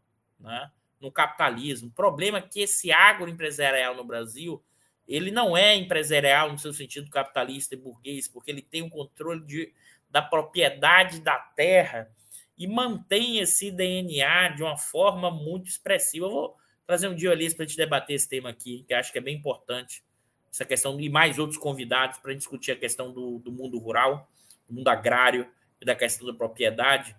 né, 0.41 0.71
no 1.01 1.11
capitalismo. 1.13 1.89
O 1.89 1.93
problema 1.93 2.39
é 2.39 2.43
que 2.43 2.61
esse 2.61 2.91
agro 2.93 3.29
empresarial 3.29 3.95
no 3.95 4.05
Brasil 4.05 4.63
ele 5.07 5.31
não 5.31 5.57
é 5.57 5.75
empresarial 5.77 6.51
no 6.51 6.59
seu 6.59 6.73
sentido 6.73 7.11
capitalista 7.11 7.75
e 7.75 7.79
burguês, 7.79 8.27
porque 8.27 8.51
ele 8.51 8.63
tem 8.63 8.83
o 8.83 8.91
controle 8.91 9.45
de, 9.45 9.73
da 10.11 10.21
propriedade 10.21 11.21
da 11.21 11.39
terra 11.39 12.11
e 12.59 12.67
mantém 12.67 13.39
esse 13.39 13.71
DNA 13.71 14.49
de 14.49 14.63
uma 14.63 14.77
forma 14.77 15.31
muito 15.31 15.69
expressiva. 15.69 16.27
Eu 16.27 16.31
vou 16.31 16.57
trazer 16.87 17.09
um 17.09 17.15
dia 17.15 17.31
ali 17.31 17.53
para 17.55 17.65
a 17.65 17.69
gente 17.69 17.77
debater 17.77 18.17
esse 18.17 18.29
tema 18.29 18.49
aqui, 18.49 18.85
que 18.87 18.95
acho 18.95 19.13
que 19.13 19.19
é 19.19 19.21
bem 19.21 19.37
importante, 19.37 20.03
essa 20.51 20.65
questão, 20.65 20.99
e 20.99 21.09
mais 21.09 21.39
outros 21.39 21.59
convidados 21.59 22.19
para 22.19 22.35
discutir 22.35 22.73
a 22.73 22.77
questão 22.77 23.13
do, 23.13 23.39
do, 23.39 23.53
mundo 23.53 23.79
rural, 23.79 24.29
do 24.69 24.75
mundo 24.75 24.89
agrário 24.89 25.49
e 25.81 25.85
da 25.85 25.95
questão 25.95 26.27
da 26.27 26.35
propriedade, 26.35 27.17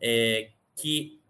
é, 0.00 0.50
que 0.76 1.20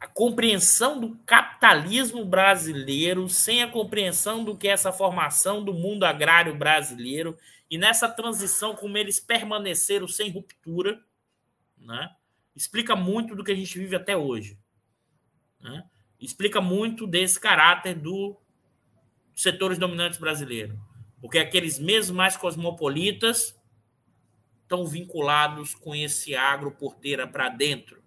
a 0.00 0.06
compreensão 0.06 0.98
do 0.98 1.14
capitalismo 1.26 2.24
brasileiro, 2.24 3.28
sem 3.28 3.62
a 3.62 3.70
compreensão 3.70 4.42
do 4.42 4.56
que 4.56 4.66
é 4.66 4.72
essa 4.72 4.90
formação 4.90 5.62
do 5.62 5.74
mundo 5.74 6.04
agrário 6.04 6.56
brasileiro, 6.56 7.38
e 7.70 7.76
nessa 7.76 8.08
transição, 8.08 8.74
como 8.74 8.96
eles 8.96 9.20
permaneceram 9.20 10.08
sem 10.08 10.30
ruptura, 10.30 11.00
né? 11.78 12.10
explica 12.56 12.96
muito 12.96 13.36
do 13.36 13.44
que 13.44 13.52
a 13.52 13.54
gente 13.54 13.78
vive 13.78 13.94
até 13.94 14.16
hoje. 14.16 14.58
Né? 15.60 15.84
Explica 16.18 16.60
muito 16.60 17.06
desse 17.06 17.38
caráter 17.38 17.94
do 17.94 18.36
setores 19.34 19.78
dominantes 19.78 20.18
brasileiros. 20.18 20.76
Porque 21.20 21.38
aqueles 21.38 21.78
mesmos 21.78 22.16
mais 22.16 22.36
cosmopolitas 22.36 23.58
estão 24.62 24.86
vinculados 24.86 25.74
com 25.74 25.94
esse 25.94 26.34
agro 26.34 26.70
porteira 26.70 27.26
para 27.26 27.48
dentro 27.48 28.00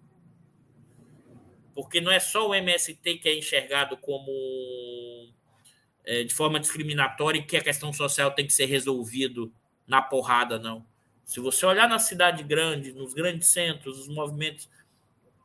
porque 1.74 2.00
não 2.00 2.10
é 2.10 2.20
só 2.20 2.48
o 2.48 2.54
MST 2.54 3.18
que 3.18 3.28
é 3.28 3.36
enxergado 3.36 3.96
como 3.96 4.30
é, 6.04 6.22
de 6.22 6.32
forma 6.32 6.60
discriminatória 6.60 7.40
e 7.40 7.44
que 7.44 7.56
a 7.56 7.62
questão 7.62 7.92
social 7.92 8.30
tem 8.30 8.46
que 8.46 8.52
ser 8.52 8.66
resolvido 8.66 9.52
na 9.86 10.00
porrada, 10.00 10.58
não. 10.58 10.86
Se 11.24 11.40
você 11.40 11.66
olhar 11.66 11.88
na 11.88 11.98
cidade 11.98 12.42
grande, 12.42 12.92
nos 12.92 13.12
grandes 13.12 13.48
centros, 13.48 13.98
os 13.98 14.08
movimentos, 14.08 14.68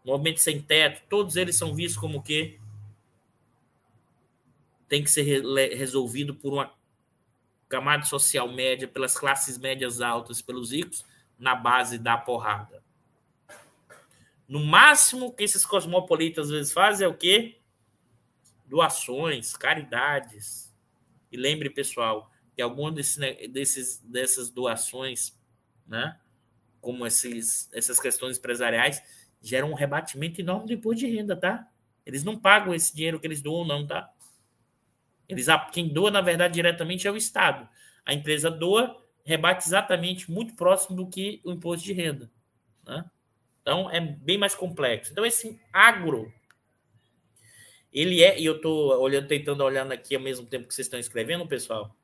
movimentos 0.05 0.43
sem 0.43 0.61
teto, 0.61 1.01
todos 1.09 1.35
eles 1.35 1.55
são 1.57 1.73
vistos 1.73 1.99
como 1.99 2.21
que 2.21 2.59
tem 4.87 5.03
que 5.03 5.09
ser 5.09 5.23
resolvido 5.75 6.35
por 6.35 6.53
uma 6.53 6.73
camada 7.69 8.03
social 8.03 8.51
média, 8.51 8.87
pelas 8.87 9.15
classes 9.17 9.57
médias 9.57 10.01
altas, 10.01 10.41
pelos 10.41 10.71
ricos, 10.71 11.05
na 11.37 11.55
base 11.55 11.97
da 11.99 12.17
porrada. 12.17 12.83
No 14.47 14.65
máximo 14.65 15.31
que 15.31 15.43
esses 15.43 15.63
cosmopolitas 15.63 16.47
às 16.47 16.51
vezes 16.51 16.73
fazem 16.73 17.05
é 17.05 17.07
o 17.07 17.13
quê? 17.13 17.59
Doações, 18.65 19.55
caridades. 19.55 20.73
E 21.31 21.37
lembre, 21.37 21.69
pessoal, 21.69 22.31
que 22.55 22.61
algumas 22.61 22.95
desse, 22.95 23.47
desses, 23.47 23.99
dessas 23.99 24.49
doações, 24.49 25.37
né, 25.87 26.19
como 26.81 27.05
esses, 27.05 27.69
essas 27.71 27.99
questões 27.99 28.37
empresariais, 28.37 29.01
geram 29.41 29.71
um 29.71 29.75
rebatimento 29.75 30.41
enorme 30.41 30.67
do 30.67 30.73
imposto 30.73 30.99
de 30.99 31.07
renda, 31.07 31.35
tá? 31.35 31.67
Eles 32.05 32.23
não 32.23 32.37
pagam 32.37 32.73
esse 32.73 32.93
dinheiro 32.95 33.19
que 33.19 33.27
eles 33.27 33.41
doam, 33.41 33.65
não, 33.65 33.85
tá? 33.85 34.11
Eles, 35.29 35.45
quem 35.71 35.87
doa, 35.87 36.09
na 36.11 36.21
verdade, 36.21 36.55
diretamente 36.55 37.07
é 37.07 37.11
o 37.11 37.15
Estado. 37.15 37.69
A 38.03 38.13
empresa 38.13 38.49
doa, 38.49 38.99
rebate 39.23 39.67
exatamente 39.67 40.29
muito 40.29 40.55
próximo 40.55 40.97
do 40.97 41.07
que 41.07 41.39
o 41.45 41.51
imposto 41.51 41.85
de 41.85 41.93
renda. 41.93 42.29
Né? 42.85 43.05
Então 43.61 43.89
é 43.91 44.01
bem 44.01 44.37
mais 44.37 44.55
complexo. 44.55 45.11
Então 45.11 45.23
esse 45.23 45.61
agro 45.71 46.33
ele 47.91 48.23
é, 48.23 48.39
e 48.39 48.45
eu 48.45 48.55
estou 48.55 48.99
olhando, 48.99 49.27
tentando 49.27 49.63
olhando 49.63 49.91
aqui 49.91 50.15
ao 50.15 50.21
mesmo 50.21 50.45
tempo 50.45 50.67
que 50.67 50.73
vocês 50.73 50.85
estão 50.85 50.99
escrevendo, 50.99 51.47
pessoal. 51.47 51.95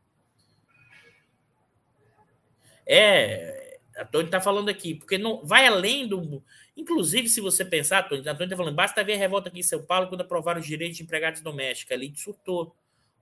É, 2.88 3.80
a 3.96 4.06
Tony 4.06 4.26
está 4.26 4.42
falando 4.42 4.70
aqui, 4.70 4.96
porque 4.96 5.18
não 5.18 5.46
vai 5.46 5.66
além 5.66 6.08
do. 6.08 6.44
Inclusive, 6.76 7.30
se 7.30 7.40
você 7.40 7.64
pensar, 7.64 8.00
a 8.00 8.04
Tony 8.04 8.22
está 8.22 8.58
falando, 8.58 8.76
basta 8.76 9.04
ver 9.04 9.14
a 9.14 9.18
revolta 9.18 9.50
aqui 9.50 9.60
em 9.60 9.64
São 9.64 9.84
Paulo 9.84 10.08
quando 10.08 10.22
aprovaram 10.22 10.60
os 10.60 10.66
direitos 10.66 10.98
de 10.98 11.04
empregados 11.04 11.42
domésticos. 11.42 11.92
Ali 11.92 12.14
surtou. 12.16 12.76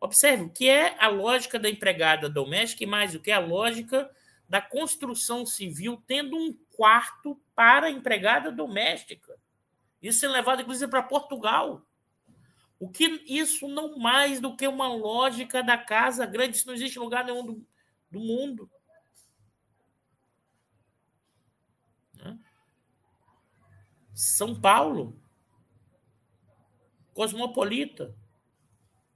Observe 0.04 0.44
o 0.44 0.50
que 0.50 0.68
é 0.68 1.02
a 1.02 1.08
lógica 1.08 1.58
da 1.58 1.70
empregada 1.70 2.30
doméstica 2.30 2.84
e 2.84 2.86
mais 2.86 3.16
o 3.16 3.22
que 3.22 3.32
é 3.32 3.36
a 3.36 3.40
lógica 3.40 4.14
da 4.50 4.62
construção 4.62 5.46
civil 5.46 6.04
tendo 6.06 6.36
um 6.36 6.54
quarto 6.76 7.42
para 7.56 7.90
empregada 7.90 8.52
doméstica. 8.52 9.40
Isso 10.02 10.26
é 10.26 10.28
levado, 10.28 10.62
inclusive, 10.62 10.92
para 10.92 11.04
Portugal. 11.04 11.88
O 12.78 12.90
que 12.90 13.24
isso 13.26 13.66
não 13.70 13.98
mais 13.98 14.42
do 14.42 14.58
que 14.58 14.68
uma 14.68 14.94
lógica 14.94 15.64
da 15.64 15.78
casa 15.78 16.26
grande, 16.26 16.58
isso 16.58 16.68
não 16.68 16.74
existe 16.74 16.98
em 16.98 17.02
lugar 17.02 17.24
nenhum 17.24 17.46
do, 17.46 17.66
do 18.12 18.20
mundo. 18.20 18.70
Né? 22.16 22.38
São 24.14 24.54
Paulo, 24.60 25.18
cosmopolita, 27.14 28.14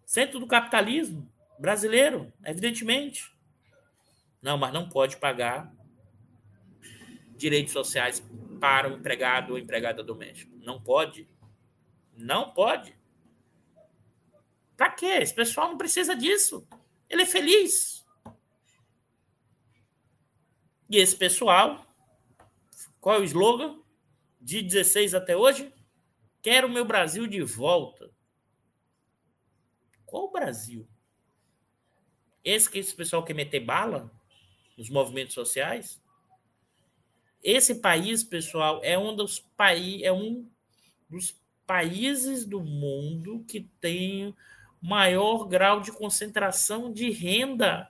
centro 0.08 0.40
do 0.40 0.48
capitalismo 0.48 1.30
brasileiro, 1.60 2.32
evidentemente. 2.46 3.30
Não, 4.42 4.58
mas 4.58 4.74
não 4.74 4.88
pode 4.88 5.18
pagar 5.18 5.76
direitos 7.36 7.74
sociais 7.74 8.26
para 8.60 8.90
o 8.90 8.94
empregado 8.94 9.52
ou 9.52 9.60
empregada 9.60 10.02
doméstica. 10.02 10.56
Não 10.64 10.82
pode. 10.82 11.30
Não 12.16 12.54
pode. 12.54 12.98
Para 14.78 14.92
quê? 14.92 15.06
Esse 15.08 15.36
pessoal 15.36 15.68
não 15.70 15.78
precisa 15.78 16.16
disso. 16.16 16.66
Ele 17.10 17.24
é 17.24 17.26
feliz. 17.26 18.06
E 20.90 20.98
esse 20.98 21.18
pessoal, 21.18 21.86
qual 23.02 23.18
é 23.18 23.20
o 23.20 23.26
slogan? 23.26 23.82
De 24.40 24.62
16 24.62 25.14
até 25.14 25.36
hoje? 25.36 25.74
Quero 26.42 26.68
o 26.68 26.72
meu 26.72 26.86
Brasil 26.86 27.28
de 27.28 27.42
volta. 27.42 28.10
Qual 30.08 30.24
o 30.24 30.32
Brasil? 30.32 30.88
Esse 32.44 32.72
que 32.72 32.80
esse 32.80 32.96
pessoal 32.96 33.24
quer 33.24 33.34
meter 33.34 33.60
bala 33.60 34.10
nos 34.78 34.90
movimentos 34.90 35.34
sociais? 35.34 36.02
Esse 37.44 37.76
país, 37.76 38.24
pessoal, 38.24 38.80
é 38.84 38.98
um 38.98 39.14
dos, 39.14 39.38
paí 39.38 40.04
é 40.04 40.12
um 40.12 40.50
dos 41.10 41.38
países 41.66 42.46
do 42.46 42.62
mundo 42.62 43.44
que 43.48 43.70
tem 43.82 44.34
maior 44.82 45.46
grau 45.46 45.82
de 45.82 45.92
concentração 45.92 46.92
de 46.92 47.12
renda. 47.12 47.90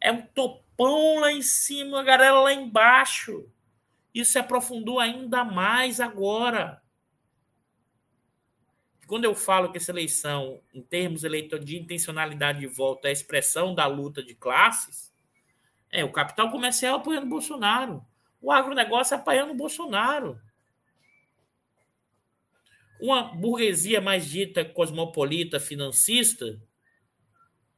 É 0.00 0.12
um 0.12 0.22
topão 0.22 1.18
lá 1.18 1.32
em 1.32 1.42
cima, 1.42 2.00
a 2.00 2.04
galera 2.04 2.40
lá 2.40 2.52
embaixo. 2.52 3.50
Isso 4.14 4.32
se 4.32 4.38
aprofundou 4.38 5.00
ainda 5.00 5.44
mais 5.44 6.00
agora. 6.00 6.80
Quando 9.06 9.24
eu 9.24 9.34
falo 9.34 9.70
que 9.70 9.78
essa 9.78 9.92
eleição, 9.92 10.60
em 10.74 10.82
termos 10.82 11.22
de 11.22 11.76
intencionalidade 11.76 12.60
de 12.60 12.66
voto, 12.66 13.06
é 13.06 13.10
a 13.10 13.12
expressão 13.12 13.74
da 13.74 13.86
luta 13.86 14.22
de 14.22 14.34
classes, 14.34 15.12
é 15.90 16.04
o 16.04 16.12
capital 16.12 16.50
comercial 16.50 16.96
apoiando 16.96 17.26
Bolsonaro 17.26 18.04
o 18.40 18.52
agronegócio 18.52 19.16
apoiando 19.16 19.52
o 19.52 19.56
Bolsonaro. 19.56 20.40
Uma 23.00 23.24
burguesia 23.34 24.00
mais 24.00 24.24
dita 24.24 24.64
cosmopolita, 24.64 25.58
financista, 25.60 26.60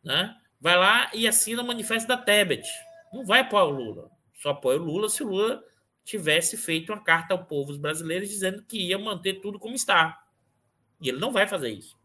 né, 0.05 0.37
vai 0.61 0.77
lá 0.77 1.11
e 1.15 1.27
assina 1.27 1.63
o 1.63 1.67
manifesto 1.67 2.07
da 2.07 2.19
Tebet. 2.19 2.69
Não 3.13 3.25
vai 3.25 3.41
apoiar 3.41 3.65
o 3.65 3.71
Lula. 3.71 4.11
Só 4.35 4.51
apoia 4.51 4.79
o 4.79 4.85
Lula 4.85 5.09
se 5.09 5.23
o 5.23 5.29
Lula 5.29 5.65
tivesse 6.05 6.57
feito 6.59 6.93
uma 6.93 7.03
carta 7.03 7.33
ao 7.33 7.47
povo 7.47 7.77
brasileiros 7.79 8.29
dizendo 8.29 8.63
que 8.63 8.89
ia 8.89 8.99
manter 8.99 9.41
tudo 9.41 9.59
como 9.59 9.75
está. 9.75 10.23
E 11.01 11.09
ele 11.09 11.19
não 11.19 11.33
vai 11.33 11.47
fazer 11.47 11.71
isso. 11.71 11.99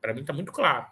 Para 0.00 0.14
mim 0.14 0.20
está 0.20 0.32
muito 0.32 0.52
claro. 0.52 0.86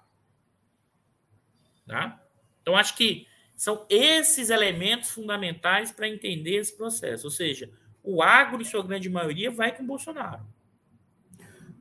Tá? 1.87 2.21
Então, 2.61 2.77
acho 2.77 2.97
que 2.97 3.27
são 3.55 3.87
esses 3.89 4.51
elementos 4.51 5.11
fundamentais 5.11 5.93
para 5.93 6.09
entender 6.09 6.57
esse 6.57 6.77
processo. 6.77 7.27
Ou 7.27 7.31
seja, 7.31 7.71
o 8.03 8.23
agro, 8.23 8.61
em 8.61 8.65
sua 8.65 8.83
grande 8.83 9.09
maioria, 9.09 9.51
vai 9.51 9.75
com 9.75 9.87
Bolsonaro. 9.87 10.47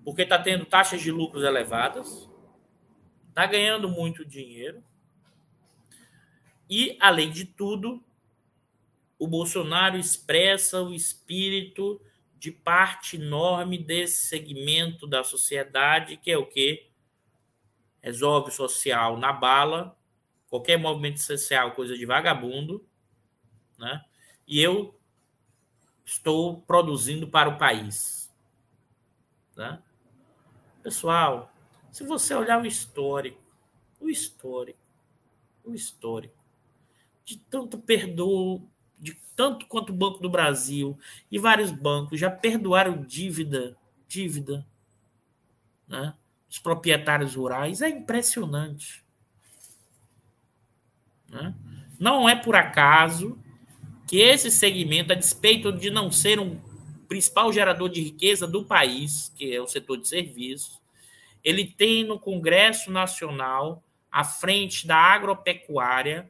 Porque 0.03 0.22
está 0.22 0.38
tendo 0.38 0.66
taxas 0.66 1.01
de 1.01 1.11
lucros 1.11 1.43
elevadas, 1.43 2.30
está 3.30 3.45
ganhando 3.45 3.89
muito 3.89 4.24
dinheiro. 4.24 4.84
E, 6.70 6.97
além 7.01 7.32
de 7.32 7.45
tudo, 7.45 8.03
o 9.18 9.28
Bolsonaro 9.28 9.97
expressa 9.97 10.82
o 10.82 10.93
espírito 10.93 12.01
de 12.45 12.51
parte 12.51 13.15
enorme 13.15 13.75
desse 13.75 14.27
segmento 14.27 15.07
da 15.07 15.23
sociedade, 15.23 16.15
que 16.15 16.29
é 16.29 16.37
o 16.37 16.45
quê? 16.45 16.91
Resolve 18.03 18.51
social 18.51 19.17
na 19.17 19.33
bala, 19.33 19.97
qualquer 20.47 20.77
movimento 20.77 21.19
social, 21.19 21.71
coisa 21.71 21.97
de 21.97 22.05
vagabundo, 22.05 22.87
né? 23.79 24.05
E 24.47 24.61
eu 24.61 24.95
estou 26.05 26.61
produzindo 26.61 27.27
para 27.27 27.49
o 27.49 27.57
país. 27.57 28.31
Né? 29.55 29.81
Pessoal, 30.83 31.51
se 31.91 32.03
você 32.03 32.35
olhar 32.35 32.61
o 32.61 32.67
histórico, 32.67 33.41
o 33.99 34.07
histórico, 34.07 34.77
o 35.63 35.73
histórico, 35.73 36.45
de 37.23 37.39
tanto 37.39 37.79
perdoo, 37.79 38.69
de 38.99 39.17
tanto 39.35 39.65
quanto 39.67 39.91
o 39.91 39.95
Banco 39.95 40.19
do 40.19 40.29
Brasil 40.29 40.97
e 41.31 41.37
vários 41.37 41.71
bancos 41.71 42.19
já 42.19 42.29
perdoaram 42.29 43.03
dívida, 43.03 43.77
dívida, 44.07 44.65
né? 45.87 46.13
Os 46.49 46.59
proprietários 46.59 47.35
rurais 47.35 47.81
é 47.81 47.89
impressionante. 47.89 49.03
Né? 51.29 51.53
Não 51.99 52.29
é 52.29 52.35
por 52.35 52.55
acaso 52.55 53.37
que 54.07 54.19
esse 54.19 54.49
segmento, 54.49 55.11
a 55.11 55.15
despeito 55.15 55.71
de 55.71 55.89
não 55.89 56.11
ser 56.11 56.39
um 56.39 56.59
principal 57.07 57.51
gerador 57.51 57.89
de 57.89 58.01
riqueza 58.01 58.47
do 58.47 58.63
país, 58.63 59.33
que 59.35 59.53
é 59.53 59.61
o 59.61 59.67
setor 59.67 59.97
de 59.97 60.07
serviços, 60.07 60.79
ele 61.43 61.65
tem 61.65 62.03
no 62.03 62.19
Congresso 62.19 62.91
Nacional, 62.91 63.83
à 64.11 64.23
frente 64.23 64.87
da 64.87 64.95
agropecuária, 64.95 66.29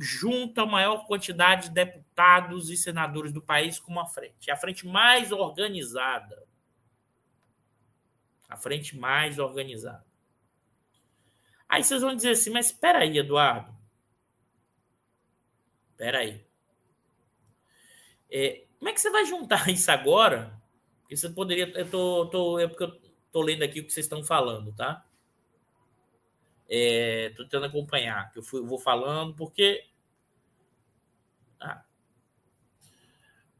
junta 0.00 0.62
a 0.62 0.66
maior 0.66 1.06
quantidade 1.06 1.68
de 1.68 1.74
deputados 1.74 2.70
e 2.70 2.76
senadores 2.76 3.32
do 3.32 3.42
país 3.42 3.78
com 3.78 3.92
uma 3.92 4.06
frente. 4.06 4.48
É 4.48 4.52
a 4.52 4.56
frente 4.56 4.86
mais 4.86 5.30
organizada. 5.30 6.46
A 8.48 8.56
frente 8.56 8.96
mais 8.96 9.38
organizada. 9.38 10.04
Aí 11.68 11.84
vocês 11.84 12.02
vão 12.02 12.16
dizer 12.16 12.30
assim, 12.30 12.50
mas 12.50 12.66
espera 12.66 13.00
aí, 13.00 13.18
Eduardo. 13.18 13.76
Espera 15.92 16.18
aí. 16.18 16.44
É, 18.30 18.64
como 18.78 18.88
é 18.88 18.92
que 18.94 19.00
você 19.00 19.10
vai 19.10 19.26
juntar 19.26 19.68
isso 19.70 19.90
agora? 19.90 20.58
Porque 21.02 21.16
você 21.16 21.28
poderia. 21.28 21.68
Eu 21.76 21.90
tô, 21.90 22.26
tô, 22.26 22.58
é 22.58 22.66
porque 22.66 22.84
eu 22.84 23.00
tô 23.30 23.42
lendo 23.42 23.62
aqui 23.62 23.80
o 23.80 23.84
que 23.84 23.92
vocês 23.92 24.06
estão 24.06 24.24
falando, 24.24 24.72
tá? 24.72 25.04
É, 26.68 27.30
tô 27.30 27.42
tentando 27.42 27.66
acompanhar, 27.66 28.32
que 28.32 28.38
eu, 28.38 28.42
fui, 28.42 28.60
eu 28.60 28.66
vou 28.66 28.78
falando, 28.78 29.34
porque. 29.34 29.89
Ah. 31.60 31.82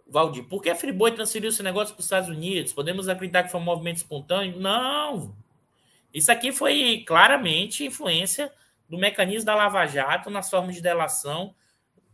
Valdir, 0.07 0.44
por 0.44 0.61
que 0.62 0.70
a 0.70 0.74
Friboi 0.74 1.12
transferiu 1.12 1.51
esse 1.51 1.62
negócio 1.62 1.94
para 1.94 2.01
os 2.01 2.07
Estados 2.07 2.28
Unidos? 2.28 2.72
Podemos 2.72 3.09
acreditar 3.09 3.44
que 3.44 3.51
foi 3.51 3.61
um 3.61 3.64
movimento 3.64 3.98
espontâneo? 3.98 4.59
Não! 4.59 5.36
Isso 6.12 6.32
aqui 6.32 6.51
foi 6.51 7.05
claramente 7.07 7.84
influência 7.84 8.53
do 8.88 8.98
mecanismo 8.98 9.46
da 9.46 9.55
Lava 9.55 9.86
Jato 9.86 10.30
nas 10.30 10.51
formas 10.51 10.74
de 10.74 10.82
delação 10.82 11.55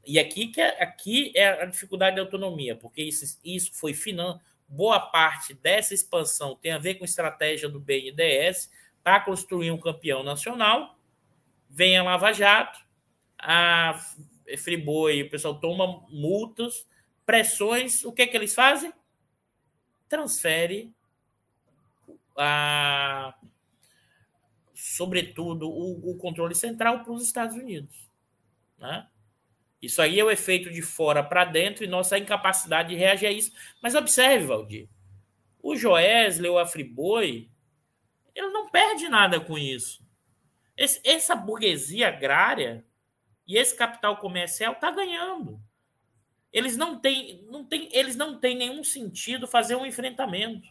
e 0.07 0.19
aqui 0.19 0.49
que 0.49 0.61
é, 0.61 0.83
aqui 0.83 1.33
é 1.35 1.63
a 1.63 1.67
dificuldade 1.67 2.17
da 2.17 2.23
autonomia, 2.23 2.77
porque 2.77 3.03
isso, 3.03 3.41
isso 3.43 3.73
foi 3.75 3.93
finan 3.93 4.39
boa 4.69 5.01
parte 5.01 5.55
dessa 5.55 5.95
expansão 5.95 6.57
tem 6.57 6.73
a 6.73 6.79
ver 6.79 6.95
com 6.95 7.05
estratégia 7.05 7.69
do 7.69 7.81
BNDES 7.81 8.71
para 9.03 9.21
construir 9.21 9.71
um 9.71 9.79
campeão 9.79 10.23
nacional. 10.23 10.99
Vem 11.71 11.97
a 11.97 12.03
Lava 12.03 12.33
Jato, 12.33 12.79
a 13.39 14.01
Friboi, 14.59 15.23
o 15.23 15.31
pessoal 15.31 15.59
toma 15.59 16.07
multas, 16.09 16.87
pressões, 17.25 18.05
o 18.05 18.13
que 18.13 18.23
é 18.23 18.27
que 18.27 18.37
eles 18.37 18.55
fazem? 18.55 18.93
Transfere 20.09 20.95
a 22.37 23.35
sobretudo 24.75 25.69
o, 25.69 26.11
o 26.11 26.17
controle 26.17 26.55
central 26.55 27.03
para 27.03 27.13
os 27.13 27.23
Estados 27.23 27.57
Unidos, 27.57 28.09
né? 28.79 29.09
Isso 29.81 30.01
aí 30.01 30.19
é 30.19 30.25
o 30.25 30.31
efeito 30.31 30.71
de 30.71 30.81
fora 30.81 31.23
para 31.23 31.45
dentro 31.45 31.85
e 31.85 31.87
nossa 31.87 32.19
incapacidade 32.19 32.91
de 32.91 32.95
reagir 32.95 33.27
a 33.27 33.33
isso. 33.33 33.53
Mas 33.83 33.95
observe, 33.95 34.47
Valdir, 34.47 34.89
o 35.63 35.77
Joesley, 35.77 36.51
o 36.51 36.59
Afriboi, 36.59 37.51
ele 38.35 38.49
não 38.49 38.71
perde 38.71 39.09
nada 39.09 39.39
com 39.39 39.59
isso. 39.59 40.05
Esse, 40.77 41.01
essa 41.05 41.35
burguesia 41.35 42.09
agrária 42.09 42.85
e 43.47 43.57
esse 43.57 43.77
capital 43.77 44.17
comercial 44.17 44.73
está 44.73 44.91
ganhando. 44.91 45.61
Eles 46.53 46.77
não 46.77 46.99
têm, 46.99 47.45
não 47.51 47.65
têm, 47.65 47.89
eles 47.93 48.17
não 48.17 48.39
têm 48.39 48.57
nenhum 48.57 48.83
sentido 48.83 49.47
fazer 49.47 49.77
um 49.77 49.87
enfrentamento, 49.87 50.69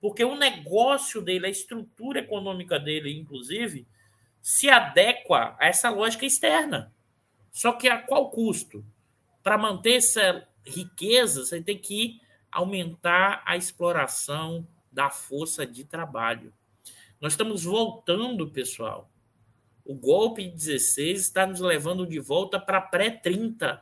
porque 0.00 0.24
o 0.24 0.36
negócio 0.36 1.20
dele, 1.20 1.46
a 1.46 1.50
estrutura 1.50 2.20
econômica 2.20 2.78
dele, 2.78 3.18
inclusive, 3.18 3.86
se 4.40 4.68
adequa 4.68 5.56
a 5.58 5.66
essa 5.66 5.90
lógica 5.90 6.26
externa. 6.26 6.94
Só 7.50 7.72
que 7.72 7.88
a 7.88 7.98
qual 7.98 8.30
custo? 8.30 8.84
Para 9.42 9.58
manter 9.58 9.94
essa 9.94 10.46
riqueza, 10.66 11.44
você 11.44 11.62
tem 11.62 11.78
que 11.78 12.20
aumentar 12.50 13.42
a 13.44 13.56
exploração 13.56 14.66
da 14.90 15.10
força 15.10 15.66
de 15.66 15.84
trabalho. 15.84 16.52
Nós 17.20 17.32
estamos 17.32 17.64
voltando, 17.64 18.50
pessoal. 18.50 19.10
O 19.84 19.94
golpe 19.94 20.44
de 20.44 20.50
16 20.50 21.20
está 21.20 21.46
nos 21.46 21.60
levando 21.60 22.06
de 22.06 22.18
volta 22.18 22.58
para 22.58 22.80
pré-30. 22.80 23.80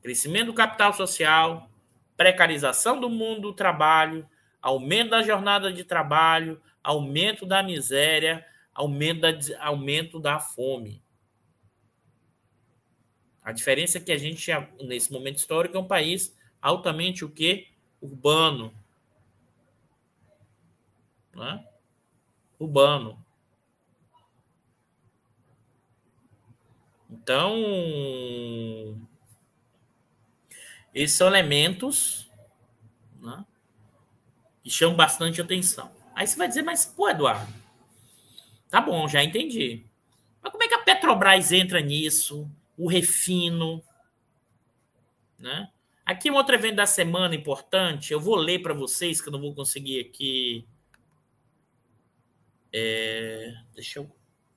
Crescimento 0.00 0.46
do 0.46 0.54
capital 0.54 0.92
social, 0.92 1.68
precarização 2.16 3.00
do 3.00 3.10
mundo 3.10 3.42
do 3.42 3.52
trabalho, 3.52 4.28
aumento 4.62 5.10
da 5.10 5.22
jornada 5.22 5.72
de 5.72 5.82
trabalho, 5.84 6.62
aumento 6.82 7.44
da 7.44 7.62
miséria, 7.62 8.46
aumento 8.72 9.20
da, 9.20 9.64
aumento 9.64 10.20
da 10.20 10.38
fome. 10.38 11.02
A 13.42 13.50
diferença 13.50 13.98
é 13.98 14.00
que 14.00 14.12
a 14.12 14.18
gente, 14.18 14.50
nesse 14.84 15.12
momento 15.12 15.38
histórico, 15.38 15.76
é 15.76 15.80
um 15.80 15.86
país 15.86 16.36
altamente 16.62 17.24
o 17.24 17.30
quê? 17.30 17.68
Urbano. 18.00 18.72
Né? 21.34 21.67
Urbano. 22.58 23.24
Então, 27.10 29.00
esses 30.94 31.16
são 31.16 31.26
elementos 31.26 32.30
né, 33.20 33.44
que 34.62 34.70
chamam 34.70 34.96
bastante 34.96 35.40
atenção. 35.40 35.90
Aí 36.14 36.26
você 36.26 36.36
vai 36.36 36.48
dizer, 36.48 36.62
mas, 36.62 36.84
pô, 36.84 37.08
Eduardo, 37.08 37.52
Tá 38.70 38.80
bom, 38.80 39.08
já 39.08 39.22
entendi. 39.24 39.84
Mas 40.42 40.52
como 40.52 40.62
é 40.62 40.68
que 40.68 40.74
a 40.74 40.82
Petrobras 40.82 41.52
entra 41.52 41.80
nisso? 41.80 42.50
O 42.76 42.86
refino, 42.86 43.82
né? 45.38 45.70
Aqui 46.04 46.30
um 46.30 46.34
outro 46.34 46.54
evento 46.54 46.76
da 46.76 46.86
semana 46.86 47.34
importante. 47.34 48.12
Eu 48.12 48.20
vou 48.20 48.36
ler 48.36 48.60
para 48.60 48.74
vocês 48.74 49.20
que 49.20 49.28
eu 49.28 49.32
não 49.32 49.40
vou 49.40 49.54
conseguir 49.54 50.00
aqui. 50.00 50.66
É... 52.72 53.52
Deixa 53.74 53.98
eu. 53.98 54.10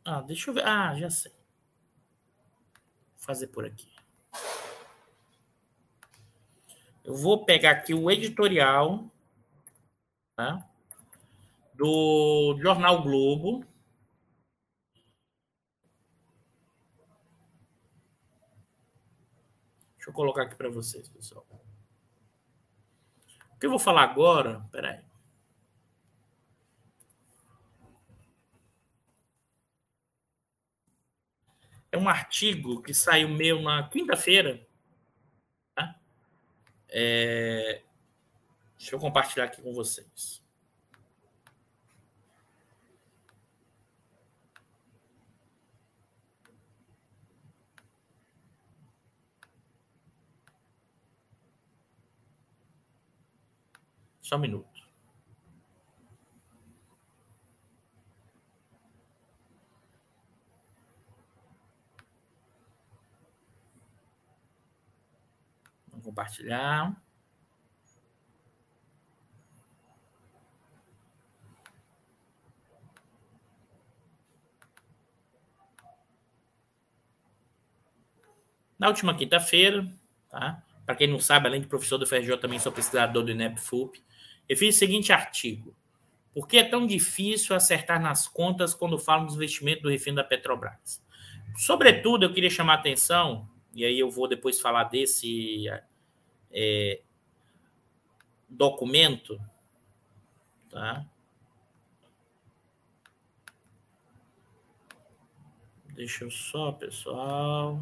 Ah, 0.03 0.21
deixa 0.21 0.49
eu 0.49 0.53
ver. 0.53 0.65
Ah, 0.65 0.95
já 0.97 1.09
sei. 1.09 1.31
Vou 1.31 3.25
fazer 3.25 3.47
por 3.47 3.65
aqui. 3.65 3.91
Eu 7.03 7.15
vou 7.15 7.45
pegar 7.45 7.71
aqui 7.71 7.93
o 7.93 8.09
editorial 8.11 9.11
tá? 10.35 10.69
do 11.73 12.57
Jornal 12.61 13.01
Globo 13.01 13.65
Deixa 20.01 20.09
eu 20.09 20.15
colocar 20.15 20.41
aqui 20.41 20.55
para 20.55 20.67
vocês, 20.67 21.07
pessoal. 21.09 21.45
O 23.53 23.59
que 23.59 23.67
eu 23.67 23.69
vou 23.69 23.77
falar 23.77 24.01
agora? 24.01 24.67
Peraí. 24.71 25.10
É 31.91 31.97
um 31.97 32.07
artigo 32.07 32.81
que 32.81 32.93
saiu 32.93 33.27
meu 33.27 33.61
na 33.61 33.87
quinta-feira. 33.89 34.65
Tá? 35.75 35.99
É... 36.89 37.81
Deixa 38.77 38.95
eu 38.95 38.99
compartilhar 38.99 39.45
aqui 39.45 39.61
com 39.61 39.73
vocês. 39.73 40.41
Só 54.21 54.37
um 54.37 54.39
minuto. 54.39 54.70
Vou 66.01 66.05
compartilhar. 66.05 66.99
Na 78.79 78.87
última 78.87 79.15
quinta-feira, 79.15 79.87
tá? 80.27 80.63
Para 80.83 80.95
quem 80.95 81.07
não 81.07 81.19
sabe, 81.19 81.47
além 81.47 81.61
de 81.61 81.67
professor 81.67 81.99
do 81.99 82.07
FRJ, 82.07 82.37
também 82.37 82.57
sou 82.57 82.71
pesquisador 82.71 83.23
do 83.23 83.29
INEP-FUP. 83.29 84.03
Eu 84.49 84.57
fiz 84.57 84.75
o 84.75 84.79
seguinte 84.79 85.13
artigo. 85.13 85.75
Por 86.33 86.47
que 86.47 86.57
é 86.57 86.63
tão 86.63 86.87
difícil 86.87 87.55
acertar 87.55 88.01
nas 88.01 88.27
contas 88.27 88.73
quando 88.73 88.97
falam 88.97 89.27
dos 89.27 89.35
investimentos 89.35 89.83
do 89.83 89.89
refino 89.89 90.15
da 90.15 90.23
Petrobras? 90.23 90.99
Sobretudo, 91.55 92.25
eu 92.25 92.33
queria 92.33 92.49
chamar 92.49 92.73
a 92.73 92.77
atenção, 92.77 93.47
e 93.75 93.85
aí 93.85 93.99
eu 93.99 94.09
vou 94.09 94.27
depois 94.27 94.59
falar 94.59 94.85
desse 94.85 95.67
é, 96.53 97.01
documento, 98.49 99.39
tá? 100.69 101.05
Deixa 105.93 106.23
eu 106.23 106.31
só, 106.31 106.71
pessoal. 106.71 107.75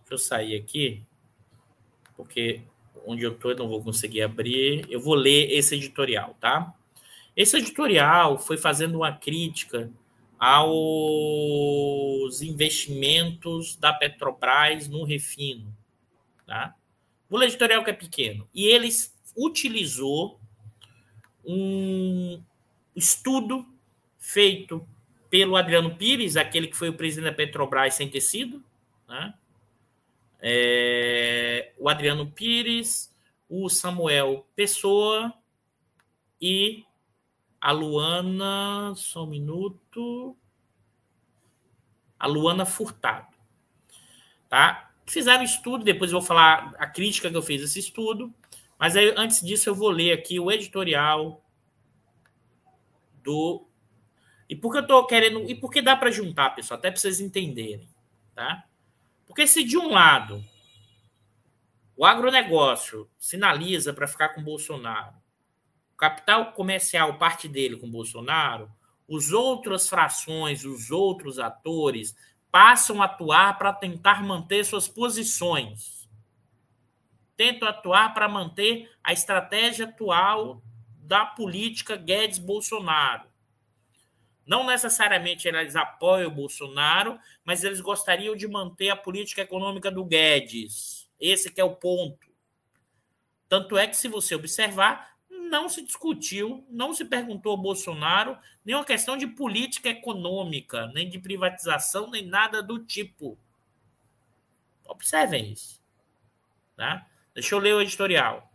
Deixa 0.00 0.14
eu 0.14 0.18
sair 0.18 0.54
aqui, 0.56 1.02
porque 2.16 2.62
onde 3.06 3.24
eu 3.24 3.32
estou 3.32 3.50
eu 3.50 3.56
não 3.56 3.68
vou 3.68 3.82
conseguir 3.82 4.22
abrir. 4.22 4.86
Eu 4.90 5.00
vou 5.00 5.14
ler 5.14 5.50
esse 5.50 5.74
editorial, 5.74 6.36
tá? 6.40 6.74
Esse 7.34 7.56
editorial 7.56 8.38
foi 8.38 8.56
fazendo 8.56 8.96
uma 8.96 9.12
crítica 9.12 9.90
aos 10.38 10.80
investimentos 12.42 13.76
da 13.76 13.92
Petrobras 13.92 14.86
no 14.88 15.04
refino, 15.04 15.76
tá? 16.46 16.74
O 17.30 17.42
editorial 17.42 17.84
que 17.84 17.90
é 17.90 17.94
pequeno. 17.94 18.48
E 18.54 18.66
eles 18.66 19.14
utilizou 19.36 20.40
um 21.44 22.42
estudo 22.94 23.66
feito 24.18 24.86
pelo 25.30 25.56
Adriano 25.56 25.94
Pires, 25.94 26.36
aquele 26.36 26.66
que 26.66 26.76
foi 26.76 26.88
o 26.88 26.94
presidente 26.94 27.30
da 27.30 27.36
Petrobras 27.36 27.94
sem 27.94 28.08
tecido, 28.08 28.62
né? 29.06 29.34
é, 30.40 31.72
o 31.78 31.88
Adriano 31.88 32.30
Pires, 32.30 33.14
o 33.48 33.68
Samuel 33.68 34.46
Pessoa 34.54 35.32
e 36.40 36.84
a 37.60 37.72
Luana, 37.72 38.94
só 38.94 39.24
um 39.24 39.26
minuto, 39.26 40.36
a 42.18 42.26
Luana 42.26 42.64
Furtado, 42.64 43.34
tá? 44.48 44.87
Fizeram 45.08 45.42
estudo, 45.42 45.84
depois 45.84 46.12
eu 46.12 46.18
vou 46.18 46.26
falar 46.26 46.74
a 46.78 46.86
crítica 46.86 47.30
que 47.30 47.36
eu 47.36 47.42
fiz 47.42 47.62
esse 47.62 47.78
estudo, 47.78 48.32
mas 48.78 48.94
aí, 48.94 49.12
antes 49.16 49.40
disso 49.40 49.68
eu 49.68 49.74
vou 49.74 49.88
ler 49.88 50.12
aqui 50.12 50.38
o 50.38 50.50
editorial 50.52 51.42
do 53.22 53.66
e 54.48 54.54
por 54.54 54.70
que 54.70 54.78
eu 54.78 54.82
estou 54.82 55.06
querendo 55.06 55.40
e 55.50 55.54
por 55.54 55.70
que 55.70 55.82
dá 55.82 55.96
para 55.96 56.10
juntar, 56.10 56.50
pessoal, 56.50 56.78
até 56.78 56.90
para 56.90 57.00
vocês 57.00 57.20
entenderem, 57.20 57.88
tá? 58.34 58.64
Porque 59.26 59.46
se 59.46 59.64
de 59.64 59.76
um 59.76 59.90
lado 59.90 60.44
o 61.96 62.04
agronegócio 62.04 63.10
sinaliza 63.18 63.92
para 63.92 64.06
ficar 64.06 64.28
com 64.30 64.42
Bolsonaro, 64.42 65.16
o 65.92 65.96
capital 65.96 66.52
comercial 66.52 67.18
parte 67.18 67.48
dele 67.48 67.76
com 67.76 67.90
Bolsonaro, 67.90 68.70
os 69.08 69.32
outras 69.32 69.88
frações, 69.88 70.64
os 70.64 70.90
outros 70.90 71.38
atores 71.38 72.14
passam 72.50 73.02
a 73.02 73.06
atuar 73.06 73.58
para 73.58 73.72
tentar 73.72 74.22
manter 74.22 74.64
suas 74.64 74.88
posições. 74.88 76.08
Tentam 77.36 77.68
atuar 77.68 78.14
para 78.14 78.28
manter 78.28 78.90
a 79.02 79.12
estratégia 79.12 79.86
atual 79.86 80.62
da 80.98 81.24
política 81.24 81.96
Guedes-Bolsonaro. 81.96 83.28
Não 84.46 84.66
necessariamente 84.66 85.46
eles 85.46 85.76
apoiam 85.76 86.28
o 86.30 86.34
Bolsonaro, 86.34 87.18
mas 87.44 87.64
eles 87.64 87.80
gostariam 87.80 88.34
de 88.34 88.48
manter 88.48 88.88
a 88.88 88.96
política 88.96 89.42
econômica 89.42 89.90
do 89.90 90.04
Guedes. 90.04 91.08
Esse 91.20 91.52
é 91.56 91.64
o 91.64 91.76
ponto. 91.76 92.26
Tanto 93.48 93.76
é 93.76 93.86
que, 93.86 93.96
se 93.96 94.08
você 94.08 94.34
observar, 94.34 95.17
não 95.48 95.68
se 95.68 95.82
discutiu, 95.82 96.64
não 96.70 96.94
se 96.94 97.04
perguntou 97.04 97.52
ao 97.52 97.58
Bolsonaro 97.58 98.38
nenhuma 98.64 98.84
questão 98.84 99.16
de 99.16 99.26
política 99.26 99.88
econômica, 99.88 100.86
nem 100.88 101.08
de 101.08 101.18
privatização, 101.18 102.10
nem 102.10 102.24
nada 102.24 102.62
do 102.62 102.78
tipo. 102.78 103.36
Observem 104.84 105.52
isso. 105.52 105.82
Tá? 106.76 107.06
Deixa 107.34 107.54
eu 107.54 107.58
ler 107.58 107.74
o 107.74 107.82
editorial. 107.82 108.48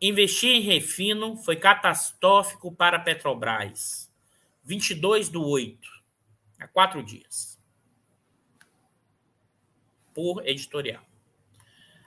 Investir 0.00 0.50
em 0.50 0.60
refino 0.60 1.36
foi 1.36 1.56
catastrófico 1.56 2.70
para 2.70 2.98
a 2.98 3.00
Petrobras. 3.00 4.12
22 4.62 5.28
do 5.28 5.46
8, 5.46 5.88
há 6.60 6.68
quatro 6.68 7.02
dias. 7.02 7.58
Por 10.12 10.46
editorial. 10.46 11.04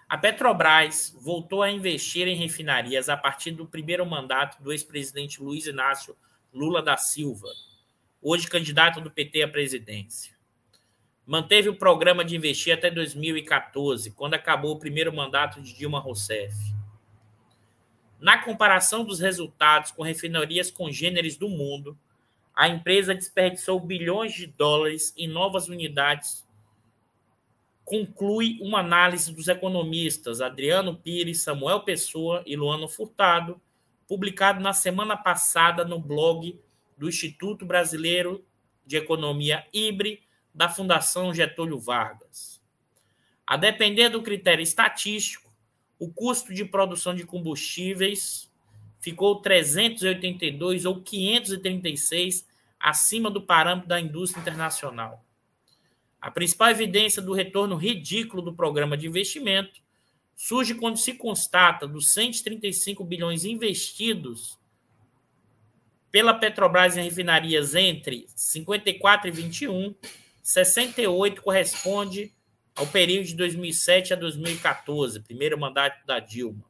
A 0.09 0.17
Petrobras 0.17 1.15
voltou 1.21 1.61
a 1.61 1.69
investir 1.69 2.27
em 2.27 2.35
refinarias 2.35 3.07
a 3.07 3.15
partir 3.15 3.51
do 3.51 3.67
primeiro 3.67 4.05
mandato 4.05 4.61
do 4.61 4.71
ex-presidente 4.71 5.41
Luiz 5.41 5.67
Inácio 5.67 6.17
Lula 6.51 6.81
da 6.81 6.97
Silva, 6.97 7.47
hoje 8.21 8.47
candidato 8.47 8.99
do 8.99 9.11
PT 9.11 9.43
à 9.43 9.47
presidência. 9.47 10.33
Manteve 11.25 11.69
o 11.69 11.75
programa 11.75 12.25
de 12.25 12.35
investir 12.35 12.73
até 12.73 12.89
2014, 12.89 14.09
quando 14.11 14.33
acabou 14.33 14.71
o 14.71 14.79
primeiro 14.79 15.15
mandato 15.15 15.61
de 15.61 15.77
Dilma 15.77 15.99
Rousseff 15.99 16.79
na 18.19 18.37
comparação 18.37 19.05
dos 19.05 19.19
resultados 19.19 19.91
com 19.91 20.03
refinarias 20.03 20.69
congêneres 20.69 21.37
do 21.37 21.47
mundo, 21.47 21.97
a 22.53 22.67
empresa 22.67 23.15
desperdiçou 23.15 23.79
bilhões 23.79 24.33
de 24.33 24.45
dólares 24.45 25.13
em 25.15 25.27
novas 25.27 25.69
unidades. 25.69 26.45
Conclui 27.89 28.59
uma 28.61 28.81
análise 28.81 29.33
dos 29.33 29.47
economistas 29.47 30.41
Adriano 30.41 30.95
Pires, 30.95 31.41
Samuel 31.41 31.79
Pessoa 31.79 32.43
e 32.45 32.55
Luano 32.55 32.87
Furtado, 32.87 33.59
publicado 34.07 34.59
na 34.59 34.73
semana 34.73 35.17
passada 35.17 35.83
no 35.83 35.97
blog 35.97 36.61
do 36.95 37.09
Instituto 37.09 37.65
Brasileiro 37.65 38.45
de 38.85 38.95
Economia 38.95 39.65
IBRE 39.73 40.21
da 40.53 40.69
Fundação 40.69 41.33
Getúlio 41.33 41.79
Vargas. 41.79 42.61
A 43.43 43.57
depender 43.57 44.09
do 44.09 44.21
critério 44.21 44.61
estatístico, 44.61 45.51
o 45.97 46.13
custo 46.13 46.53
de 46.53 46.63
produção 46.63 47.15
de 47.15 47.25
combustíveis 47.25 48.53
ficou 48.99 49.41
382 49.41 50.85
ou 50.85 51.01
536 51.01 52.47
acima 52.79 53.31
do 53.31 53.41
parâmetro 53.41 53.89
da 53.89 53.99
indústria 53.99 54.41
internacional. 54.41 55.25
A 56.21 56.29
principal 56.29 56.69
evidência 56.69 57.21
do 57.21 57.33
retorno 57.33 57.75
ridículo 57.75 58.41
do 58.41 58.53
programa 58.53 58.97
de 58.97 59.07
investimento 59.07 59.81
surge 60.35 60.75
quando 60.75 60.97
se 60.97 61.13
constata 61.13 61.87
dos 61.87 62.13
135 62.13 63.03
bilhões 63.03 63.45
investidos 63.45 64.57
pela 66.11 66.33
Petrobras 66.33 66.97
em 66.97 67.03
refinarias 67.03 67.75
entre 67.75 68.25
54 68.35 69.27
e 69.27 69.31
21, 69.31 69.95
68 70.41 71.41
corresponde 71.41 72.33
ao 72.75 72.87
período 72.87 73.27
de 73.27 73.35
2007 73.35 74.13
a 74.13 74.15
2014, 74.15 75.19
primeiro 75.19 75.59
mandato 75.59 76.05
da 76.05 76.19
Dilma. 76.19 76.63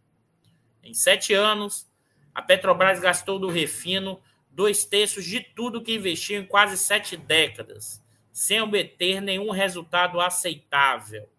Em 0.84 0.93
sete 0.93 1.34
anos, 1.34 1.88
a 2.34 2.41
Petrobras 2.41 3.00
gastou 3.00 3.39
do 3.39 3.47
refino 3.47 4.20
dois 4.50 4.84
terços 4.84 5.24
de 5.24 5.39
tudo 5.39 5.82
que 5.82 5.93
investiu 5.93 6.41
em 6.41 6.45
quase 6.45 6.78
sete 6.78 7.16
décadas, 7.16 8.04
sem 8.32 8.61
obter 8.61 9.21
nenhum 9.21 9.51
resultado 9.51 10.19
aceitável. 10.19 11.30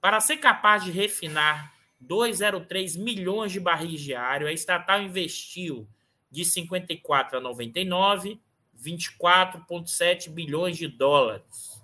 Para 0.00 0.20
ser 0.20 0.36
capaz 0.36 0.84
de 0.84 0.90
refinar 0.90 1.74
2,03 2.04 2.98
milhões 2.98 3.52
de 3.52 3.58
barris 3.58 4.00
diários, 4.00 4.48
a 4.48 4.52
estatal 4.52 5.02
investiu 5.02 5.88
de 6.30 6.44
54 6.44 7.38
a 7.38 7.40
99, 7.40 8.40
24,7 8.78 10.30
bilhões 10.30 10.76
de 10.76 10.86
dólares 10.86 11.82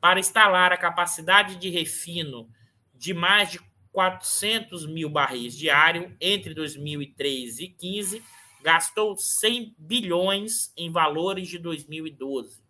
para 0.00 0.20
instalar 0.20 0.72
a 0.72 0.76
capacidade 0.76 1.56
de 1.56 1.68
refino 1.68 2.48
de 2.94 3.12
mais 3.12 3.50
de 3.50 3.60
400 3.92 4.86
mil 4.86 5.08
barris 5.08 5.56
diário 5.56 6.14
entre 6.20 6.54
2013 6.54 7.64
e 7.64 7.68
2015, 7.68 8.22
gastou 8.62 9.16
100 9.16 9.74
bilhões 9.78 10.72
em 10.76 10.90
valores 10.90 11.48
de 11.48 11.58
2012. 11.58 12.64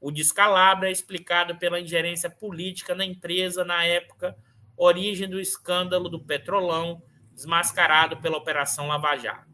O 0.00 0.10
descalabro 0.10 0.86
é 0.86 0.90
explicado 0.90 1.56
pela 1.58 1.80
ingerência 1.80 2.30
política 2.30 2.94
na 2.94 3.04
empresa 3.04 3.64
na 3.64 3.84
época, 3.84 4.36
origem 4.76 5.28
do 5.28 5.38
escândalo 5.38 6.08
do 6.08 6.24
Petrolão, 6.24 7.02
desmascarado 7.34 8.16
pela 8.18 8.38
Operação 8.38 8.88
Lava 8.88 9.16
Jato. 9.16 9.50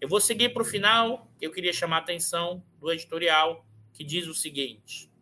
Eu 0.00 0.08
vou 0.08 0.20
seguir 0.20 0.54
para 0.54 0.62
o 0.62 0.64
final, 0.64 1.30
eu 1.38 1.52
queria 1.52 1.72
chamar 1.72 1.96
a 1.96 2.00
atenção 2.00 2.64
do 2.80 2.90
editorial, 2.90 3.66
que 3.92 4.02
diz 4.02 4.26
o 4.26 4.34
seguinte: 4.34 5.12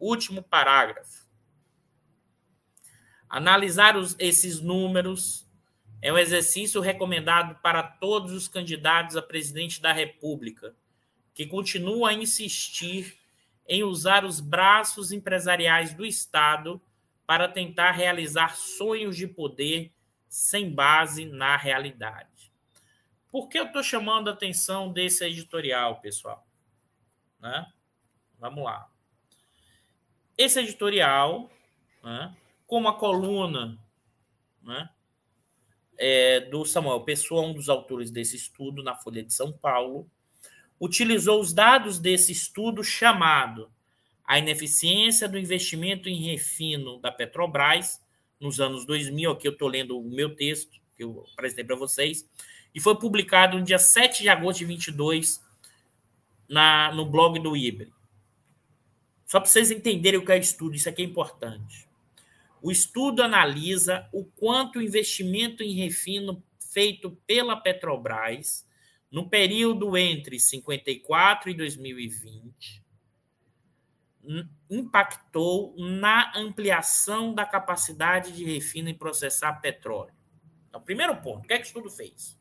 Último 0.00 0.42
parágrafo. 0.42 1.24
Analisar 3.28 3.96
os, 3.96 4.16
esses 4.18 4.60
números 4.60 5.45
é 6.06 6.12
um 6.12 6.18
exercício 6.18 6.80
recomendado 6.80 7.60
para 7.60 7.82
todos 7.82 8.30
os 8.30 8.46
candidatos 8.46 9.16
a 9.16 9.22
presidente 9.22 9.82
da 9.82 9.92
República, 9.92 10.72
que 11.34 11.44
continuam 11.44 12.06
a 12.06 12.12
insistir 12.12 13.18
em 13.66 13.82
usar 13.82 14.24
os 14.24 14.38
braços 14.38 15.10
empresariais 15.10 15.94
do 15.94 16.06
Estado 16.06 16.80
para 17.26 17.48
tentar 17.48 17.90
realizar 17.90 18.54
sonhos 18.54 19.16
de 19.16 19.26
poder 19.26 19.92
sem 20.28 20.70
base 20.70 21.24
na 21.24 21.56
realidade. 21.56 22.52
Por 23.28 23.48
que 23.48 23.58
eu 23.58 23.66
estou 23.66 23.82
chamando 23.82 24.30
a 24.30 24.32
atenção 24.32 24.92
desse 24.92 25.24
editorial, 25.24 26.00
pessoal? 26.00 26.46
Né? 27.40 27.66
Vamos 28.38 28.62
lá. 28.62 28.88
Esse 30.38 30.60
editorial, 30.60 31.50
né, 32.00 32.32
como 32.64 32.86
a 32.86 32.96
coluna 32.96 33.76
né, 34.62 34.88
é, 35.98 36.40
do 36.40 36.64
Samuel 36.64 37.00
Pessoa, 37.00 37.42
um 37.42 37.52
dos 37.52 37.68
autores 37.68 38.10
desse 38.10 38.36
estudo 38.36 38.82
na 38.82 38.94
Folha 38.94 39.22
de 39.22 39.32
São 39.32 39.52
Paulo, 39.52 40.08
utilizou 40.80 41.40
os 41.40 41.52
dados 41.52 41.98
desse 41.98 42.32
estudo 42.32 42.84
chamado 42.84 43.70
A 44.24 44.38
Ineficiência 44.38 45.28
do 45.28 45.38
Investimento 45.38 46.08
em 46.08 46.30
Refino 46.30 46.98
da 46.98 47.10
Petrobras 47.10 48.00
nos 48.40 48.60
anos 48.60 48.84
2000. 48.84 49.30
Aqui 49.30 49.48
eu 49.48 49.52
estou 49.52 49.68
lendo 49.68 49.98
o 49.98 50.04
meu 50.04 50.34
texto, 50.34 50.78
que 50.96 51.04
eu 51.04 51.24
apresentei 51.32 51.64
para 51.64 51.76
vocês, 51.76 52.28
e 52.74 52.80
foi 52.80 52.94
publicado 52.96 53.58
no 53.58 53.64
dia 53.64 53.78
7 53.78 54.22
de 54.22 54.28
agosto 54.28 54.58
de 54.58 54.66
22 54.66 55.42
na, 56.48 56.92
no 56.92 57.06
blog 57.06 57.38
do 57.38 57.56
IBRE. 57.56 57.92
Só 59.24 59.40
para 59.40 59.48
vocês 59.48 59.70
entenderem 59.70 60.20
o 60.20 60.24
que 60.24 60.30
é 60.30 60.38
estudo, 60.38 60.76
isso 60.76 60.88
aqui 60.88 61.02
é 61.02 61.04
importante. 61.04 61.85
O 62.66 62.70
estudo 62.72 63.22
analisa 63.22 64.08
o 64.12 64.24
quanto 64.24 64.80
o 64.80 64.82
investimento 64.82 65.62
em 65.62 65.72
refino 65.74 66.42
feito 66.58 67.12
pela 67.24 67.54
Petrobras 67.54 68.66
no 69.08 69.30
período 69.30 69.96
entre 69.96 70.40
54 70.40 71.48
e 71.48 71.54
2020 71.54 72.84
impactou 74.68 75.76
na 75.78 76.32
ampliação 76.34 77.32
da 77.32 77.46
capacidade 77.46 78.32
de 78.32 78.44
refino 78.44 78.88
e 78.88 78.94
processar 78.94 79.60
petróleo. 79.60 80.12
Então, 80.68 80.80
primeiro 80.80 81.16
ponto, 81.22 81.44
o 81.44 81.46
que 81.46 81.54
é 81.54 81.58
que 81.58 81.66
o 81.66 81.68
estudo 81.68 81.88
fez? 81.88 82.36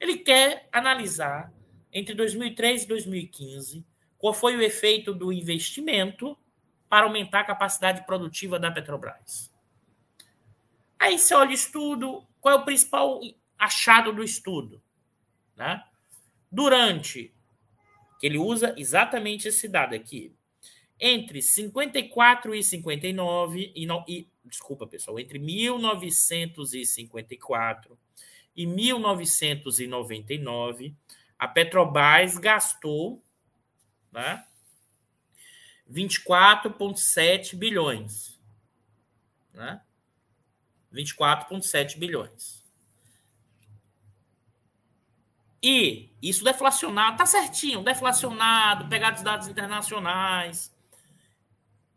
Ele 0.00 0.18
quer 0.18 0.68
analisar 0.72 1.54
entre 1.92 2.16
2003 2.16 2.82
e 2.82 2.88
2015 2.88 3.86
qual 4.18 4.34
foi 4.34 4.56
o 4.56 4.60
efeito 4.60 5.14
do 5.14 5.32
investimento 5.32 6.36
para 6.94 7.06
aumentar 7.06 7.40
a 7.40 7.44
capacidade 7.44 8.06
produtiva 8.06 8.56
da 8.56 8.70
Petrobras. 8.70 9.52
Aí 10.96 11.18
você 11.18 11.34
olha 11.34 11.50
o 11.50 11.52
estudo, 11.52 12.24
qual 12.40 12.54
é 12.54 12.58
o 12.58 12.64
principal 12.64 13.20
achado 13.58 14.12
do 14.12 14.22
estudo? 14.22 14.80
Né? 15.56 15.82
Durante, 16.48 17.34
que 18.20 18.26
ele 18.28 18.38
usa 18.38 18.76
exatamente 18.78 19.48
esse 19.48 19.66
dado 19.66 19.96
aqui, 19.96 20.32
entre 21.00 21.42
54 21.42 22.54
e 22.54 22.62
59, 22.62 23.72
e, 23.74 23.88
e 24.06 24.28
desculpa 24.44 24.86
pessoal, 24.86 25.18
entre 25.18 25.40
1954 25.40 27.98
e 28.54 28.66
1999, 28.66 30.94
a 31.36 31.48
Petrobras 31.48 32.38
gastou 32.38 33.20
né, 34.12 34.46
24,7 35.90 37.56
bilhões. 37.56 38.40
Né? 39.52 39.80
24,7 40.92 41.98
bilhões. 41.98 42.64
E 45.62 46.10
isso 46.20 46.44
deflacionado, 46.44 47.16
tá 47.16 47.24
certinho, 47.24 47.82
deflacionado, 47.82 48.88
pegar 48.88 49.14
os 49.14 49.22
dados 49.22 49.48
internacionais. 49.48 50.74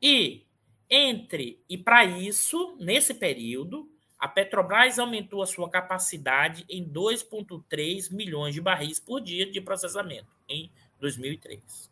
E 0.01 0.45
entre 0.89 1.61
e 1.67 1.77
para 1.77 2.05
isso, 2.05 2.77
nesse 2.79 3.13
período, 3.13 3.91
a 4.17 4.27
Petrobras 4.27 4.97
aumentou 4.97 5.43
a 5.43 5.45
sua 5.45 5.69
capacidade 5.69 6.65
em 6.69 6.87
2,3 6.87 8.11
milhões 8.11 8.53
de 8.53 8.61
barris 8.61 8.99
por 8.99 9.19
dia 9.19 9.51
de 9.51 9.59
processamento 9.59 10.31
em 10.47 10.71
2003. 10.99 11.91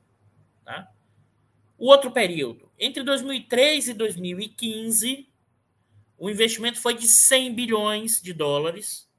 Tá? 0.63 0.94
O 1.77 1.87
outro 1.87 2.11
período, 2.11 2.71
entre 2.79 3.03
2003 3.03 3.89
e 3.89 3.93
2015, 3.93 5.29
o 6.17 6.29
investimento 6.29 6.79
foi 6.79 6.93
de 6.93 7.07
100 7.07 7.53
bilhões 7.53 8.21
de 8.21 8.31
dólares, 8.33 9.09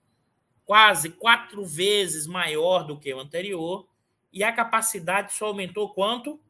quase 0.64 1.11
quatro 1.11 1.64
vezes 1.64 2.26
maior 2.26 2.84
do 2.84 2.98
que 2.98 3.12
o 3.12 3.20
anterior, 3.20 3.86
e 4.32 4.42
a 4.42 4.52
capacidade 4.52 5.34
só 5.34 5.46
aumentou 5.46 5.92
quanto? 5.92 6.40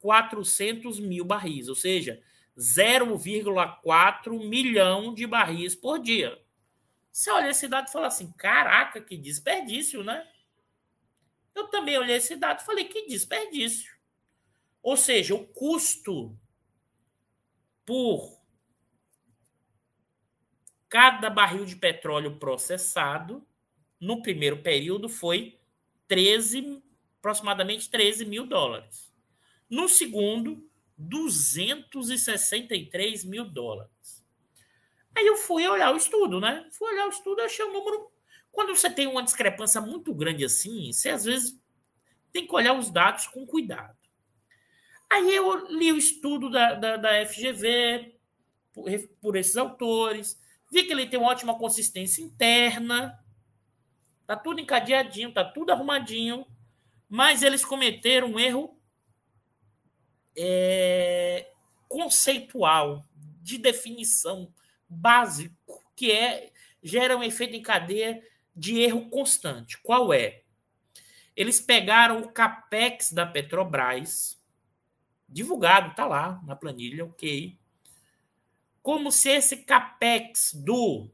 400 0.00 0.98
mil 0.98 1.24
barris, 1.24 1.68
ou 1.68 1.74
seja, 1.74 2.20
0,4 2.58 4.48
milhão 4.48 5.14
de 5.14 5.26
barris 5.26 5.74
por 5.74 5.98
dia. 5.98 6.40
Você 7.10 7.30
olha 7.30 7.50
esse 7.50 7.66
dado 7.66 7.88
e 7.88 7.92
fala 7.92 8.08
assim: 8.08 8.30
caraca, 8.32 9.00
que 9.00 9.16
desperdício, 9.16 10.04
né? 10.04 10.26
Eu 11.54 11.68
também 11.68 11.96
olhei 11.96 12.16
esse 12.16 12.36
dado 12.36 12.60
e 12.60 12.64
falei: 12.64 12.84
que 12.84 13.06
desperdício. 13.06 13.95
Ou 14.86 14.96
seja, 14.96 15.34
o 15.34 15.44
custo 15.44 16.38
por 17.84 18.40
cada 20.88 21.28
barril 21.28 21.64
de 21.64 21.74
petróleo 21.74 22.38
processado 22.38 23.44
no 23.98 24.22
primeiro 24.22 24.62
período 24.62 25.08
foi 25.08 25.58
13, 26.06 26.80
aproximadamente 27.18 27.90
13 27.90 28.26
mil 28.26 28.46
dólares. 28.46 29.12
No 29.68 29.88
segundo, 29.88 30.70
263 30.96 33.24
mil 33.24 33.44
dólares. 33.44 34.24
Aí 35.16 35.26
eu 35.26 35.34
fui 35.34 35.66
olhar 35.66 35.92
o 35.92 35.96
estudo, 35.96 36.38
né? 36.38 36.64
Fui 36.70 36.92
olhar 36.92 37.06
o 37.06 37.10
estudo, 37.10 37.42
achei 37.42 37.64
um 37.64 37.72
número. 37.72 38.08
Quando 38.52 38.68
você 38.68 38.88
tem 38.88 39.08
uma 39.08 39.24
discrepância 39.24 39.80
muito 39.80 40.14
grande 40.14 40.44
assim, 40.44 40.92
você 40.92 41.08
às 41.08 41.24
vezes 41.24 41.60
tem 42.32 42.46
que 42.46 42.54
olhar 42.54 42.78
os 42.78 42.88
dados 42.88 43.26
com 43.26 43.44
cuidado. 43.44 44.05
Aí 45.10 45.34
eu 45.34 45.66
li 45.68 45.92
o 45.92 45.96
estudo 45.96 46.50
da, 46.50 46.74
da, 46.74 46.96
da 46.96 47.26
FGV 47.26 48.16
por, 48.72 48.86
por 49.20 49.36
esses 49.36 49.56
autores, 49.56 50.38
vi 50.70 50.84
que 50.84 50.92
ele 50.92 51.06
tem 51.06 51.18
uma 51.18 51.30
ótima 51.30 51.56
consistência 51.58 52.22
interna, 52.22 53.18
tá 54.26 54.36
tudo 54.36 54.60
encadeadinho, 54.60 55.32
tá 55.32 55.44
tudo 55.44 55.70
arrumadinho, 55.70 56.46
mas 57.08 57.42
eles 57.42 57.64
cometeram 57.64 58.32
um 58.32 58.38
erro 58.38 58.78
é, 60.36 61.50
conceitual, 61.88 63.04
de 63.40 63.58
definição 63.58 64.52
básico, 64.88 65.84
que 65.94 66.10
é 66.10 66.50
gera 66.82 67.16
um 67.16 67.22
efeito 67.22 67.54
em 67.54 67.62
cadeia 67.62 68.20
de 68.54 68.80
erro 68.80 69.08
constante. 69.08 69.78
Qual 69.82 70.12
é? 70.12 70.42
Eles 71.36 71.60
pegaram 71.60 72.20
o 72.20 72.28
capex 72.28 73.12
da 73.12 73.24
Petrobras, 73.24 74.35
divulgado, 75.28 75.94
tá 75.94 76.06
lá 76.06 76.40
na 76.44 76.56
planilha, 76.56 77.04
ok. 77.04 77.58
Como 78.82 79.10
se 79.10 79.30
esse 79.30 79.58
capex 79.58 80.52
do 80.54 81.10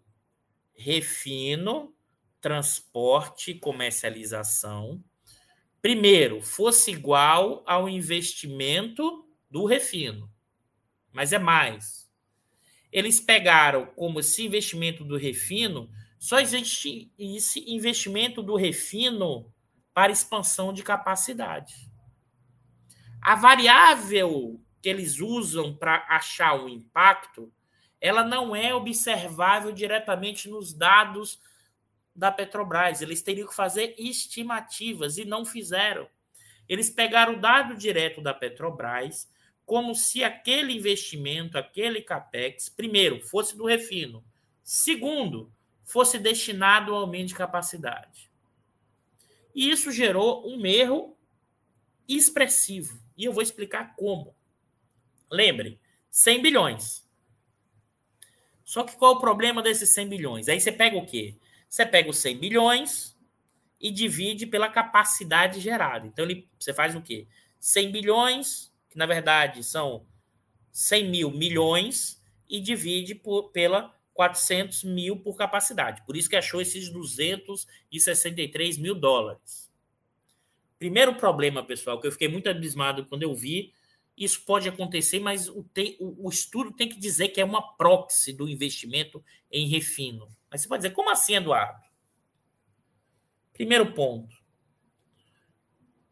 refino, 0.74 1.94
transporte 2.40 3.52
e 3.52 3.58
comercialização 3.58 5.02
primeiro, 5.82 6.40
fosse 6.40 6.92
igual 6.92 7.64
ao 7.66 7.88
investimento 7.88 9.28
do 9.50 9.66
refino. 9.66 10.30
Mas 11.12 11.32
é 11.32 11.38
mais. 11.38 12.08
Eles 12.92 13.20
pegaram 13.20 13.86
como 13.86 14.20
esse 14.20 14.46
investimento 14.46 15.04
do 15.04 15.16
refino, 15.16 15.90
só 16.18 16.38
existe 16.38 17.12
esse 17.18 17.68
investimento 17.68 18.42
do 18.42 18.54
refino 18.54 19.52
para 19.92 20.12
expansão 20.12 20.72
de 20.72 20.84
capacidade. 20.84 21.91
A 23.22 23.36
variável 23.36 24.60
que 24.82 24.88
eles 24.88 25.20
usam 25.20 25.74
para 25.76 26.04
achar 26.08 26.60
o 26.60 26.68
impacto, 26.68 27.52
ela 28.00 28.24
não 28.24 28.54
é 28.54 28.74
observável 28.74 29.70
diretamente 29.70 30.48
nos 30.48 30.74
dados 30.74 31.40
da 32.14 32.32
Petrobras. 32.32 33.00
Eles 33.00 33.22
teriam 33.22 33.46
que 33.46 33.54
fazer 33.54 33.94
estimativas 33.96 35.18
e 35.18 35.24
não 35.24 35.44
fizeram. 35.44 36.08
Eles 36.68 36.90
pegaram 36.90 37.34
o 37.34 37.40
dado 37.40 37.76
direto 37.76 38.20
da 38.20 38.34
Petrobras, 38.34 39.30
como 39.64 39.94
se 39.94 40.24
aquele 40.24 40.72
investimento, 40.72 41.56
aquele 41.56 42.02
capex, 42.02 42.68
primeiro, 42.68 43.20
fosse 43.20 43.56
do 43.56 43.66
refino, 43.66 44.24
segundo, 44.64 45.52
fosse 45.84 46.18
destinado 46.18 46.92
ao 46.92 47.02
aumento 47.02 47.28
de 47.28 47.34
capacidade. 47.34 48.30
E 49.54 49.70
isso 49.70 49.92
gerou 49.92 50.44
um 50.48 50.66
erro 50.66 51.16
expressivo. 52.08 53.01
E 53.16 53.24
eu 53.24 53.32
vou 53.32 53.42
explicar 53.42 53.94
como. 53.96 54.34
Lembre, 55.30 55.80
100 56.10 56.42
bilhões. 56.42 57.08
Só 58.64 58.84
que 58.84 58.96
qual 58.96 59.14
é 59.14 59.16
o 59.16 59.20
problema 59.20 59.62
desses 59.62 59.92
100 59.94 60.08
bilhões? 60.08 60.48
Aí 60.48 60.60
você 60.60 60.72
pega 60.72 60.96
o 60.96 61.06
quê? 61.06 61.36
Você 61.68 61.84
pega 61.84 62.10
os 62.10 62.18
100 62.18 62.38
bilhões 62.38 63.16
e 63.80 63.90
divide 63.90 64.46
pela 64.46 64.68
capacidade 64.68 65.60
gerada. 65.60 66.06
Então 66.06 66.24
ele, 66.24 66.48
você 66.58 66.72
faz 66.72 66.94
o 66.94 67.02
quê? 67.02 67.26
100 67.58 67.90
bilhões, 67.90 68.72
que 68.88 68.96
na 68.96 69.06
verdade 69.06 69.64
são 69.64 70.06
100 70.70 71.10
mil 71.10 71.30
milhões, 71.30 72.22
e 72.52 72.60
divide 72.60 73.14
por, 73.14 73.50
pela 73.50 73.94
400 74.12 74.84
mil 74.84 75.16
por 75.16 75.36
capacidade. 75.36 76.02
Por 76.04 76.14
isso 76.16 76.28
que 76.28 76.36
achou 76.36 76.60
esses 76.60 76.90
263 76.90 78.76
mil 78.76 78.94
dólares. 78.94 79.71
Primeiro 80.82 81.14
problema, 81.14 81.64
pessoal, 81.64 82.00
que 82.00 82.08
eu 82.08 82.10
fiquei 82.10 82.26
muito 82.26 82.50
abismado 82.50 83.06
quando 83.06 83.22
eu 83.22 83.32
vi, 83.32 83.72
isso 84.16 84.44
pode 84.44 84.68
acontecer, 84.68 85.20
mas 85.20 85.48
o, 85.48 85.62
te, 85.62 85.96
o, 86.00 86.26
o 86.26 86.28
estudo 86.28 86.72
tem 86.72 86.88
que 86.88 86.98
dizer 86.98 87.28
que 87.28 87.40
é 87.40 87.44
uma 87.44 87.76
proxy 87.76 88.32
do 88.32 88.48
investimento 88.48 89.24
em 89.48 89.68
refino. 89.68 90.26
Mas 90.50 90.62
você 90.62 90.68
pode 90.68 90.82
dizer, 90.82 90.92
como 90.92 91.08
assim, 91.08 91.36
Eduardo? 91.36 91.80
Primeiro 93.52 93.92
ponto. 93.92 94.36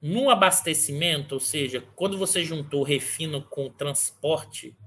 No 0.01 0.31
abastecimento, 0.31 1.33
ou 1.33 1.41
seja, 1.41 1.81
quando 1.97 2.16
você 2.16 2.45
juntou 2.45 2.85
refino 2.85 3.43
com 3.43 3.68
transporte, 3.73 4.79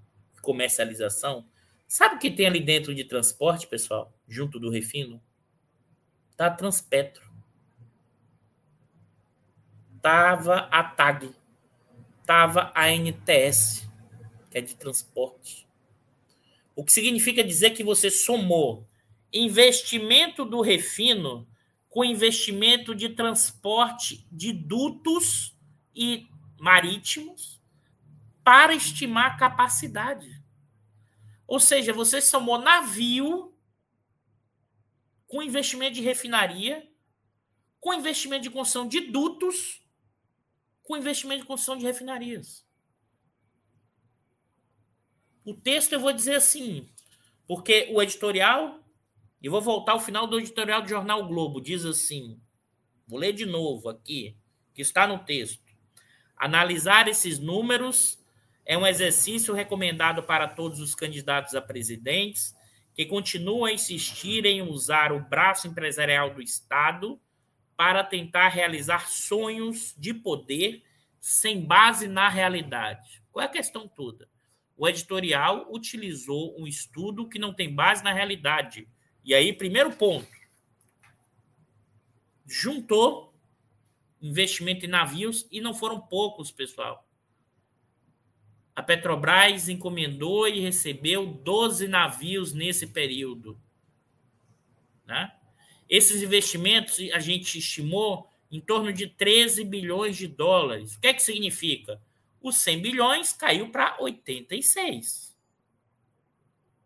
comercialização, 0.42 1.46
sabe 1.90 2.16
o 2.16 2.20
que 2.20 2.32
tem 2.32 2.48
ali 2.48 2.62
dentro 2.62 2.96
de 2.96 3.04
transporte, 3.04 3.68
pessoal? 3.68 4.18
Junto 4.30 4.62
do 4.62 4.70
refino? 4.70 5.22
Tá 6.38 6.50
Transpetro. 6.50 7.33
Tava 10.04 10.68
a 10.70 10.84
TAG. 10.84 11.34
Tava 12.26 12.74
a 12.76 12.91
NTS, 12.91 13.89
que 14.51 14.58
é 14.58 14.62
de 14.62 14.76
transporte. 14.76 15.66
O 16.76 16.84
que 16.84 16.91
significa 16.91 17.41
dizer 17.41 17.70
que 17.70 17.86
você 17.86 18.12
somou 18.12 18.86
investimento 19.32 20.43
do 20.43 20.60
refino 20.60 21.47
com 21.89 22.04
investimento 22.04 22.93
de 22.93 23.08
transporte 23.10 24.28
de 24.30 24.51
dutos 24.51 25.56
e 25.95 26.28
marítimos 26.60 27.62
para 28.43 28.76
estimar 28.76 29.38
capacidade. 29.38 30.43
Ou 31.47 31.62
seja, 31.62 31.93
você 31.93 32.20
somou 32.20 32.58
navio 32.58 33.54
com 35.28 35.41
investimento 35.41 35.93
de 35.95 36.01
refinaria, 36.01 36.86
com 37.80 37.93
investimento 37.93 38.43
de 38.43 38.49
construção 38.49 38.86
de 38.86 38.99
dutos, 38.99 39.83
com 40.84 40.98
investimento 40.98 41.42
de 41.42 41.48
construção 41.48 41.78
de 41.78 41.86
refinarias. 41.86 42.66
O 45.46 45.54
texto 45.54 45.94
eu 45.94 46.00
vou 46.00 46.14
dizer 46.14 46.36
assim, 46.36 46.90
porque 47.48 47.90
o 47.92 48.02
editorial 48.02 48.84
e 49.42 49.50
vou 49.50 49.62
voltar 49.62 49.92
ao 49.92 50.00
final 50.00 50.26
do 50.26 50.40
editorial 50.40 50.82
do 50.82 50.88
Jornal 50.88 51.28
Globo. 51.28 51.60
Diz 51.60 51.84
assim: 51.84 52.40
vou 53.06 53.20
ler 53.20 53.34
de 53.34 53.46
novo 53.46 53.90
aqui, 53.90 54.38
que 54.74 54.82
está 54.82 55.06
no 55.06 55.20
texto. 55.20 55.62
Analisar 56.38 57.10
esses 57.10 57.40
números 57.40 58.18
é 58.66 58.78
um 58.78 58.88
exercício 58.88 59.54
recomendado 59.54 60.24
para 60.24 60.48
todos 60.48 60.80
os 60.80 60.96
candidatos 60.96 61.54
a 61.56 61.62
presidentes 61.62 62.56
que 62.94 63.06
continuam 63.06 63.66
a 63.66 63.74
insistir 63.74 64.46
em 64.46 64.62
usar 64.62 65.12
o 65.12 65.20
braço 65.20 65.68
empresarial 65.68 66.34
do 66.34 66.42
Estado 66.42 67.20
para 67.76 68.04
tentar 68.04 68.50
realizar 68.50 69.08
sonhos 69.10 69.94
de 69.98 70.14
poder 70.14 70.84
sem 71.20 71.66
base 71.66 72.08
na 72.08 72.30
realidade. 72.30 73.24
Qual 73.32 73.44
é 73.44 73.48
a 73.48 73.52
questão 73.52 73.88
toda? 73.88 74.30
O 74.76 74.88
editorial 74.88 75.68
utilizou 75.72 76.60
um 76.60 76.68
estudo 76.68 77.28
que 77.28 77.40
não 77.40 77.54
tem 77.54 77.74
base 77.74 78.04
na 78.04 78.14
realidade 78.14 78.88
e 79.24 79.34
aí, 79.34 79.54
primeiro 79.54 79.96
ponto, 79.96 80.28
juntou 82.46 83.34
investimento 84.22 84.86
em 84.86 84.90
navios 84.90 85.48
e 85.50 85.62
não 85.62 85.74
foram 85.74 86.00
poucos, 86.00 86.52
pessoal. 86.52 87.08
A 88.76 88.84
Petrobras 88.84 89.70
encomendou 89.70 90.48
e 90.48 90.60
recebeu 90.60 91.26
12 91.26 91.88
navios 91.88 92.54
nesse 92.54 92.88
período. 92.88 93.58
Né? 95.06 95.32
Esses 95.90 96.22
investimentos 96.22 96.98
a 97.14 97.20
gente 97.20 97.58
estimou 97.58 98.30
em 98.52 98.62
torno 98.62 98.94
de 98.94 99.08
13 99.08 99.64
bilhões 99.64 100.16
de 100.16 100.28
dólares. 100.28 100.95
O 100.95 101.02
que 101.02 101.07
é 101.07 101.14
que 101.14 101.22
significa? 101.22 102.02
Os 102.41 102.57
100 102.57 102.82
bilhões 102.82 103.34
caiu 103.34 103.70
para 103.72 103.98
86. 103.99 105.36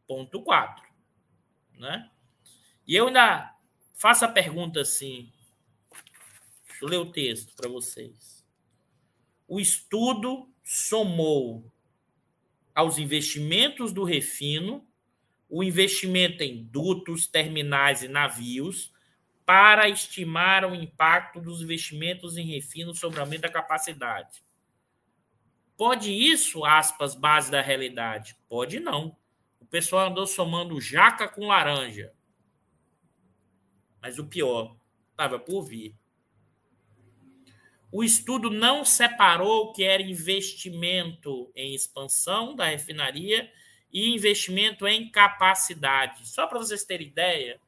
Ponto 0.08 0.42
4. 0.42 0.86
Né? 1.78 2.10
E 2.88 2.96
eu 2.96 3.08
ainda 3.08 3.56
faço 3.94 4.24
a 4.24 4.30
pergunta 4.30 4.82
assim. 4.82 5.32
Deixa 6.68 6.86
eu 6.86 6.90
ler 6.90 6.98
o 6.98 7.12
texto 7.12 7.56
para 7.56 7.70
vocês. 7.70 8.46
O 9.48 9.60
estudo 9.60 10.50
somou 10.64 11.72
aos 12.74 12.98
investimentos 12.98 13.92
do 13.92 14.04
refino 14.04 14.88
o 15.50 15.64
investimento 15.64 16.44
em 16.44 16.64
dutos, 16.64 17.26
terminais 17.26 18.04
e 18.04 18.08
navios 18.08 18.92
para 19.48 19.88
estimar 19.88 20.66
o 20.66 20.76
impacto 20.76 21.40
dos 21.40 21.62
investimentos 21.62 22.36
em 22.36 22.46
refino 22.46 22.94
sobre 22.94 23.18
o 23.18 23.22
aumento 23.22 23.44
da 23.44 23.50
capacidade. 23.50 24.44
Pode 25.78 26.12
isso, 26.12 26.66
aspas, 26.66 27.16
base 27.16 27.50
da 27.50 27.62
realidade? 27.62 28.36
Pode 28.50 28.78
não. 28.82 29.16
O 29.58 29.66
pessoal 29.66 30.10
andou 30.10 30.28
somando 30.28 30.82
jaca 30.82 31.30
com 31.30 31.48
laranja. 31.48 32.12
Mas 34.02 34.20
o 34.20 34.28
pior 34.28 34.76
estava 35.12 35.40
por 35.40 35.62
vir. 35.64 35.96
O 37.90 38.04
estudo 38.04 38.50
não 38.50 38.84
separou 38.84 39.68
o 39.68 39.72
que 39.72 39.86
era 39.86 40.04
investimento 40.04 41.50
em 41.56 41.74
expansão 41.74 42.54
da 42.54 42.66
refinaria 42.66 43.50
e 43.94 44.14
investimento 44.14 44.86
em 44.86 45.10
capacidade. 45.10 46.28
Só 46.28 46.48
para 46.48 46.58
vocês 46.58 46.84
terem 46.84 47.08
ideia, 47.08 47.62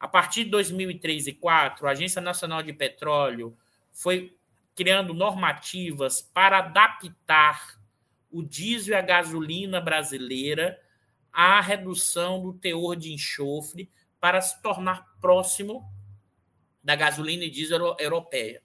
a 0.00 0.06
partir 0.06 0.44
de 0.44 0.50
2003 0.50 1.26
e 1.26 1.32
2004, 1.32 1.86
a 1.86 1.90
Agência 1.90 2.22
Nacional 2.22 2.62
de 2.62 2.72
Petróleo 2.72 3.56
foi 3.92 4.36
criando 4.74 5.12
normativas 5.12 6.22
para 6.22 6.58
adaptar 6.58 7.78
o 8.30 8.42
diesel 8.42 8.94
e 8.94 8.98
a 8.98 9.02
gasolina 9.02 9.80
brasileira 9.80 10.80
à 11.32 11.60
redução 11.60 12.40
do 12.40 12.52
teor 12.52 12.94
de 12.94 13.12
enxofre 13.12 13.90
para 14.20 14.40
se 14.40 14.60
tornar 14.62 15.04
próximo 15.20 15.84
da 16.82 16.94
gasolina 16.94 17.44
e 17.44 17.50
diesel 17.50 17.96
europeia. 17.98 18.62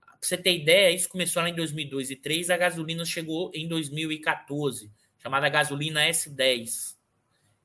Para 0.00 0.18
você 0.20 0.36
ter 0.36 0.56
ideia, 0.56 0.94
isso 0.94 1.08
começou 1.08 1.42
lá 1.42 1.48
em 1.48 1.54
2002 1.54 2.10
e 2.10 2.14
2003, 2.14 2.50
a 2.50 2.56
gasolina 2.56 3.04
chegou 3.04 3.50
em 3.54 3.66
2014, 3.66 4.90
chamada 5.18 5.48
gasolina 5.48 6.00
S10. 6.08 6.91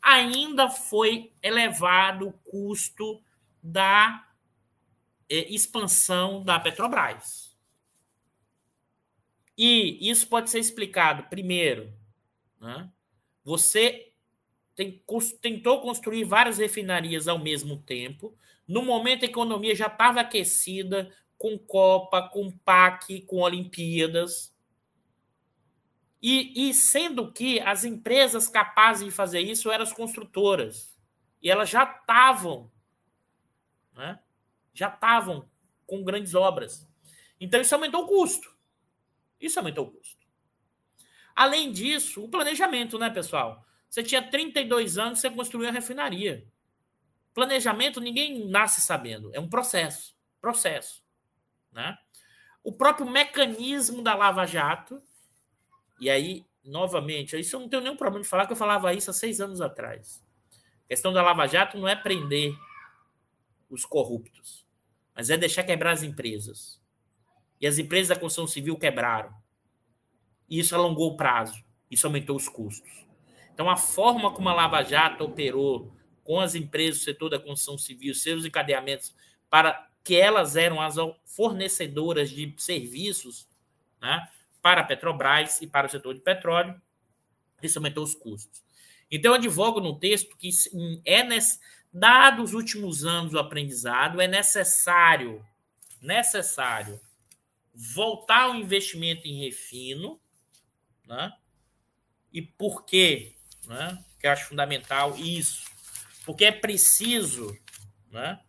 ainda 0.00 0.70
foi 0.70 1.32
elevado 1.42 2.28
o 2.28 2.32
custo 2.32 3.22
da 3.62 4.26
eh, 5.28 5.52
expansão 5.52 6.42
da 6.42 6.58
Petrobras. 6.58 7.43
E 9.56 10.10
isso 10.10 10.26
pode 10.28 10.50
ser 10.50 10.58
explicado, 10.58 11.24
primeiro, 11.24 11.92
né? 12.60 12.90
você 13.44 14.12
tentou 15.40 15.80
construir 15.80 16.24
várias 16.24 16.58
refinarias 16.58 17.28
ao 17.28 17.38
mesmo 17.38 17.76
tempo. 17.76 18.36
No 18.66 18.82
momento, 18.82 19.22
a 19.22 19.28
economia 19.28 19.74
já 19.74 19.86
estava 19.86 20.20
aquecida 20.20 21.14
com 21.38 21.58
Copa, 21.58 22.28
com 22.28 22.50
PAC, 22.50 23.20
com 23.22 23.36
Olimpíadas. 23.40 24.52
E, 26.20 26.68
e, 26.70 26.74
sendo 26.74 27.30
que 27.30 27.60
as 27.60 27.84
empresas 27.84 28.48
capazes 28.48 29.04
de 29.04 29.10
fazer 29.10 29.40
isso 29.40 29.70
eram 29.70 29.84
as 29.84 29.92
construtoras. 29.92 30.98
E 31.42 31.50
elas 31.50 31.68
já 31.68 31.84
estavam, 31.84 32.72
né? 33.92 34.18
já 34.72 34.88
estavam 34.88 35.48
com 35.86 36.02
grandes 36.02 36.34
obras. 36.34 36.88
Então 37.38 37.60
isso 37.60 37.74
aumentou 37.74 38.04
o 38.04 38.08
custo. 38.08 38.53
Isso 39.44 39.58
aumentou 39.58 39.86
o 39.86 39.90
custo. 39.90 40.24
Além 41.36 41.70
disso, 41.70 42.24
o 42.24 42.28
planejamento, 42.28 42.98
né, 42.98 43.10
pessoal? 43.10 43.64
Você 43.90 44.02
tinha 44.02 44.22
32 44.22 44.96
anos, 44.96 45.18
você 45.18 45.30
construiu 45.30 45.68
a 45.68 45.72
refinaria. 45.72 46.46
Planejamento, 47.34 48.00
ninguém 48.00 48.48
nasce 48.48 48.80
sabendo. 48.80 49.30
É 49.34 49.40
um 49.40 49.48
processo. 49.48 50.16
Processo. 50.40 51.04
Né? 51.70 51.98
O 52.62 52.72
próprio 52.72 53.08
mecanismo 53.08 54.02
da 54.02 54.14
Lava 54.14 54.46
Jato, 54.46 55.02
e 56.00 56.08
aí, 56.08 56.44
novamente, 56.64 57.38
isso 57.38 57.56
eu 57.56 57.60
não 57.60 57.68
tenho 57.68 57.82
nenhum 57.82 57.96
problema 57.96 58.22
de 58.22 58.28
falar 58.28 58.46
que 58.46 58.52
eu 58.52 58.56
falava 58.56 58.94
isso 58.94 59.10
há 59.10 59.12
seis 59.12 59.40
anos 59.40 59.60
atrás. 59.60 60.24
A 60.84 60.88
questão 60.88 61.12
da 61.12 61.22
Lava 61.22 61.46
Jato 61.46 61.76
não 61.76 61.88
é 61.88 61.94
prender 61.94 62.56
os 63.68 63.84
corruptos, 63.84 64.66
mas 65.14 65.28
é 65.28 65.36
deixar 65.36 65.64
quebrar 65.64 65.92
as 65.92 66.02
empresas. 66.02 66.80
E 67.60 67.66
as 67.66 67.78
empresas 67.78 68.08
da 68.08 68.16
construção 68.16 68.46
civil 68.46 68.76
quebraram. 68.76 69.32
E 70.48 70.58
isso 70.58 70.74
alongou 70.74 71.12
o 71.12 71.16
prazo, 71.16 71.62
isso 71.90 72.06
aumentou 72.06 72.36
os 72.36 72.48
custos. 72.48 73.04
Então, 73.52 73.70
a 73.70 73.76
forma 73.76 74.32
como 74.32 74.48
a 74.48 74.54
Lava 74.54 74.82
Jato 74.82 75.24
operou 75.24 75.94
com 76.22 76.40
as 76.40 76.54
empresas 76.54 77.00
do 77.00 77.04
setor 77.04 77.30
da 77.30 77.38
construção 77.38 77.78
civil, 77.78 78.14
seus 78.14 78.44
encadeamentos, 78.44 79.14
para 79.48 79.88
que 80.02 80.16
elas 80.16 80.56
eram 80.56 80.80
as 80.80 80.96
fornecedoras 81.24 82.30
de 82.30 82.52
serviços 82.58 83.48
né, 84.00 84.28
para 84.60 84.80
a 84.80 84.84
Petrobras 84.84 85.62
e 85.62 85.66
para 85.66 85.86
o 85.86 85.90
setor 85.90 86.14
de 86.14 86.20
petróleo, 86.20 86.80
isso 87.62 87.78
aumentou 87.78 88.04
os 88.04 88.14
custos. 88.14 88.62
Então, 89.10 89.32
eu 89.32 89.36
advogo 89.36 89.80
no 89.80 89.98
texto 89.98 90.36
que, 90.36 90.50
é 91.04 91.22
dados 91.92 92.50
os 92.50 92.54
últimos 92.54 93.04
anos 93.04 93.32
o 93.32 93.38
aprendizado, 93.38 94.20
é 94.20 94.26
necessário, 94.26 95.44
necessário 96.02 97.00
voltar 97.74 98.42
ao 98.42 98.54
investimento 98.54 99.26
em 99.26 99.40
refino, 99.40 100.20
né? 101.06 101.32
E 102.32 102.40
por 102.42 102.84
quê? 102.84 103.34
Né? 103.66 104.04
Que 104.18 104.26
eu 104.26 104.30
acho 104.32 104.48
fundamental 104.48 105.16
isso. 105.16 105.64
Porque 106.24 106.44
é 106.44 106.52
preciso 106.52 107.56
né, 108.10 108.40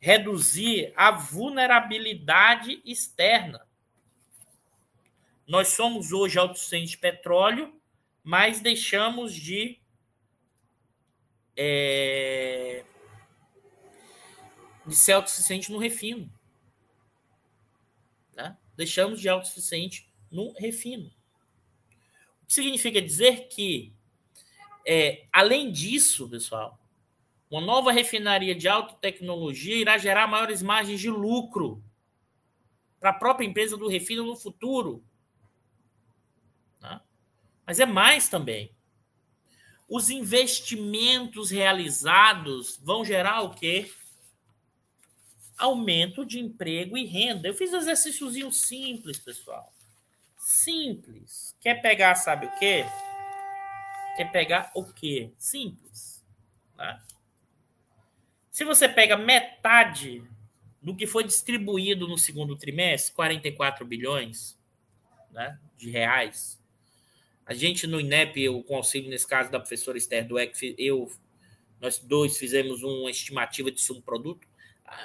reduzir 0.00 0.92
a 0.96 1.10
vulnerabilidade 1.10 2.80
externa. 2.84 3.66
Nós 5.46 5.68
somos 5.68 6.12
hoje 6.12 6.38
autossuficientes 6.38 6.90
de 6.90 6.98
petróleo, 6.98 7.80
mas 8.24 8.60
deixamos 8.60 9.32
de 9.32 9.80
é, 11.56 12.84
de 14.86 14.94
ser 14.94 15.12
autossuficiente 15.12 15.70
no 15.70 15.78
refino. 15.78 16.30
Né? 18.76 18.84
Deixamos 18.84 19.20
de 19.20 19.28
autossuficiente 19.28 20.08
no 20.30 20.52
refino. 20.52 21.10
O 22.42 22.46
que 22.46 22.54
significa 22.54 23.00
dizer 23.00 23.48
que, 23.48 23.92
é, 24.86 25.26
além 25.32 25.72
disso, 25.72 26.28
pessoal, 26.28 26.78
uma 27.50 27.60
nova 27.60 27.92
refinaria 27.92 28.54
de 28.54 28.68
alta 28.68 28.94
tecnologia 28.94 29.76
irá 29.76 29.98
gerar 29.98 30.26
maiores 30.26 30.62
margens 30.62 31.00
de 31.00 31.10
lucro 31.10 31.82
para 33.00 33.10
a 33.10 33.14
própria 33.14 33.46
empresa 33.46 33.76
do 33.76 33.88
refino 33.88 34.24
no 34.24 34.36
futuro. 34.36 35.04
Tá? 36.80 37.02
Mas 37.66 37.80
é 37.80 37.86
mais 37.86 38.28
também. 38.28 38.70
Os 39.88 40.10
investimentos 40.10 41.50
realizados 41.50 42.80
vão 42.82 43.04
gerar 43.04 43.42
o 43.42 43.50
quê? 43.50 43.90
Aumento 45.56 46.24
de 46.24 46.38
emprego 46.38 46.96
e 46.96 47.06
renda. 47.06 47.48
Eu 47.48 47.54
fiz 47.54 47.72
um 47.72 47.78
exercíciozinho 47.78 48.52
simples, 48.52 49.18
pessoal 49.18 49.72
simples. 50.46 51.56
Quer 51.60 51.82
pegar, 51.82 52.14
sabe 52.14 52.46
o 52.46 52.58
quê? 52.58 52.84
Quer 54.16 54.30
pegar 54.30 54.70
o 54.74 54.84
quê? 54.84 55.32
Simples. 55.36 56.24
Né? 56.76 57.02
Se 58.50 58.64
você 58.64 58.88
pega 58.88 59.16
metade 59.16 60.22
do 60.80 60.94
que 60.94 61.06
foi 61.06 61.24
distribuído 61.24 62.06
no 62.06 62.16
segundo 62.16 62.56
trimestre, 62.56 63.12
44 63.14 63.84
bilhões 63.84 64.56
né, 65.32 65.58
de 65.76 65.90
reais. 65.90 66.62
A 67.44 67.52
gente 67.52 67.86
no 67.86 68.00
INEP, 68.00 68.40
eu 68.40 68.64
auxílio 68.70 69.10
nesse 69.10 69.26
caso 69.26 69.50
da 69.50 69.58
professora 69.58 69.98
Esther 69.98 70.26
Dueck, 70.26 70.76
eu, 70.78 71.10
nós 71.80 71.98
dois 71.98 72.38
fizemos 72.38 72.84
uma 72.84 73.10
estimativa 73.10 73.70
de 73.70 73.80
subproduto 73.80 74.46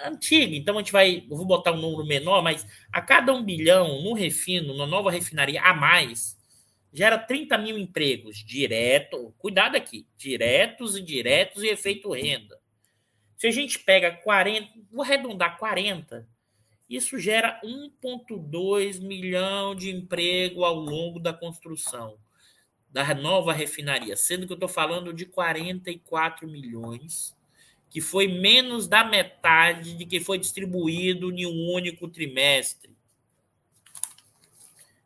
antiga, 0.06 0.56
então 0.56 0.76
a 0.76 0.80
gente 0.80 0.92
vai, 0.92 1.26
vou 1.28 1.46
botar 1.46 1.72
um 1.72 1.78
número 1.78 2.06
menor, 2.06 2.42
mas 2.42 2.66
a 2.92 3.02
cada 3.02 3.34
um 3.34 3.44
bilhão 3.44 4.02
no 4.04 4.14
refino, 4.14 4.76
na 4.76 4.86
nova 4.86 5.12
refinaria 5.12 5.62
a 5.62 5.74
mais, 5.74 6.38
gera 6.94 7.18
30 7.18 7.58
mil 7.58 7.78
empregos 7.78 8.38
direto, 8.38 9.34
cuidado 9.38 9.76
aqui, 9.76 10.08
diretos, 10.18 10.98
indiretos 10.98 11.64
e 11.64 11.68
efeito 11.68 12.12
renda. 12.12 12.60
Se 13.38 13.48
a 13.48 13.52
gente 13.52 13.80
pega 13.80 14.12
40, 14.12 14.70
vou 14.92 15.04
arredondar 15.04 15.58
40, 15.58 16.28
isso 16.90 17.18
gera 17.18 17.60
1,2 17.64 19.00
milhão 19.00 19.74
de 19.74 19.90
emprego 19.90 20.64
ao 20.64 20.76
longo 20.76 21.20
da 21.20 21.34
construção 21.34 22.18
da 22.92 23.16
nova 23.16 23.54
refinaria, 23.54 24.18
sendo 24.18 24.46
que 24.46 24.52
eu 24.52 24.56
estou 24.56 24.68
falando 24.68 25.14
de 25.14 25.26
44 25.26 26.48
milhões 26.48 27.34
que 27.92 28.00
foi 28.00 28.26
menos 28.26 28.88
da 28.88 29.04
metade 29.04 29.98
de 29.98 30.06
que 30.06 30.22
foi 30.22 30.40
distribuído 30.40 31.30
em 31.30 31.46
um 31.46 31.74
único 31.74 32.08
trimestre. 32.08 32.96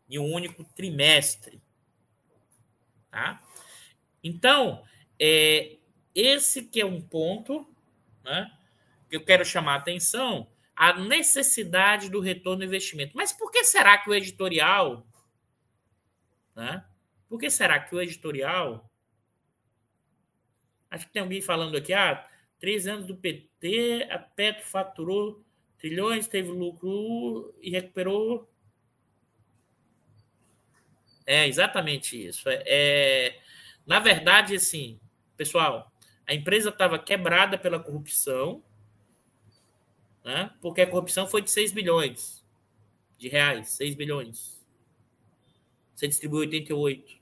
Em 0.07 0.19
um 0.19 0.31
único 0.31 0.63
trimestre. 0.63 1.59
Tá? 3.09 3.41
Então, 4.23 4.85
é, 5.19 5.77
esse 6.13 6.61
que 6.61 6.79
é 6.79 6.85
um 6.85 7.01
ponto 7.01 7.67
né, 8.23 8.55
que 9.09 9.15
eu 9.15 9.25
quero 9.25 9.43
chamar 9.43 9.73
a 9.73 9.77
atenção, 9.77 10.47
a 10.75 10.93
necessidade 10.93 12.07
do 12.07 12.19
retorno 12.19 12.59
do 12.59 12.65
investimento. 12.65 13.17
Mas 13.17 13.33
por 13.33 13.49
que 13.49 13.63
será 13.63 13.97
que 13.97 14.11
o 14.11 14.13
editorial, 14.13 15.07
né, 16.55 16.85
por 17.27 17.39
que 17.39 17.49
será 17.49 17.79
que 17.79 17.95
o 17.95 17.99
editorial, 17.99 18.87
acho 20.91 21.07
que 21.07 21.13
tem 21.13 21.23
alguém 21.23 21.41
falando 21.41 21.75
aqui, 21.75 21.91
ah, 21.91 22.23
Três 22.59 22.87
anos 22.87 23.05
do 23.05 23.15
PT, 23.15 24.07
a 24.09 24.17
Petro 24.17 24.65
faturou 24.65 25.43
trilhões, 25.77 26.27
teve 26.27 26.49
lucro 26.49 27.53
e 27.61 27.69
recuperou. 27.69 28.49
É 31.25 31.47
exatamente 31.47 32.27
isso. 32.27 32.47
É, 32.49 32.63
é... 32.65 33.41
Na 33.85 33.99
verdade, 33.99 34.55
assim, 34.55 34.99
pessoal, 35.35 35.91
a 36.27 36.33
empresa 36.33 36.69
estava 36.69 36.97
quebrada 36.97 37.57
pela 37.57 37.79
corrupção, 37.79 38.63
né? 40.23 40.51
porque 40.61 40.81
a 40.81 40.87
corrupção 40.89 41.27
foi 41.27 41.41
de 41.41 41.51
6 41.51 41.71
bilhões 41.71 42.43
de 43.17 43.27
reais, 43.27 43.69
6 43.69 43.95
bilhões. 43.95 44.63
Você 45.93 46.07
distribuiu 46.07 46.41
88. 46.41 47.17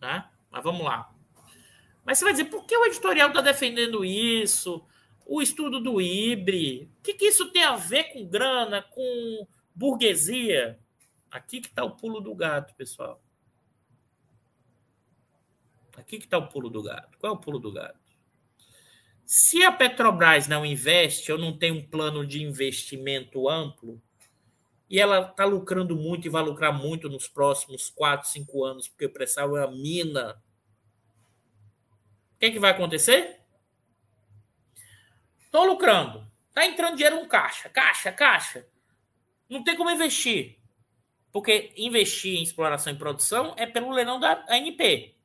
Tá? 0.00 0.32
Mas 0.50 0.62
vamos 0.62 0.84
lá. 0.84 1.13
Mas 2.04 2.18
você 2.18 2.24
vai 2.24 2.32
dizer, 2.34 2.46
por 2.46 2.66
que 2.66 2.76
o 2.76 2.84
editorial 2.84 3.28
está 3.28 3.40
defendendo 3.40 4.04
isso? 4.04 4.84
O 5.26 5.40
estudo 5.40 5.80
do 5.80 6.00
IBRE? 6.00 6.90
O 6.98 7.02
que, 7.02 7.14
que 7.14 7.26
isso 7.26 7.50
tem 7.50 7.64
a 7.64 7.76
ver 7.76 8.12
com 8.12 8.26
grana, 8.26 8.82
com 8.82 9.46
burguesia? 9.74 10.78
Aqui 11.30 11.60
que 11.60 11.68
está 11.68 11.82
o 11.82 11.96
pulo 11.96 12.20
do 12.20 12.34
gato, 12.34 12.74
pessoal. 12.74 13.22
Aqui 15.96 16.18
que 16.18 16.24
está 16.24 16.38
o 16.38 16.48
pulo 16.48 16.68
do 16.68 16.82
gato. 16.82 17.16
Qual 17.18 17.32
é 17.32 17.36
o 17.36 17.40
pulo 17.40 17.58
do 17.58 17.72
gato? 17.72 17.98
Se 19.24 19.64
a 19.64 19.72
Petrobras 19.72 20.46
não 20.46 20.66
investe 20.66 21.32
ou 21.32 21.38
não 21.38 21.56
tem 21.56 21.72
um 21.72 21.86
plano 21.86 22.26
de 22.26 22.42
investimento 22.42 23.48
amplo, 23.48 24.00
e 24.88 25.00
ela 25.00 25.30
está 25.30 25.46
lucrando 25.46 25.96
muito 25.96 26.26
e 26.26 26.30
vai 26.30 26.42
lucrar 26.42 26.72
muito 26.72 27.08
nos 27.08 27.26
próximos 27.26 27.88
4, 27.88 28.28
5 28.28 28.64
anos, 28.64 28.88
porque 28.88 29.06
o 29.06 29.12
pré-sal 29.12 29.56
é 29.56 29.64
a 29.64 29.70
mina 29.70 30.40
que, 32.44 32.52
que 32.52 32.58
vai 32.58 32.72
acontecer? 32.72 33.40
Estou 35.40 35.64
lucrando. 35.64 36.30
Está 36.48 36.66
entrando 36.66 36.96
dinheiro 36.96 37.16
no 37.16 37.26
caixa. 37.26 37.68
Caixa, 37.70 38.12
caixa. 38.12 38.68
Não 39.48 39.64
tem 39.64 39.76
como 39.76 39.90
investir. 39.90 40.58
Porque 41.32 41.72
investir 41.76 42.38
em 42.38 42.42
exploração 42.42 42.92
e 42.92 42.98
produção 42.98 43.54
é 43.56 43.66
pelo 43.66 43.90
leilão 43.90 44.20
da 44.20 44.44
ANP. 44.48 45.16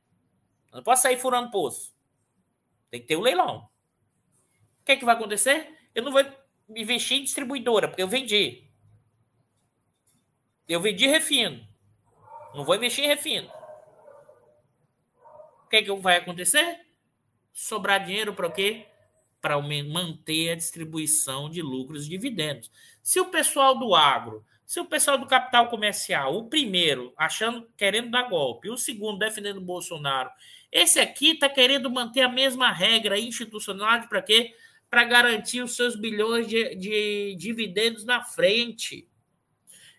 Eu 0.72 0.76
não 0.76 0.82
posso 0.82 1.02
sair 1.02 1.18
furando 1.18 1.50
poço. 1.50 1.94
Tem 2.90 3.00
que 3.00 3.06
ter 3.06 3.16
o 3.16 3.20
um 3.20 3.22
leilão. 3.22 3.68
O 4.80 4.84
que, 4.84 4.92
é 4.92 4.96
que 4.96 5.04
vai 5.04 5.14
acontecer? 5.14 5.76
Eu 5.94 6.02
não 6.02 6.12
vou 6.12 6.24
investir 6.70 7.18
em 7.18 7.24
distribuidora, 7.24 7.86
porque 7.88 8.02
eu 8.02 8.08
vendi. 8.08 8.66
Eu 10.66 10.80
vendi 10.80 11.06
refino. 11.06 11.68
Não 12.54 12.64
vou 12.64 12.74
investir 12.74 13.04
em 13.04 13.08
refino. 13.08 13.52
O 15.64 15.68
que, 15.68 15.76
é 15.76 15.82
que 15.82 15.92
vai 15.96 16.16
acontecer? 16.16 16.89
Sobrar 17.52 18.04
dinheiro 18.04 18.34
para 18.34 18.46
o 18.46 18.52
quê? 18.52 18.86
Para 19.40 19.60
manter 19.60 20.50
a 20.50 20.54
distribuição 20.54 21.48
de 21.48 21.62
lucros 21.62 22.06
e 22.06 22.10
dividendos. 22.10 22.70
Se 23.02 23.20
o 23.20 23.26
pessoal 23.26 23.78
do 23.78 23.94
agro, 23.94 24.44
se 24.66 24.78
o 24.78 24.84
pessoal 24.84 25.18
do 25.18 25.26
capital 25.26 25.68
comercial, 25.68 26.36
o 26.36 26.48
primeiro 26.48 27.12
achando, 27.16 27.68
querendo 27.76 28.10
dar 28.10 28.28
golpe, 28.28 28.70
o 28.70 28.76
segundo 28.76 29.18
defendendo 29.18 29.60
Bolsonaro, 29.60 30.30
esse 30.70 31.00
aqui 31.00 31.32
está 31.32 31.48
querendo 31.48 31.90
manter 31.90 32.20
a 32.20 32.28
mesma 32.28 32.70
regra 32.70 33.18
institucional 33.18 34.06
para 34.08 34.22
quê? 34.22 34.54
Para 34.88 35.02
garantir 35.04 35.62
os 35.62 35.74
seus 35.74 35.96
bilhões 35.96 36.46
de, 36.46 36.76
de 36.76 37.34
dividendos 37.36 38.04
na 38.04 38.22
frente. 38.22 39.08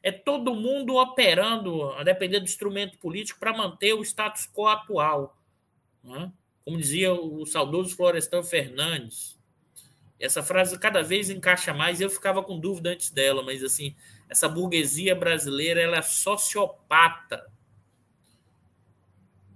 É 0.01 0.11
todo 0.11 0.55
mundo 0.55 0.95
operando, 0.95 1.91
a 1.91 2.03
depender 2.03 2.39
do 2.39 2.45
instrumento 2.45 2.97
político, 2.97 3.39
para 3.39 3.55
manter 3.55 3.93
o 3.93 4.01
status 4.01 4.47
quo 4.47 4.67
atual. 4.67 5.37
Né? 6.03 6.31
Como 6.63 6.77
dizia 6.77 7.13
o 7.13 7.45
saudoso 7.45 7.95
Florestan 7.95 8.43
Fernandes. 8.43 9.39
Essa 10.19 10.43
frase 10.43 10.77
cada 10.77 11.01
vez 11.01 11.29
encaixa 11.29 11.73
mais, 11.73 11.99
eu 11.99 12.09
ficava 12.09 12.43
com 12.43 12.59
dúvida 12.59 12.91
antes 12.91 13.09
dela, 13.09 13.41
mas 13.41 13.63
assim, 13.63 13.95
essa 14.29 14.47
burguesia 14.47 15.15
brasileira 15.15 15.81
ela 15.81 15.97
é 15.97 16.01
sociopata. 16.01 17.51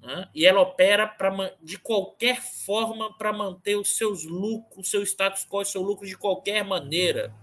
Né? 0.02 0.28
E 0.34 0.46
ela 0.46 0.62
opera 0.62 1.08
pra, 1.08 1.56
de 1.62 1.78
qualquer 1.78 2.42
forma 2.42 3.16
para 3.16 3.32
manter 3.32 3.76
os 3.76 3.96
seus 3.96 4.24
lucros, 4.24 4.90
seu 4.90 5.04
status 5.04 5.46
quo, 5.46 5.64
seu 5.64 5.82
lucro 5.82 6.08
de 6.08 6.18
qualquer 6.18 6.64
maneira. 6.64 7.34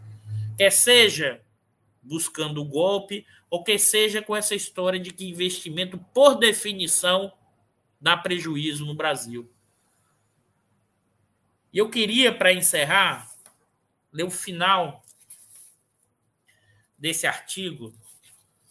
Quer 0.56 0.70
seja 0.70 1.40
buscando 2.02 2.60
o 2.60 2.64
golpe, 2.64 3.24
ou 3.48 3.62
quer 3.62 3.78
seja 3.78 4.20
com 4.20 4.34
essa 4.34 4.54
história 4.54 4.98
de 4.98 5.12
que 5.12 5.28
investimento, 5.28 5.98
por 6.12 6.34
definição, 6.34 7.32
dá 8.02 8.16
prejuízo 8.16 8.84
no 8.84 8.94
Brasil. 8.94 9.48
E 11.72 11.78
eu 11.78 11.88
queria, 11.88 12.36
para 12.36 12.52
encerrar, 12.52 13.32
ler 14.12 14.24
o 14.24 14.30
final 14.30 15.02
desse 16.98 17.26
artigo, 17.26 17.94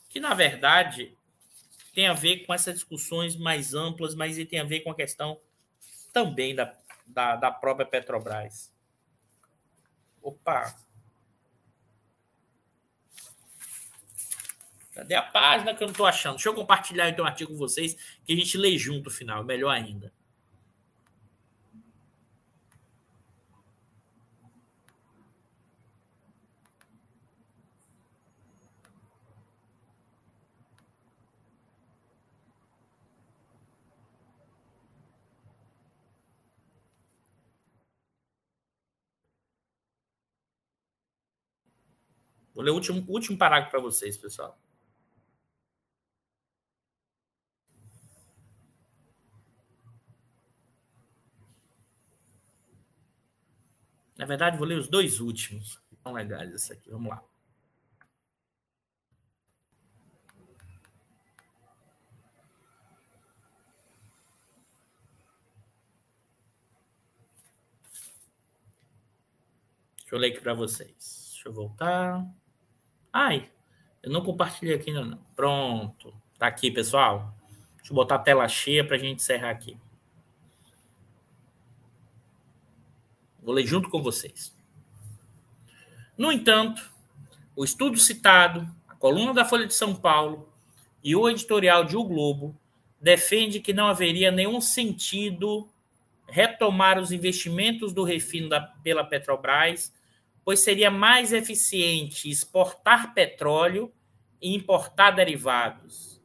que 0.09 0.19
na 0.19 0.33
verdade 0.33 1.17
tem 1.93 2.07
a 2.07 2.13
ver 2.13 2.45
com 2.45 2.53
essas 2.53 2.75
discussões 2.75 3.35
mais 3.37 3.73
amplas, 3.73 4.13
mas 4.13 4.35
tem 4.45 4.59
a 4.59 4.65
ver 4.65 4.81
com 4.81 4.91
a 4.91 4.95
questão 4.95 5.39
também 6.11 6.53
da, 6.53 6.77
da, 7.07 7.37
da 7.37 7.51
própria 7.51 7.85
Petrobras. 7.85 8.71
Opa! 10.21 10.75
Cadê 14.91 15.15
a 15.15 15.21
página 15.21 15.73
que 15.73 15.81
eu 15.81 15.87
não 15.87 15.91
estou 15.91 16.05
achando? 16.05 16.35
Deixa 16.35 16.49
eu 16.49 16.53
compartilhar 16.53 17.09
então 17.09 17.23
o 17.23 17.27
artigo 17.27 17.51
com 17.51 17.57
vocês, 17.57 17.95
que 18.25 18.33
a 18.33 18.35
gente 18.35 18.57
lê 18.57 18.77
junto 18.77 19.05
no 19.05 19.11
final, 19.11 19.43
melhor 19.43 19.71
ainda. 19.71 20.11
Vou 42.53 42.63
ler 42.63 42.71
o 42.71 42.75
último, 42.75 43.03
último 43.07 43.37
parágrafo 43.37 43.71
para 43.71 43.79
vocês, 43.79 44.17
pessoal. 44.17 44.57
Na 54.21 54.27
verdade, 54.27 54.55
vou 54.55 54.67
ler 54.67 54.77
os 54.77 54.87
dois 54.87 55.19
últimos. 55.19 55.81
São 56.03 56.13
legais 56.13 56.53
esse 56.53 56.71
aqui. 56.71 56.91
Vamos 56.91 57.09
lá. 57.09 57.23
Deixa 69.97 70.13
eu 70.15 70.19
ler 70.19 70.27
aqui 70.27 70.39
para 70.39 70.53
vocês. 70.53 71.31
Deixa 71.33 71.49
eu 71.49 71.53
voltar. 71.53 72.23
Ai, 73.11 73.51
eu 74.03 74.11
não 74.11 74.23
compartilhei 74.23 74.75
aqui 74.75 74.91
ainda 74.91 75.03
não. 75.03 75.17
Pronto. 75.35 76.13
Tá 76.37 76.45
aqui, 76.45 76.69
pessoal. 76.69 77.35
Deixa 77.77 77.91
eu 77.91 77.95
botar 77.95 78.17
a 78.17 78.19
tela 78.19 78.47
cheia 78.47 78.85
para 78.85 78.97
a 78.97 78.99
gente 78.99 79.15
encerrar 79.15 79.49
aqui. 79.49 79.75
Vou 83.41 83.53
ler 83.53 83.65
junto 83.65 83.89
com 83.89 84.01
vocês. 84.01 84.55
No 86.17 86.31
entanto, 86.31 86.91
o 87.55 87.63
estudo 87.63 87.97
citado, 87.97 88.67
a 88.87 88.95
coluna 88.95 89.33
da 89.33 89.45
Folha 89.45 89.65
de 89.65 89.73
São 89.73 89.95
Paulo 89.95 90.49
e 91.03 91.15
o 91.15 91.29
editorial 91.29 91.83
de 91.83 91.97
O 91.97 92.03
Globo 92.03 92.55
defende 92.99 93.59
que 93.59 93.73
não 93.73 93.87
haveria 93.87 94.31
nenhum 94.31 94.61
sentido 94.61 95.67
retomar 96.27 96.99
os 96.99 97.11
investimentos 97.11 97.91
do 97.91 98.03
refino 98.03 98.49
da, 98.49 98.61
pela 98.61 99.03
Petrobras 99.03 99.91
pois 100.43 100.59
seria 100.59 100.89
mais 100.89 101.33
eficiente 101.33 102.29
exportar 102.29 103.13
petróleo 103.13 103.91
e 104.41 104.55
importar 104.55 105.11
derivados. 105.11 106.21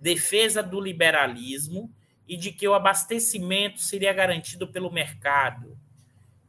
Defesa 0.00 0.62
do 0.62 0.80
liberalismo 0.80 1.92
e 2.26 2.36
de 2.36 2.52
que 2.52 2.66
o 2.66 2.74
abastecimento 2.74 3.80
seria 3.80 4.12
garantido 4.12 4.66
pelo 4.68 4.90
mercado 4.90 5.78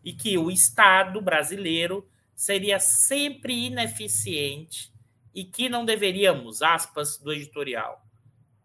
e 0.03 0.13
que 0.13 0.37
o 0.37 0.49
Estado 0.49 1.21
brasileiro 1.21 2.09
seria 2.35 2.79
sempre 2.79 3.53
ineficiente 3.67 4.91
e 5.33 5.43
que 5.43 5.69
não 5.69 5.85
deveríamos, 5.85 6.61
aspas 6.61 7.17
do 7.17 7.31
editorial, 7.31 8.05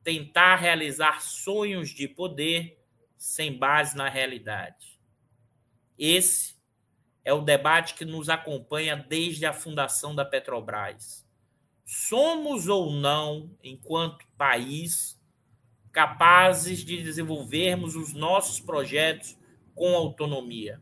tentar 0.03 0.57
realizar 0.57 1.21
sonhos 1.21 1.91
de 1.91 2.09
poder 2.09 2.83
sem 3.17 3.57
base 3.57 3.97
na 3.97 4.09
realidade. 4.09 4.99
Esse 5.99 6.57
é 7.25 7.33
o 7.33 7.41
debate 7.41 7.95
que 7.95 8.05
nos 8.05 8.29
acompanha 8.29 8.97
desde 8.97 9.47
a 9.47 9.53
fundação 9.53 10.15
da 10.15 10.25
Petrobras. 10.25 11.27
Somos 11.85 12.69
ou 12.69 12.93
não, 12.93 13.51
enquanto 13.63 14.27
país, 14.37 15.21
capazes 15.93 16.85
de 16.85 17.03
desenvolvermos 17.03 17.97
os 17.97 18.13
nossos 18.13 18.61
projetos 18.61 19.37
com 19.75 19.95
autonomia? 19.95 20.81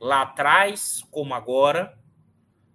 Lá 0.00 0.22
atrás, 0.22 1.04
como 1.10 1.34
agora, 1.34 1.98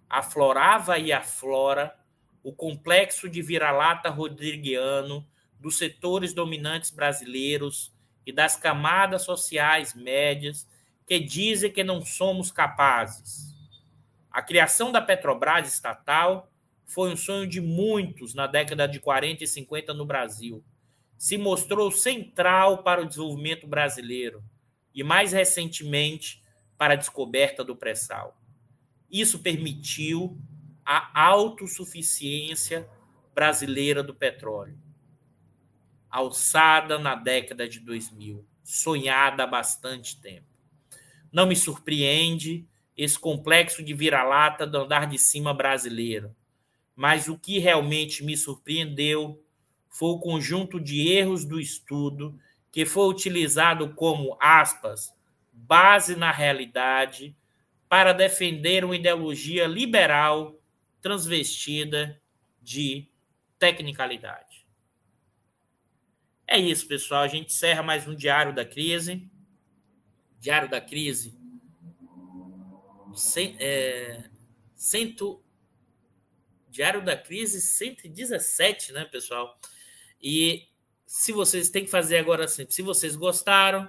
aflorava 0.08 0.98
e 0.98 1.12
aflora 1.12 1.94
o 2.42 2.52
complexo 2.52 3.28
de 3.28 3.40
vira-lata 3.40 4.10
rodriguiano 4.10 5.26
dos 5.58 5.78
setores 5.78 6.34
dominantes 6.34 6.90
brasileiros 6.90 7.92
e 8.26 8.32
das 8.32 8.56
camadas 8.56 9.22
sociais 9.22 9.94
médias 9.94 10.68
que 11.06 11.18
dizem 11.18 11.72
que 11.72 11.82
não 11.82 12.04
somos 12.04 12.50
capazes. 12.50 13.54
A 14.30 14.42
criação 14.42 14.92
da 14.92 15.00
Petrobras 15.00 15.72
estatal 15.72 16.50
foi 16.84 17.10
um 17.10 17.16
sonho 17.16 17.46
de 17.46 17.60
muitos 17.60 18.34
na 18.34 18.46
década 18.46 18.86
de 18.86 19.00
40 19.00 19.44
e 19.44 19.46
50 19.46 19.94
no 19.94 20.04
Brasil. 20.04 20.62
Se 21.16 21.38
mostrou 21.38 21.90
central 21.90 22.82
para 22.82 23.00
o 23.00 23.06
desenvolvimento 23.06 23.66
brasileiro 23.66 24.44
e, 24.94 25.02
mais 25.02 25.32
recentemente, 25.32 26.43
para 26.76 26.94
a 26.94 26.96
descoberta 26.96 27.64
do 27.64 27.76
pré-sal. 27.76 28.38
Isso 29.10 29.38
permitiu 29.38 30.38
a 30.84 31.22
autossuficiência 31.28 32.88
brasileira 33.34 34.02
do 34.02 34.14
petróleo, 34.14 34.78
alçada 36.10 36.98
na 36.98 37.14
década 37.14 37.68
de 37.68 37.80
2000, 37.80 38.46
sonhada 38.62 39.44
há 39.44 39.46
bastante 39.46 40.20
tempo. 40.20 40.46
Não 41.32 41.46
me 41.46 41.56
surpreende 41.56 42.66
esse 42.96 43.18
complexo 43.18 43.82
de 43.82 43.92
vira-lata 43.92 44.66
do 44.66 44.78
andar 44.78 45.06
de 45.06 45.18
cima 45.18 45.52
brasileiro. 45.52 46.34
Mas 46.94 47.28
o 47.28 47.36
que 47.36 47.58
realmente 47.58 48.22
me 48.22 48.36
surpreendeu 48.36 49.42
foi 49.88 50.10
o 50.10 50.18
conjunto 50.18 50.80
de 50.80 51.08
erros 51.08 51.44
do 51.44 51.60
estudo 51.60 52.38
que 52.70 52.84
foi 52.84 53.08
utilizado 53.08 53.94
como, 53.94 54.36
aspas, 54.40 55.13
base 55.54 56.16
na 56.16 56.32
realidade 56.32 57.36
para 57.88 58.12
defender 58.12 58.84
uma 58.84 58.96
ideologia 58.96 59.66
liberal 59.66 60.60
transvestida 61.00 62.20
de 62.60 63.08
tecnicalidade. 63.58 64.66
É 66.46 66.58
isso, 66.58 66.86
pessoal. 66.86 67.22
A 67.22 67.28
gente 67.28 67.46
encerra 67.46 67.82
mais 67.82 68.06
um 68.06 68.14
Diário 68.14 68.54
da 68.54 68.64
Crise. 68.64 69.30
Diário 70.38 70.68
da 70.68 70.80
Crise. 70.80 71.38
É, 73.58 74.24
cento, 74.74 75.42
Diário 76.68 77.02
da 77.02 77.16
Crise 77.16 77.60
117, 77.60 78.92
né, 78.92 79.04
pessoal? 79.04 79.58
E 80.20 80.68
se 81.06 81.32
vocês 81.32 81.70
têm 81.70 81.84
que 81.84 81.90
fazer 81.90 82.18
agora 82.18 82.44
assim, 82.44 82.66
se 82.68 82.82
vocês 82.82 83.14
gostaram, 83.14 83.88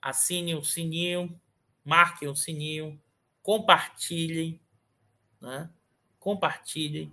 assinem 0.00 0.54
o 0.54 0.64
sininho, 0.64 1.40
marquem 1.84 2.28
o 2.28 2.36
sininho, 2.36 3.00
compartilhem, 3.42 4.60
né? 5.40 5.70
Compartilhem, 6.18 7.12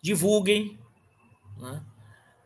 divulguem, 0.00 0.78
né? 1.56 1.84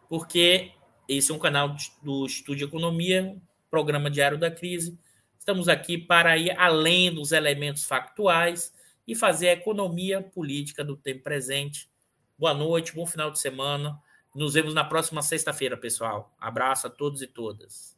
Porque 0.09 0.73
esse 1.09 1.31
é 1.31 1.35
um 1.35 1.39
canal 1.39 1.77
do 2.03 2.27
Estúdio 2.27 2.67
Economia, 2.67 3.41
programa 3.71 4.11
diário 4.11 4.39
da 4.39 4.51
crise. 4.51 4.99
Estamos 5.39 5.69
aqui 5.69 5.99
para 5.99 6.37
ir 6.39 6.51
além 6.59 7.13
dos 7.13 7.33
elementos 7.33 7.85
factuais 7.85 8.73
e 9.07 9.15
fazer 9.15 9.49
a 9.49 9.53
economia 9.53 10.23
política 10.23 10.83
do 10.83 10.97
tempo 10.97 11.23
presente. 11.23 11.91
Boa 12.39 12.55
noite, 12.55 12.95
bom 12.95 13.07
final 13.07 13.31
de 13.31 13.39
semana. 13.39 14.01
Nos 14.35 14.55
vemos 14.55 14.75
na 14.75 14.85
próxima 14.85 15.23
sexta-feira, 15.23 15.77
pessoal. 15.77 16.35
Abraço 16.39 16.87
a 16.87 16.91
todos 16.91 17.23
e 17.23 17.27
todas. 17.27 17.94